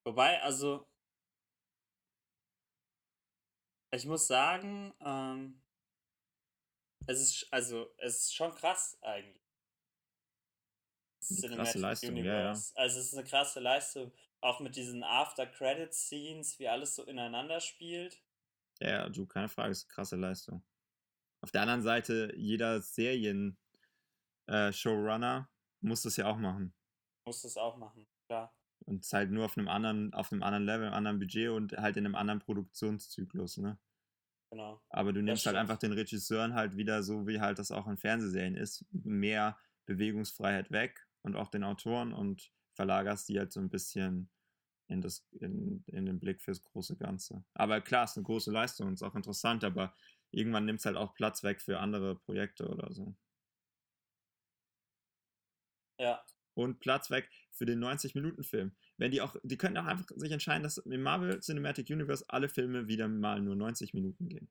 Wobei, 0.04 0.40
also, 0.42 0.86
ich 3.90 4.06
muss 4.06 4.26
sagen, 4.26 4.94
ähm, 5.00 5.62
es 7.08 7.20
ist, 7.20 7.52
also, 7.52 7.92
es 7.98 8.16
ist 8.18 8.34
schon 8.34 8.54
krass 8.54 8.98
eigentlich. 9.02 9.42
Krasse 11.48 11.78
Leistung, 11.78 12.10
Universe. 12.10 12.72
Ja, 12.74 12.80
ja. 12.80 12.84
Also 12.84 13.00
es 13.00 13.06
ist 13.06 13.14
eine 13.14 13.24
krasse 13.26 13.58
Leistung, 13.58 14.12
auch 14.40 14.60
mit 14.60 14.76
diesen 14.76 15.02
After-Credit-Scenes, 15.02 16.58
wie 16.58 16.68
alles 16.68 16.94
so 16.94 17.04
ineinander 17.04 17.60
spielt. 17.60 18.22
Ja, 18.80 19.08
du, 19.08 19.26
keine 19.26 19.48
Frage, 19.48 19.70
ist 19.70 19.84
eine 19.84 19.94
krasse 19.94 20.16
Leistung. 20.16 20.62
Auf 21.40 21.50
der 21.50 21.62
anderen 21.62 21.82
Seite, 21.82 22.34
jeder 22.36 22.82
Serien-Showrunner 22.82 25.48
äh, 25.48 25.86
muss 25.86 26.02
das 26.02 26.16
ja 26.16 26.26
auch 26.26 26.38
machen. 26.38 26.74
Muss 27.24 27.42
das 27.42 27.56
auch 27.56 27.76
machen, 27.76 28.06
klar. 28.26 28.52
Und 28.84 29.04
es 29.04 29.12
halt 29.12 29.30
nur 29.30 29.46
auf 29.46 29.56
einem 29.56 29.68
anderen, 29.68 30.12
auf 30.14 30.32
einem 30.32 30.42
anderen 30.42 30.64
Level, 30.64 30.86
einem 30.86 30.94
anderen 30.94 31.18
Budget 31.18 31.50
und 31.50 31.76
halt 31.76 31.96
in 31.96 32.04
einem 32.04 32.14
anderen 32.14 32.40
Produktionszyklus, 32.40 33.58
ne? 33.58 33.78
Genau. 34.50 34.80
Aber 34.90 35.12
du 35.12 35.22
nimmst 35.22 35.46
halt 35.46 35.56
einfach 35.56 35.78
den 35.78 35.92
Regisseuren 35.92 36.54
halt 36.54 36.76
wieder 36.76 37.02
so, 37.02 37.26
wie 37.26 37.40
halt 37.40 37.58
das 37.58 37.72
auch 37.72 37.88
in 37.88 37.96
Fernsehserien 37.96 38.54
ist, 38.54 38.84
mehr 38.92 39.58
Bewegungsfreiheit 39.86 40.70
weg 40.70 41.08
und 41.22 41.34
auch 41.34 41.48
den 41.48 41.64
Autoren 41.64 42.12
und 42.12 42.52
verlagerst 42.76 43.28
die 43.28 43.38
halt 43.38 43.52
so 43.52 43.60
ein 43.60 43.70
bisschen 43.70 44.30
in, 44.88 45.00
das, 45.00 45.26
in, 45.40 45.82
in 45.88 46.06
den 46.06 46.20
Blick 46.20 46.40
fürs 46.40 46.62
große 46.62 46.96
Ganze. 46.96 47.44
Aber 47.54 47.80
klar, 47.80 48.04
es 48.04 48.12
ist 48.12 48.18
eine 48.18 48.26
große 48.26 48.52
Leistung 48.52 48.86
und 48.88 48.94
ist 48.94 49.02
auch 49.02 49.16
interessant, 49.16 49.64
aber 49.64 49.94
irgendwann 50.30 50.64
nimmt 50.64 50.78
es 50.78 50.84
halt 50.86 50.96
auch 50.96 51.14
Platz 51.14 51.42
weg 51.42 51.60
für 51.60 51.80
andere 51.80 52.16
Projekte 52.16 52.68
oder 52.68 52.92
so. 52.92 53.16
Ja. 55.98 56.22
Und 56.54 56.78
Platz 56.80 57.10
weg 57.10 57.28
für 57.50 57.66
den 57.66 57.82
90-Minuten-Film. 57.82 58.76
Wenn 58.98 59.10
die 59.10 59.20
auch, 59.20 59.36
die 59.42 59.58
könnten 59.58 59.78
auch 59.78 59.86
einfach 59.86 60.06
sich 60.16 60.30
entscheiden, 60.30 60.62
dass 60.62 60.78
im 60.78 61.02
Marvel 61.02 61.40
Cinematic 61.40 61.90
Universe 61.90 62.24
alle 62.28 62.48
Filme 62.48 62.86
wieder 62.86 63.08
mal 63.08 63.40
nur 63.40 63.56
90 63.56 63.92
Minuten 63.94 64.28
gehen. 64.28 64.50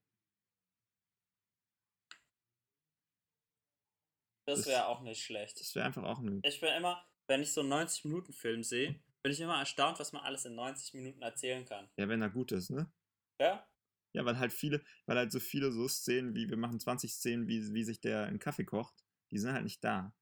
Das 4.48 4.68
wäre 4.68 4.86
auch 4.88 5.02
nicht 5.02 5.24
schlecht. 5.24 5.60
Das 5.60 5.74
wäre 5.74 5.86
einfach 5.86 6.04
auch 6.04 6.20
ein. 6.20 6.40
Ich 6.44 6.60
bin 6.60 6.70
immer, 6.74 7.04
wenn 7.28 7.42
ich 7.42 7.52
so 7.54 7.62
einen 7.62 7.74
90-Minuten-Film 7.74 8.64
sehe, 8.64 9.00
bin 9.24 9.32
ich 9.32 9.42
immer 9.42 9.58
erstaunt, 9.58 10.00
was 10.00 10.14
man 10.14 10.24
alles 10.24 10.46
in 10.46 10.56
90 10.56 10.94
Minuten 10.94 11.22
erzählen 11.22 11.66
kann. 11.66 11.90
Ja, 11.98 12.08
wenn 12.08 12.22
er 12.22 12.30
gut 12.30 12.52
ist, 12.52 12.70
ne? 12.70 12.92
Ja? 13.40 13.68
Ja, 14.14 14.24
weil 14.24 14.38
halt 14.40 14.54
viele, 14.54 14.84
weil 15.08 15.18
halt 15.18 15.32
so 15.32 15.40
viele 15.40 15.72
so 15.72 15.88
Szenen, 15.88 16.36
wie 16.36 16.50
wir 16.50 16.58
machen 16.58 16.80
20 16.80 17.14
Szenen, 17.14 17.48
wie, 17.48 17.74
wie 17.74 17.84
sich 17.84 18.00
der 18.00 18.26
einen 18.26 18.40
Kaffee 18.40 18.64
kocht, 18.64 19.04
die 19.32 19.40
sind 19.40 19.52
halt 19.54 19.64
nicht 19.64 19.84
da. 19.84 20.14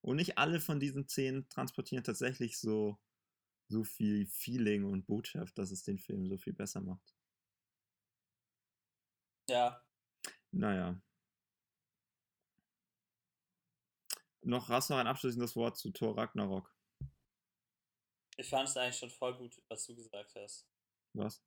Und 0.00 0.16
nicht 0.16 0.38
alle 0.38 0.60
von 0.60 0.80
diesen 0.80 1.08
Szenen 1.08 1.48
transportieren 1.48 2.04
tatsächlich 2.04 2.58
so, 2.58 2.98
so 3.68 3.84
viel 3.84 4.26
Feeling 4.26 4.84
und 4.84 5.06
Botschaft, 5.06 5.58
dass 5.58 5.70
es 5.70 5.82
den 5.82 5.98
Film 5.98 6.26
so 6.26 6.38
viel 6.38 6.52
besser 6.52 6.80
macht. 6.80 7.14
Ja. 9.48 9.82
Naja. 10.52 11.00
Noch 14.44 14.68
hast 14.68 14.90
du 14.90 14.94
noch 14.94 15.00
ein 15.00 15.06
abschließendes 15.06 15.54
Wort 15.54 15.76
zu 15.76 15.92
Thor 15.92 16.18
Ragnarok? 16.18 16.74
Ich 18.36 18.48
fand 18.48 18.68
es 18.68 18.76
eigentlich 18.76 18.98
schon 18.98 19.10
voll 19.10 19.36
gut, 19.36 19.62
was 19.68 19.86
du 19.86 19.94
gesagt 19.94 20.34
hast. 20.34 20.68
Was? 21.12 21.44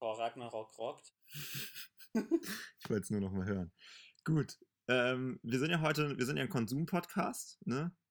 Thor 0.00 0.18
Ragnarok 0.18 0.76
rockt. 0.78 1.14
ich 2.14 2.90
wollte 2.90 3.02
es 3.02 3.10
nur 3.10 3.20
noch 3.20 3.30
mal 3.30 3.46
hören. 3.46 3.72
Gut. 4.24 4.58
Ähm, 4.88 5.38
wir 5.44 5.60
sind 5.60 5.70
ja 5.70 5.80
heute, 5.80 6.18
wir 6.18 6.26
sind 6.26 6.38
ja 6.38 6.42
ein 6.42 6.48
Konsum-Podcast, 6.48 7.64
ne? 7.66 7.94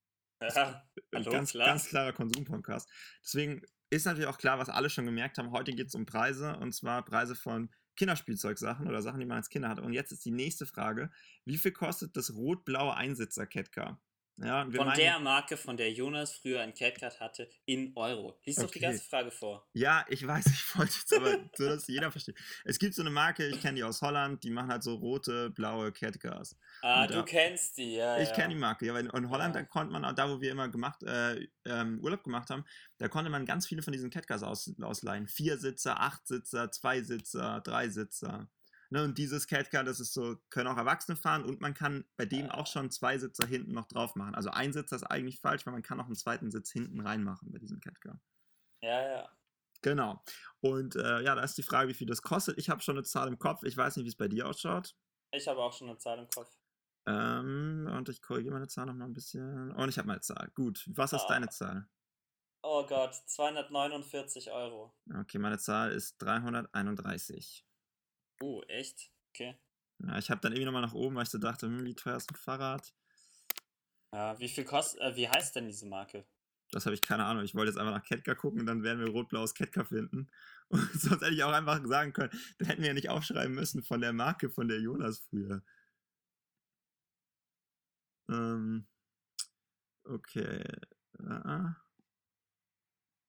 Ja, 0.42 0.84
hallo, 1.14 1.30
ganz, 1.30 1.52
klar. 1.52 1.68
ganz 1.68 1.88
klarer 1.88 2.14
Konsum-Podcast. 2.14 2.90
Deswegen 3.24 3.62
ist 3.92 4.06
natürlich 4.06 4.28
auch 4.28 4.40
klar, 4.40 4.58
was 4.58 4.70
alle 4.70 4.90
schon 4.90 5.06
gemerkt 5.06 5.38
haben. 5.38 5.52
Heute 5.52 5.74
geht 5.74 5.90
es 5.90 5.96
um 5.96 6.08
Preise 6.08 6.58
und 6.58 6.74
zwar 6.74 7.06
Preise 7.06 7.36
von 7.36 7.72
Kinderspielzeugsachen 7.96 8.88
oder 8.88 9.02
Sachen, 9.02 9.20
die 9.20 9.26
man 9.26 9.38
als 9.38 9.50
Kinder 9.50 9.70
hat. 9.70 9.80
Und 9.80 9.94
jetzt 9.94 10.12
ist 10.12 10.26
die 10.26 10.32
nächste 10.32 10.66
Frage: 10.66 11.12
Wie 11.46 11.58
viel 11.58 11.72
kostet 11.72 12.16
das 12.18 12.34
rot-blaue 12.34 12.96
Einsitzer-Catcar? 12.96 14.00
Ja, 14.38 14.64
von 14.64 14.74
meinen, 14.74 14.98
der 14.98 15.20
Marke, 15.20 15.56
von 15.56 15.78
der 15.78 15.92
Jonas 15.92 16.34
früher 16.34 16.62
ein 16.62 16.74
CatCat 16.74 17.20
hatte, 17.20 17.50
in 17.66 17.92
Euro. 17.96 18.40
Lies 18.44 18.58
okay. 18.58 18.66
doch 18.66 18.74
die 18.74 18.80
ganze 18.80 19.04
Frage 19.04 19.30
vor. 19.30 19.68
Ja, 19.74 20.06
ich 20.10 20.26
weiß, 20.26 20.46
ich 20.48 20.78
wollte 20.78 20.94
jetzt 20.98 21.14
aber, 21.14 21.38
so 21.56 21.66
dass 21.66 21.88
jeder 21.88 22.12
versteht. 22.12 22.38
Es 22.64 22.80
gibt 22.80 22.96
so 22.96 23.02
eine 23.02 23.12
Marke, 23.12 23.46
ich 23.48 23.62
kenne 23.62 23.76
die 23.76 23.84
aus 23.84 24.02
Holland, 24.02 24.44
die 24.44 24.50
machen 24.50 24.70
halt 24.70 24.84
so 24.84 24.96
rote, 24.96 25.52
blaue 25.52 25.92
CatCars. 25.92 26.58
Ah, 26.82 27.04
und, 27.04 27.14
du 27.14 27.20
äh, 27.20 27.24
kennst 27.24 27.78
die, 27.78 27.96
ja. 27.96 28.18
Ich 28.20 28.30
ja. 28.30 28.36
kenne 28.36 28.56
die 28.56 28.60
Marke, 28.60 28.86
ja, 28.86 28.94
weil 28.94 29.06
in 29.06 29.30
Holland, 29.30 29.56
ja. 29.56 29.62
da 29.62 29.68
konnte 29.68 29.94
man, 29.94 30.16
da 30.16 30.30
wo 30.30 30.42
wir 30.42 30.52
immer 30.52 30.70
gemacht, 30.70 31.04
äh, 31.04 31.48
ähm, 31.66 32.00
Urlaub 32.02 32.24
gemacht 32.24 32.50
haben, 32.50 32.66
da 32.98 33.08
konnte 33.08 33.30
man 33.30 33.46
ganz 33.46 33.68
viele 33.68 33.84
von 33.84 33.94
diesen 33.94 34.10
CatCars 34.10 34.44
aus, 34.44 34.74
ausleihen. 34.82 35.28
Vier 35.28 35.58
Sitzer, 35.58 36.00
acht 36.00 36.26
Sitzer, 36.28 36.72
Ne, 38.94 39.06
und 39.06 39.18
dieses 39.18 39.48
Catcar, 39.48 39.86
das 39.86 40.02
ist 40.02 40.14
so, 40.14 40.36
können 40.50 40.68
auch 40.68 40.76
Erwachsene 40.76 41.16
fahren 41.16 41.46
und 41.46 41.62
man 41.62 41.74
kann 41.74 42.04
bei 42.18 42.26
dem 42.26 42.50
auch 42.52 42.68
schon 42.68 42.92
zwei 42.92 43.18
Sitzer 43.18 43.48
hinten 43.48 43.72
noch 43.72 43.88
drauf 43.88 44.16
machen. 44.16 44.36
Also 44.36 44.50
ein 44.50 44.74
Sitzer 44.74 44.98
ist 44.98 45.04
eigentlich 45.04 45.40
falsch, 45.40 45.66
weil 45.66 45.72
man 45.72 45.82
kann 45.82 45.98
auch 46.02 46.08
einen 46.08 46.16
zweiten 46.16 46.52
Sitz 46.52 46.72
hinten 46.72 47.00
reinmachen 47.00 47.52
bei 47.54 47.60
diesem 47.60 47.80
Catcar. 47.80 48.20
Ja, 48.84 49.02
ja. 49.02 49.38
Genau. 49.82 50.22
Und 50.60 50.98
äh, 50.98 51.22
ja, 51.22 51.36
da 51.36 51.42
ist 51.42 51.58
die 51.58 51.64
Frage, 51.64 51.88
wie 51.88 51.94
viel 51.94 52.06
das 52.06 52.22
kostet. 52.22 52.58
Ich 52.58 52.70
habe 52.70 52.82
schon 52.82 52.98
eine 52.98 53.04
Zahl 53.06 53.30
im 53.30 53.40
Kopf. 53.40 53.64
Ich 53.64 53.78
weiß 53.78 53.96
nicht, 53.96 54.06
wie 54.06 54.10
es 54.10 54.18
bei 54.18 54.28
dir 54.28 54.46
ausschaut. 54.48 54.94
Ich 55.32 55.48
habe 55.48 55.62
auch 55.62 55.72
schon 55.72 55.88
eine 55.88 55.98
Zahl 55.98 56.20
im 56.20 56.30
Kopf. 56.30 56.54
Ähm, 57.08 57.90
und 57.96 58.10
ich 58.10 58.22
korrigiere 58.22 58.54
meine 58.54 58.68
Zahl 58.68 58.86
noch 58.88 58.94
mal 58.94 59.06
ein 59.06 59.14
bisschen. 59.14 59.72
Und 59.72 59.88
ich 59.88 59.98
habe 59.98 60.08
meine 60.10 60.20
Zahl. 60.22 60.52
Gut. 60.54 60.84
Was 60.94 61.14
ist 61.14 61.24
Ah. 61.24 61.28
deine 61.30 61.48
Zahl? 61.50 61.88
Oh 62.62 62.86
Gott, 62.86 63.16
249 63.26 64.52
Euro. 64.52 64.94
Okay, 65.22 65.40
meine 65.40 65.58
Zahl 65.58 65.94
ist 65.94 66.18
331. 66.22 67.66
Uh, 68.42 68.62
echt? 68.64 69.12
Okay. 69.30 69.56
Ja, 70.00 70.18
ich 70.18 70.30
habe 70.30 70.42
dann 70.42 70.52
irgendwie 70.52 70.66
nochmal 70.66 70.82
nach 70.82 70.94
oben, 70.94 71.16
weil 71.16 71.24
ich 71.24 71.30
so 71.30 71.38
dachte, 71.38 71.68
hm, 71.68 71.86
wie 71.86 71.94
teuer 71.94 72.18
ist 72.18 72.32
ein 72.32 72.36
Fahrrad? 72.36 72.94
Ja, 74.14 74.38
wie 74.40 74.50
viel 74.50 74.66
kostet, 74.66 75.02
äh, 75.02 75.16
wie 75.16 75.30
heißt 75.30 75.56
denn 75.56 75.68
diese 75.68 75.86
Marke? 75.86 76.26
Das 76.72 76.86
habe 76.86 76.96
ich 76.96 77.02
keine 77.02 77.26
Ahnung. 77.26 77.44
Ich 77.44 77.54
wollte 77.54 77.70
jetzt 77.70 77.78
einfach 77.78 77.94
nach 77.94 78.04
Ketka 78.04 78.34
gucken, 78.34 78.66
dann 78.66 78.84
werden 78.84 79.00
wir 79.00 79.10
rot-blaues 79.10 79.54
Ketka 79.54 79.84
finden. 79.84 80.30
Und 80.70 80.90
sonst 80.94 81.22
hätte 81.22 81.34
ich 81.34 81.44
auch 81.44 81.52
einfach 81.52 81.86
sagen 81.86 82.14
können, 82.14 82.32
dann 82.58 82.68
hätten 82.68 82.82
wir 82.82 82.88
ja 82.90 82.94
nicht 82.94 83.10
aufschreiben 83.10 83.54
müssen 83.54 83.84
von 83.84 84.02
der 84.02 84.14
Marke, 84.14 84.50
von 84.50 84.68
der 84.68 84.80
Jonas 84.80 85.20
früher. 85.20 85.62
Ähm, 88.30 88.88
okay. 90.06 90.64
Ah, 91.20 91.76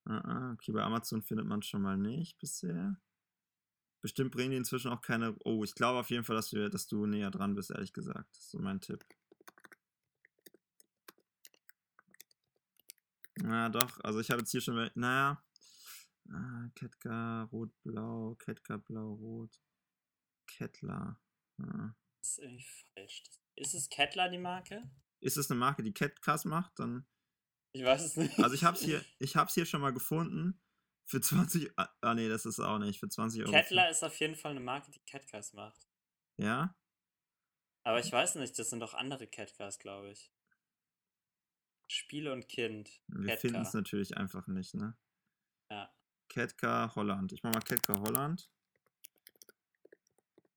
ah, 0.05 0.17
ah, 0.17 0.53
okay, 0.53 0.71
bei 0.71 0.81
Amazon 0.81 1.21
findet 1.21 1.45
man 1.45 1.61
schon 1.61 1.81
mal 1.81 1.97
nicht 1.97 2.39
bisher. 2.39 2.97
Bestimmt 4.03 4.31
bringen 4.31 4.51
die 4.51 4.57
inzwischen 4.57 4.91
auch 4.91 5.01
keine. 5.01 5.33
Oh, 5.45 5.63
ich 5.63 5.75
glaube 5.75 5.97
auf 5.97 6.09
jeden 6.09 6.25
Fall, 6.25 6.35
dass, 6.35 6.51
wir, 6.51 6.69
dass 6.69 6.87
du 6.87 7.05
näher 7.05 7.31
dran 7.31 7.55
bist, 7.55 7.71
ehrlich 7.71 7.93
gesagt. 7.93 8.29
Das 8.35 8.43
ist 8.43 8.51
so 8.51 8.59
mein 8.59 8.81
Tipp. 8.81 9.01
Na 13.37 13.69
doch, 13.69 14.01
also 14.03 14.19
ich 14.19 14.29
habe 14.29 14.41
jetzt 14.41 14.51
hier 14.51 14.59
schon, 14.59 14.91
naja, 14.95 15.41
ah, 16.29 16.69
Ketka, 16.75 17.43
rot-blau, 17.43 18.35
Ketka, 18.35 18.75
blau-rot, 18.75 19.57
Kettler. 20.47 21.17
Ah. 21.59 21.95
Das 22.19 22.31
ist 22.31 22.39
irgendwie 22.39 22.65
falsch. 22.93 23.23
Ist 23.55 23.73
es 23.73 23.87
Kettler 23.87 24.27
die 24.27 24.37
Marke? 24.37 24.83
Ist 25.21 25.37
es 25.37 25.49
eine 25.49 25.61
Marke, 25.61 25.81
die 25.81 25.93
Catcast 25.93 26.45
macht? 26.45 26.77
Dann, 26.77 27.07
Ich 27.71 27.85
weiß 27.85 28.03
es 28.03 28.17
nicht. 28.17 28.37
also 28.39 28.53
ich 28.53 28.65
habe 28.65 28.75
es 28.75 28.83
hier, 28.83 29.01
ich 29.19 29.37
hab's 29.37 29.53
hier 29.53 29.65
schon 29.65 29.79
mal 29.79 29.93
gefunden. 29.93 30.59
Für 31.05 31.21
20, 31.21 31.71
ah 31.77 31.89
ah, 32.01 32.13
nee, 32.13 32.29
das 32.29 32.45
ist 32.45 32.59
auch 32.59 32.79
nicht, 32.79 32.99
für 32.99 33.09
20 33.09 33.41
Euro. 33.43 33.51
Kettler 33.51 33.89
ist 33.89 34.03
auf 34.03 34.17
jeden 34.19 34.35
Fall 34.35 34.51
eine 34.51 34.59
Marke, 34.61 34.91
die 34.91 34.99
Catcars 35.01 35.53
macht. 35.53 35.87
Ja? 36.37 36.75
Aber 37.83 37.99
ich 37.99 38.11
weiß 38.11 38.35
nicht, 38.35 38.57
das 38.57 38.69
sind 38.69 38.79
doch 38.79 38.93
andere 38.93 39.27
Catcars, 39.27 39.79
glaube 39.79 40.11
ich. 40.11 40.31
Spiele 41.87 42.31
und 42.31 42.47
Kind. 42.47 43.01
Wir 43.07 43.37
finden 43.37 43.61
es 43.61 43.73
natürlich 43.73 44.15
einfach 44.17 44.47
nicht, 44.47 44.73
ne? 44.73 44.97
Ja. 45.69 45.93
Ketka 46.29 46.95
Holland. 46.95 47.33
Ich 47.33 47.43
mach 47.43 47.53
mal 47.53 47.59
Ketka 47.61 47.99
Holland. 47.99 48.49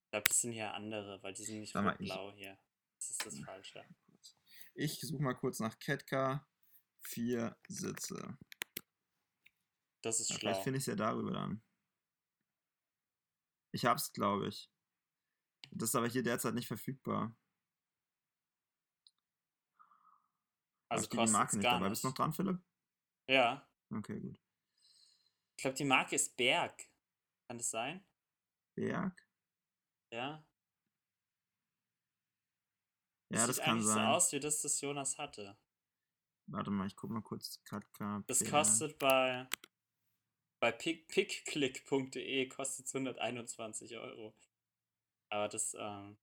Ich 0.05 0.09
glaube, 0.11 0.27
das 0.29 0.41
sind 0.41 0.53
hier 0.53 0.73
andere, 0.73 1.21
weil 1.21 1.33
die 1.33 1.43
sind 1.43 1.59
nicht 1.59 1.75
mal, 1.75 1.95
ich- 1.99 2.07
blau 2.07 2.31
hier. 2.31 2.57
Das 2.95 3.09
ist 3.11 3.25
das 3.25 3.39
Falsche. 3.39 3.85
Ich 4.73 4.99
suche 5.01 5.21
mal 5.21 5.33
kurz 5.35 5.59
nach 5.59 5.77
Ketka. 5.77 6.47
Vier 7.01 7.55
Sitze. 7.67 8.37
Das 10.07 10.21
ist 10.21 10.29
Ja, 10.29 10.35
schlau. 10.35 10.39
vielleicht 10.51 10.63
finde 10.63 10.77
ich 10.77 10.83
es 10.83 10.87
ja 10.87 10.95
darüber 10.95 11.31
dann. 11.31 11.61
Ich 13.73 13.85
hab's, 13.85 14.13
glaube 14.13 14.47
ich. 14.47 14.71
Das 15.71 15.89
ist 15.89 15.95
aber 15.95 16.07
hier 16.07 16.23
derzeit 16.23 16.53
nicht 16.53 16.67
verfügbar. 16.67 17.35
Also 20.89 21.03
ich 21.03 21.09
die 21.09 21.17
Marke 21.17 21.57
nicht 21.57 21.65
dabei. 21.65 21.89
Bist 21.89 22.05
du 22.05 22.07
noch 22.07 22.15
dran, 22.15 22.31
Philipp? 22.31 22.63
Ja. 23.29 23.69
Okay, 23.93 24.21
gut. 24.21 24.39
Ich 25.57 25.61
glaube, 25.61 25.75
die 25.75 25.83
Marke 25.83 26.15
ist 26.15 26.37
Berg. 26.37 26.89
Kann 27.49 27.57
das 27.57 27.69
sein? 27.69 28.07
Berg? 28.75 29.27
Ja. 30.13 30.47
Ja, 33.29 33.45
das 33.45 33.57
sieht 33.57 33.65
kann 33.65 33.81
sein. 33.83 33.93
so 33.95 33.99
aus, 33.99 34.31
wie 34.31 34.39
das 34.39 34.61
das 34.61 34.79
Jonas 34.79 35.17
hatte. 35.17 35.59
Warte 36.49 36.71
mal, 36.71 36.87
ich 36.87 36.95
guck 36.95 37.09
mal 37.09 37.21
kurz. 37.21 37.61
Katka, 37.65 38.23
Das 38.25 38.45
kostet 38.49 38.97
bei 38.97 39.49
bei 40.59 40.71
pick, 40.71 41.07
pickclick.de 41.07 42.47
kostet 42.47 42.87
121 42.87 43.97
Euro. 43.97 44.33
Aber 45.29 45.47
das, 45.47 45.75
ähm, 45.79 46.17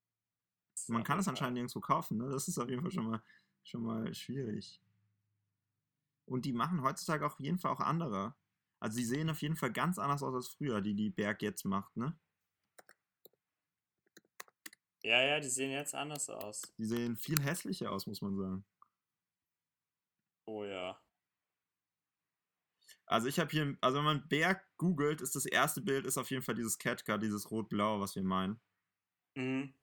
das 0.73 0.89
Man 0.89 1.03
kann 1.03 1.19
es 1.19 1.27
anscheinend 1.27 1.55
nirgendwo 1.55 1.79
kaufen, 1.79 2.17
ne? 2.17 2.29
Das 2.29 2.47
ist 2.47 2.57
auf 2.57 2.69
jeden 2.69 2.81
Fall 2.81 2.91
schon 2.91 3.09
mal, 3.09 3.23
schon 3.63 3.83
mal 3.83 4.13
schwierig. 4.13 4.81
Und 6.25 6.45
die 6.45 6.53
machen 6.53 6.81
heutzutage 6.81 7.25
auf 7.25 7.39
jeden 7.39 7.59
Fall 7.59 7.71
auch 7.71 7.79
andere. 7.79 8.35
Also 8.79 8.97
die 8.97 9.05
sehen 9.05 9.29
auf 9.29 9.41
jeden 9.41 9.55
Fall 9.55 9.71
ganz 9.71 9.97
anders 9.99 10.23
aus 10.23 10.33
als 10.33 10.47
früher, 10.49 10.81
die 10.81 10.95
die 10.95 11.09
Berg 11.09 11.41
jetzt 11.41 11.63
macht, 11.65 11.95
ne? 11.95 12.17
Ja, 15.03 15.21
ja, 15.21 15.39
die 15.39 15.49
sehen 15.49 15.71
jetzt 15.71 15.93
anders 15.93 16.29
aus. 16.31 16.73
Die 16.79 16.85
sehen 16.85 17.15
viel 17.15 17.39
hässlicher 17.39 17.91
aus, 17.91 18.07
muss 18.07 18.21
man 18.21 18.35
sagen. 18.35 18.65
Oh 20.45 20.65
ja. 20.65 20.99
Also 23.07 23.27
ich 23.27 23.39
habe 23.39 23.49
hier, 23.51 23.77
also 23.81 23.97
wenn 23.97 24.05
man 24.05 24.27
Berg 24.27 24.63
googelt, 24.77 25.21
ist 25.21 25.35
das 25.35 25.45
erste 25.45 25.81
Bild 25.81 26.05
ist 26.05 26.17
auf 26.17 26.29
jeden 26.31 26.43
Fall 26.43 26.55
dieses 26.55 26.77
Catcar, 26.79 27.17
dieses 27.17 27.51
rot-blau, 27.51 27.99
was 27.99 28.15
wir 28.15 28.23
meinen. 28.23 28.61
Mhm. 29.35 29.73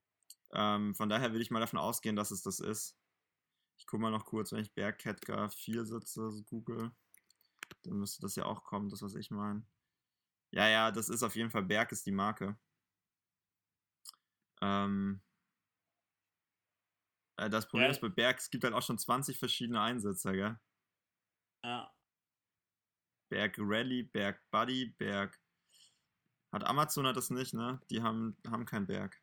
Ähm, 0.53 0.95
von 0.95 1.09
daher 1.09 1.31
würde 1.33 1.43
ich 1.43 1.51
mal 1.51 1.61
davon 1.61 1.79
ausgehen, 1.79 2.17
dass 2.17 2.31
es 2.31 2.43
das 2.43 2.61
ist. 2.61 2.99
Ich 3.79 3.87
gucke 3.87 4.03
mal 4.03 4.11
noch 4.11 4.27
kurz, 4.27 4.53
wenn 4.53 4.61
ich 4.63 4.75
Berg 4.75 4.99
Catcar 5.01 5.51
4 5.51 5.87
sitze, 5.87 6.31
google, 6.47 6.93
dann 7.85 7.99
müsste 7.99 8.23
das 8.23 8.37
ja 8.37 8.47
auch 8.47 8.65
kommen, 8.65 8.91
das 8.91 9.03
was 9.03 9.15
ich 9.17 9.31
meine. 9.31 9.67
Ja, 10.53 10.69
ja, 10.69 10.91
das 10.93 11.09
ist 11.11 11.23
auf 11.25 11.37
jeden 11.37 11.51
Fall 11.51 11.65
Berg 11.65 11.93
ist 11.93 12.07
die 12.07 12.13
Marke. 12.13 12.59
Ähm, 14.63 15.21
äh, 17.37 17.51
das 17.51 17.69
Problem 17.69 17.89
Ja. 17.89 17.91
ist 17.91 18.01
bei 18.01 18.09
Berg, 18.09 18.39
es 18.39 18.51
gibt 18.51 18.65
halt 18.65 18.75
auch 18.75 18.83
schon 18.83 18.99
20 18.99 19.39
verschiedene 19.39 19.81
Einsätze, 19.81 20.33
gell? 20.33 20.59
Ja. 21.63 21.93
Berg 23.33 23.57
Rally, 23.59 24.03
Berg 24.03 24.43
Buddy, 24.51 24.95
Berg. 24.99 25.41
Hat 26.53 26.65
Amazon 26.65 27.07
hat 27.07 27.17
das 27.17 27.31
nicht, 27.31 27.55
ne? 27.55 27.81
Die 27.89 28.03
haben, 28.03 28.37
haben 28.47 28.67
keinen 28.67 28.87
Berg. 28.87 29.19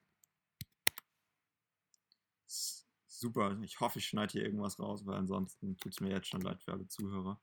Super, 3.05 3.55
ich 3.61 3.79
hoffe, 3.79 3.99
ich 3.99 4.07
schneide 4.07 4.31
hier 4.31 4.45
irgendwas 4.45 4.79
raus, 4.79 5.05
weil 5.05 5.15
ansonsten 5.15 5.77
tut 5.77 5.93
es 5.93 5.99
mir 5.99 6.09
jetzt 6.09 6.27
schon 6.27 6.41
leid 6.41 6.59
für 6.63 6.71
alle 6.71 6.87
Zuhörer. 6.87 7.39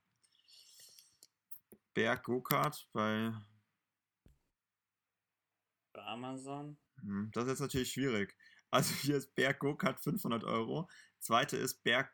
Berg 1.95 2.25
Go-Kart 2.25 2.89
bei. 2.93 3.33
Bei 5.93 6.03
Amazon. 6.03 6.77
Hm, 7.01 7.31
Das 7.33 7.45
ist 7.45 7.51
jetzt 7.51 7.61
natürlich 7.61 7.93
schwierig. 7.93 8.37
Also 8.73 8.93
hier 8.93 9.19
ist 9.19 9.33
Berg 9.37 9.61
Go-Kart 9.61 10.01
500 10.01 10.43
Euro. 10.43 10.91
Zweite 11.21 11.59
ist 11.59 11.85
Berg 11.85 12.13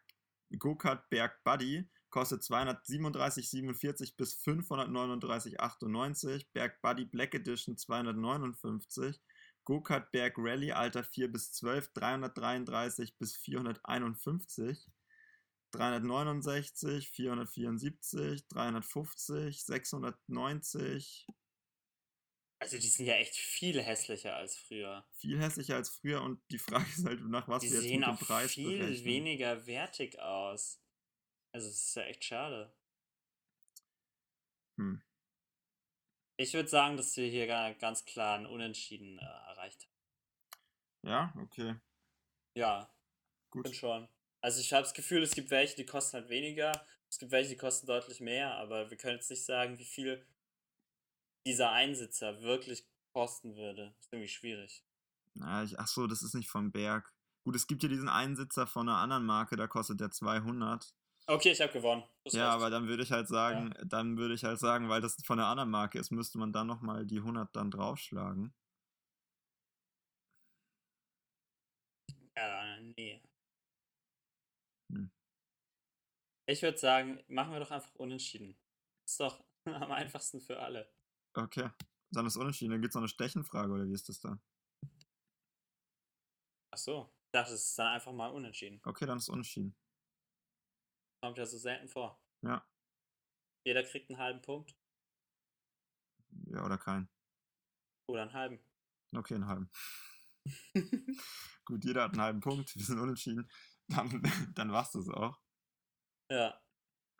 Go-Kart 0.58 1.08
Berg 1.08 1.42
Buddy. 1.42 1.88
Kostet 2.12 2.42
237,47 2.42 4.14
bis 4.16 4.36
539,98. 4.36 6.46
Berg 6.52 6.80
Buddy 6.80 7.06
Black 7.06 7.34
Edition 7.34 7.76
259. 7.76 9.20
Go-Kart 9.64 10.12
Berg 10.12 10.34
Rally 10.36 10.70
Alter 10.72 11.02
4 11.02 11.32
bis 11.32 11.52
12 11.52 11.92
333 11.94 13.16
bis 13.18 13.36
451. 13.36 14.86
369, 15.72 17.08
474, 17.08 18.46
350, 18.48 19.64
690, 19.64 21.26
Also 22.58 22.76
die 22.78 22.86
sind 22.88 23.06
ja 23.06 23.14
echt 23.14 23.34
viel 23.34 23.82
hässlicher 23.82 24.36
als 24.36 24.58
früher. 24.58 25.06
viel 25.14 25.40
hässlicher 25.40 25.76
als 25.76 25.88
früher 25.88 26.20
und 26.22 26.42
die 26.50 26.58
Frage 26.58 26.84
ist 26.94 27.06
halt, 27.06 27.22
nach 27.22 27.48
was 27.48 27.62
Die 27.62 27.70
wir 27.70 27.76
jetzt 27.76 27.84
sehen 27.84 28.00
mit 28.00 28.08
dem 28.08 28.14
auch 28.14 28.20
Preis 28.20 28.52
viel 28.52 28.78
berechnen. 28.80 29.04
weniger 29.06 29.66
wertig 29.66 30.20
aus. 30.20 30.81
Also 31.52 31.68
es 31.68 31.88
ist 31.88 31.94
ja 31.96 32.02
echt 32.04 32.24
schade. 32.24 32.72
Hm. 34.78 35.02
Ich 36.38 36.54
würde 36.54 36.68
sagen, 36.68 36.96
dass 36.96 37.16
wir 37.16 37.28
hier 37.28 37.46
ga- 37.46 37.72
ganz 37.74 38.04
klar 38.04 38.36
einen 38.36 38.46
Unentschieden 38.46 39.18
äh, 39.18 39.22
erreicht 39.22 39.82
haben. 39.84 39.92
Ja, 41.04 41.34
okay, 41.36 41.76
Ja, 42.56 42.88
gut. 43.50 43.64
bin 43.64 43.74
schon. 43.74 44.08
Also 44.40 44.60
ich 44.60 44.72
habe 44.72 44.82
das 44.82 44.94
Gefühl, 44.94 45.22
es 45.22 45.32
gibt 45.34 45.50
welche, 45.50 45.76
die 45.76 45.86
kosten 45.86 46.14
halt 46.18 46.28
weniger. 46.28 46.72
Es 47.08 47.18
gibt 47.18 47.32
welche, 47.32 47.50
die 47.50 47.56
kosten 47.56 47.86
deutlich 47.86 48.20
mehr, 48.20 48.54
aber 48.56 48.88
wir 48.90 48.96
können 48.96 49.16
jetzt 49.16 49.30
nicht 49.30 49.44
sagen, 49.44 49.78
wie 49.78 49.84
viel 49.84 50.26
dieser 51.46 51.70
Einsitzer 51.72 52.40
wirklich 52.40 52.86
kosten 53.12 53.56
würde. 53.56 53.94
ist 54.00 54.12
irgendwie 54.12 54.28
schwierig. 54.28 54.84
Ja, 55.34 55.62
ich, 55.64 55.78
ach 55.78 55.88
so, 55.88 56.06
das 56.06 56.22
ist 56.22 56.34
nicht 56.34 56.48
von 56.48 56.72
Berg. 56.72 57.12
Gut, 57.44 57.56
es 57.56 57.66
gibt 57.66 57.82
hier 57.82 57.90
diesen 57.90 58.08
Einsitzer 58.08 58.66
von 58.66 58.88
einer 58.88 58.98
anderen 58.98 59.26
Marke, 59.26 59.56
da 59.56 59.66
kostet 59.66 60.00
der 60.00 60.10
200. 60.10 60.94
Okay, 61.26 61.52
ich 61.52 61.60
habe 61.60 61.72
gewonnen. 61.72 62.02
Das 62.24 62.34
ja, 62.34 62.50
aber 62.50 62.68
dann 62.68 62.88
würde 62.88 63.02
ich 63.02 63.12
halt 63.12 63.28
sagen, 63.28 63.74
dann 63.84 64.16
würde 64.16 64.34
ich 64.34 64.44
halt 64.44 64.58
sagen, 64.58 64.88
weil 64.88 65.00
das 65.00 65.16
von 65.24 65.38
einer 65.38 65.48
anderen 65.48 65.70
Marke 65.70 65.98
ist, 65.98 66.10
müsste 66.10 66.38
man 66.38 66.52
dann 66.52 66.66
nochmal 66.66 67.06
die 67.06 67.18
100 67.18 67.54
dann 67.54 67.70
draufschlagen. 67.70 68.52
Ja, 72.36 72.80
nee. 72.96 73.22
Hm. 74.92 75.10
Ich 76.46 76.62
würde 76.62 76.78
sagen, 76.78 77.22
machen 77.28 77.52
wir 77.52 77.60
doch 77.60 77.70
einfach 77.70 77.94
unentschieden. 77.94 78.56
Ist 79.06 79.20
doch 79.20 79.44
am 79.64 79.92
einfachsten 79.92 80.40
für 80.40 80.58
alle. 80.58 80.92
Okay. 81.34 81.70
Dann 82.10 82.26
ist 82.26 82.36
unentschieden. 82.36 82.72
Dann 82.72 82.82
gibt 82.82 82.90
es 82.92 82.94
noch 82.94 83.02
eine 83.02 83.08
Stechenfrage, 83.08 83.72
oder 83.72 83.88
wie 83.88 83.94
ist 83.94 84.08
das 84.08 84.20
da? 84.20 84.38
Ach 86.74 86.78
so. 86.78 87.12
Es 87.34 87.50
ist 87.50 87.78
dann 87.78 87.94
einfach 87.94 88.12
mal 88.12 88.28
unentschieden. 88.28 88.80
Okay, 88.84 89.06
dann 89.06 89.16
ist 89.16 89.30
unentschieden. 89.30 89.74
Kommt 91.22 91.38
ja 91.38 91.46
so 91.46 91.56
selten 91.56 91.88
vor. 91.88 92.20
Ja. 92.42 92.66
Jeder 93.64 93.84
kriegt 93.84 94.10
einen 94.10 94.18
halben 94.18 94.42
Punkt. 94.42 94.76
Ja, 96.46 96.64
oder 96.64 96.78
keinen. 96.78 97.08
Oder 98.08 98.22
einen 98.22 98.32
halben. 98.32 98.58
Okay, 99.14 99.36
einen 99.36 99.46
halben. 99.46 99.70
Gut, 101.64 101.84
jeder 101.84 102.02
hat 102.02 102.12
einen 102.12 102.22
halben 102.22 102.40
Punkt. 102.40 102.74
Wir 102.74 102.84
sind 102.84 102.98
unentschieden. 102.98 103.48
Dann, 103.86 104.20
dann 104.56 104.72
war's 104.72 104.90
das 104.90 105.08
auch. 105.08 105.40
ja. 106.28 106.60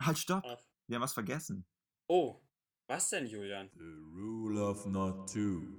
Halt, 0.00 0.18
stopp. 0.18 0.44
Ach. 0.44 0.60
Wir 0.88 0.96
haben 0.96 1.02
was 1.02 1.12
vergessen. 1.12 1.64
Oh, 2.08 2.42
was 2.88 3.08
denn, 3.10 3.24
Julian? 3.26 3.70
The 3.74 3.84
rule 3.84 4.60
of 4.60 4.84
not 4.86 5.32
two. 5.32 5.78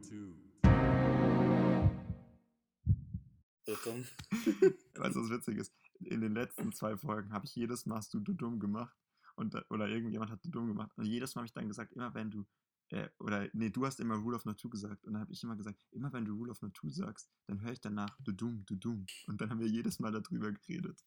So 3.66 3.76
dumm. 3.84 4.08
Weißt 4.96 5.16
du, 5.16 5.24
was 5.24 5.30
witzig 5.30 5.58
ist? 5.58 5.74
In 6.08 6.22
den 6.22 6.34
letzten 6.34 6.72
zwei 6.74 6.98
Folgen 6.98 7.34
habe 7.34 7.46
ich 7.46 7.56
jedes 7.56 7.86
Mal 7.86 7.98
hast 7.98 8.14
du 8.14 8.20
du 8.20 8.34
dumm 8.34 8.60
gemacht. 8.60 8.96
Und, 9.36 9.56
oder 9.70 9.88
irgendjemand 9.88 10.32
hat 10.32 10.44
du 10.46 10.50
dumm 10.50 10.68
gemacht. 10.68 10.92
Und 10.96 11.06
jedes 11.06 11.34
Mal 11.34 11.42
habe 11.42 11.48
ich 11.48 11.54
dann 11.54 11.68
gesagt, 11.68 11.92
immer 11.94 12.14
wenn 12.14 12.30
du, 12.30 12.46
äh, 12.90 13.10
oder 13.20 13.50
nee, 13.54 13.70
du 13.70 13.86
hast 13.86 14.00
immer 14.00 14.16
Rule 14.16 14.36
of 14.36 14.44
Two 14.58 14.70
gesagt. 14.70 15.04
Und 15.06 15.14
dann 15.14 15.22
habe 15.22 15.34
ich 15.34 15.44
immer 15.44 15.56
gesagt, 15.56 15.80
immer 15.92 16.14
wenn 16.14 16.26
du 16.26 16.34
Rule 16.34 16.52
of 16.52 16.60
Two 16.74 16.90
sagst, 16.90 17.32
dann 17.48 17.62
höre 17.62 17.72
ich 17.72 17.82
danach 17.82 18.16
du 18.22 18.32
dumm, 18.32 18.64
du 18.66 18.76
dumm. 18.76 19.06
Und 19.28 19.42
dann 19.42 19.50
haben 19.50 19.60
wir 19.60 19.68
jedes 19.68 20.00
Mal 20.00 20.12
darüber 20.12 20.52
geredet. 20.52 21.04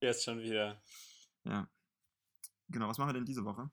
Jetzt 0.00 0.24
schon 0.24 0.40
wieder. 0.40 0.80
Ja. 1.44 1.68
Genau, 2.68 2.88
was 2.88 2.98
machen 2.98 3.08
wir 3.08 3.14
denn 3.14 3.24
diese 3.24 3.44
Woche? 3.44 3.70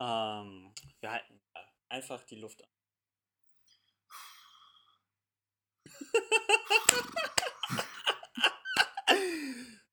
Ähm, 0.00 0.72
wir 1.00 1.10
halten 1.10 1.40
einfach 1.90 2.24
die 2.24 2.36
Luft 2.36 2.64
an. 2.64 2.70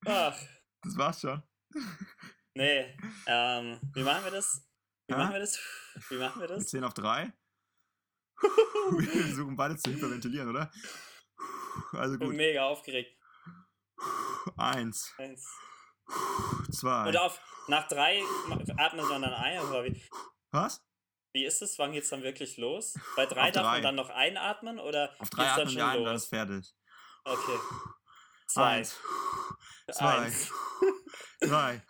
Ach, 0.07 0.37
Das 0.83 0.97
war's 0.97 1.21
schon. 1.21 1.43
nee. 2.53 2.97
Ähm, 3.25 3.79
wie 3.93 4.03
machen 4.03 4.23
wir 4.23 4.31
das? 4.31 4.65
Wie 5.07 5.13
Hä? 5.13 5.19
machen 5.19 5.33
wir 5.33 5.39
das? 5.39 5.59
Wie 6.09 6.17
machen 6.17 6.41
wir 6.41 6.49
Mit 6.49 6.57
das? 6.57 6.67
10 6.67 6.83
auf 6.83 6.93
3. 6.93 7.33
Wir 8.99 9.09
versuchen 9.09 9.55
beide 9.55 9.75
zu 9.77 9.91
hyperventilieren, 9.91 10.49
oder? 10.49 10.71
Also 11.93 12.13
Ich 12.13 12.19
bin 12.19 12.29
gut. 12.29 12.37
mega 12.37 12.65
aufgeregt. 12.65 13.17
Eins, 14.57 15.13
Eins. 15.17 15.45
zwei. 16.71 17.09
Und 17.09 17.17
auf, 17.17 17.39
nach 17.67 17.87
drei 17.87 18.21
atmet 18.77 19.09
man 19.09 19.21
dann 19.23 19.33
ein, 19.33 19.59
oder 19.61 19.83
wie? 19.85 20.01
Was? 20.51 20.85
Wie 21.33 21.45
ist 21.45 21.61
es? 21.61 21.77
Wann 21.79 21.91
geht's 21.91 22.09
dann 22.09 22.23
wirklich 22.23 22.57
los? 22.57 22.93
Bei 23.15 23.25
drei 23.25 23.47
Auf 23.47 23.51
darf 23.51 23.63
drei. 23.63 23.73
man 23.73 23.81
dann 23.83 23.95
noch 23.95 24.09
einatmen 24.09 24.79
oder 24.79 25.13
Auf 25.19 25.29
drei 25.29 25.43
geht's 25.43 25.55
dann 25.55 25.67
atmen 25.67 25.69
schon 25.69 25.77
wir 25.77 25.87
ein, 25.87 26.03
dann 26.03 26.13
los? 26.13 26.23
ist 26.23 26.29
fertig. 26.29 26.75
Okay. 27.25 27.59
Zwei. 28.47 28.77
Eins, 28.77 28.95
zwei, 29.91 30.17
Eins. 30.19 30.51
drei. 31.41 31.81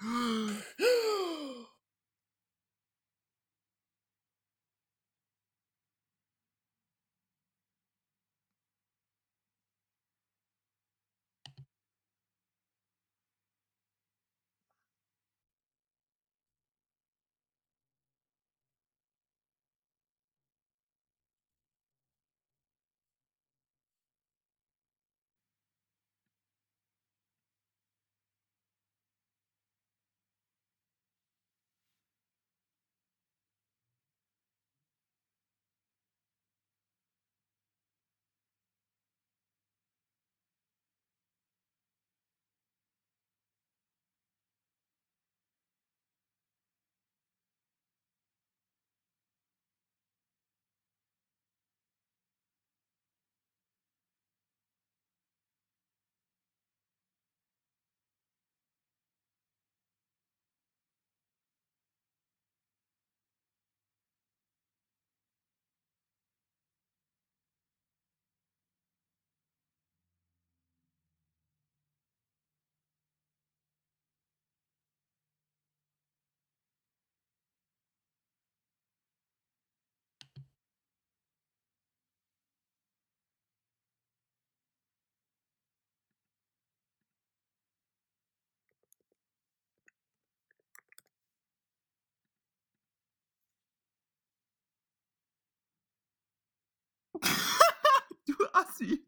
Du 98.28 98.47
Assi. 98.58 99.06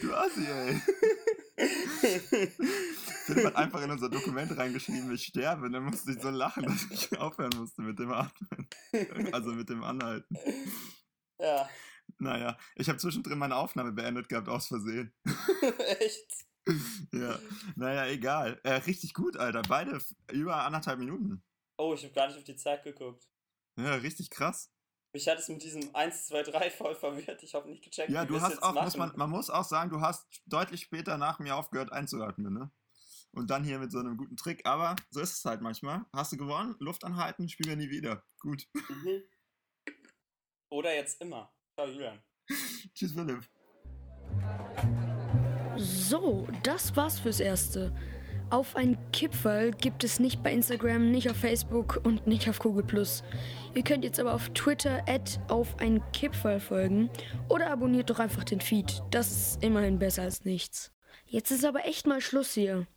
Du 0.00 0.14
Assi, 0.14 0.46
ey. 0.46 0.80
Philipp 3.26 3.44
hat 3.46 3.56
einfach 3.56 3.82
in 3.82 3.90
unser 3.90 4.08
Dokument 4.08 4.56
reingeschrieben, 4.56 5.12
ich 5.14 5.26
sterbe. 5.26 5.66
Und 5.66 5.72
dann 5.72 5.84
musste 5.84 6.12
ich 6.12 6.20
so 6.20 6.30
lachen, 6.30 6.64
dass 6.64 6.86
ich 6.90 7.18
aufhören 7.18 7.52
musste 7.56 7.82
mit 7.82 7.98
dem 7.98 8.10
Atmen. 8.10 8.68
Also 9.32 9.52
mit 9.52 9.68
dem 9.68 9.84
Anhalten. 9.84 10.36
ja, 11.38 11.68
Naja, 12.18 12.56
ich 12.76 12.88
habe 12.88 12.98
zwischendrin 12.98 13.38
meine 13.38 13.56
Aufnahme 13.56 13.92
beendet 13.92 14.28
gehabt, 14.28 14.48
aus 14.48 14.66
Versehen. 14.68 15.12
echt. 16.00 16.46
Ja, 17.12 17.38
naja, 17.76 18.06
egal. 18.06 18.60
Äh, 18.64 18.74
richtig 18.74 19.14
gut, 19.14 19.36
Alter. 19.36 19.62
Beide 19.62 20.00
über 20.32 20.64
anderthalb 20.64 20.98
Minuten. 20.98 21.42
Oh, 21.78 21.94
ich 21.94 22.04
habe 22.04 22.14
gar 22.14 22.26
nicht 22.26 22.38
auf 22.38 22.44
die 22.44 22.56
Zeit 22.56 22.82
geguckt. 22.84 23.26
Ja, 23.76 23.94
richtig 23.94 24.30
krass. 24.30 24.70
Mich 25.12 25.28
hat 25.28 25.38
es 25.38 25.48
mit 25.48 25.62
diesem 25.62 25.94
1, 25.94 26.26
2, 26.26 26.42
3 26.44 26.70
voll 26.70 26.94
verwirrt. 26.94 27.42
Ich 27.42 27.54
habe 27.54 27.68
nicht 27.68 27.82
gecheckt, 27.82 28.10
Ja, 28.10 28.24
du 28.24 28.40
hast 28.40 28.50
jetzt 28.50 28.62
auch, 28.62 28.74
muss 28.74 28.96
machen. 28.96 29.10
man, 29.10 29.18
man 29.18 29.30
muss 29.30 29.50
auch 29.50 29.64
sagen, 29.64 29.90
du 29.90 30.00
hast 30.00 30.26
deutlich 30.46 30.82
später 30.82 31.18
nach 31.18 31.38
mir 31.40 31.56
aufgehört 31.56 31.92
einzuatmen, 31.92 32.52
ne? 32.52 32.70
Und 33.32 33.48
dann 33.50 33.62
hier 33.64 33.78
mit 33.78 33.92
so 33.92 33.98
einem 33.98 34.16
guten 34.16 34.36
Trick. 34.36 34.66
Aber 34.66 34.96
so 35.10 35.20
ist 35.20 35.36
es 35.38 35.44
halt 35.44 35.60
manchmal. 35.62 36.04
Hast 36.12 36.32
du 36.32 36.36
gewonnen? 36.36 36.74
Luft 36.80 37.04
anhalten, 37.04 37.48
spielen 37.48 37.68
wir 37.70 37.76
nie 37.76 37.90
wieder. 37.90 38.24
Gut. 38.38 38.66
Mhm. 38.88 39.22
Oder 40.68 40.94
jetzt 40.94 41.20
immer. 41.20 41.52
Ciao, 41.74 41.88
Julian. 41.88 42.22
Tschüss, 42.94 43.12
Philipp. 43.12 43.44
So, 45.76 46.46
das 46.62 46.94
war's 46.94 47.18
fürs 47.18 47.40
Erste. 47.40 47.92
Auf 48.50 48.74
ein 48.74 48.98
Kipferl 49.12 49.70
gibt 49.70 50.02
es 50.02 50.18
nicht 50.18 50.42
bei 50.42 50.52
Instagram, 50.52 51.12
nicht 51.12 51.30
auf 51.30 51.36
Facebook 51.36 52.00
und 52.02 52.26
nicht 52.26 52.48
auf 52.48 52.58
Google+. 52.58 52.84
Ihr 53.74 53.82
könnt 53.84 54.02
jetzt 54.02 54.18
aber 54.18 54.34
auf 54.34 54.48
Twitter 54.50 55.04
auf 55.46 55.78
ein 55.78 56.02
Kipferl 56.12 56.58
folgen 56.58 57.10
oder 57.48 57.70
abonniert 57.70 58.10
doch 58.10 58.18
einfach 58.18 58.42
den 58.42 58.60
Feed. 58.60 59.02
Das 59.12 59.30
ist 59.30 59.62
immerhin 59.62 60.00
besser 60.00 60.22
als 60.22 60.44
nichts. 60.44 60.92
Jetzt 61.26 61.52
ist 61.52 61.64
aber 61.64 61.86
echt 61.86 62.08
mal 62.08 62.20
Schluss 62.20 62.54
hier. 62.54 62.88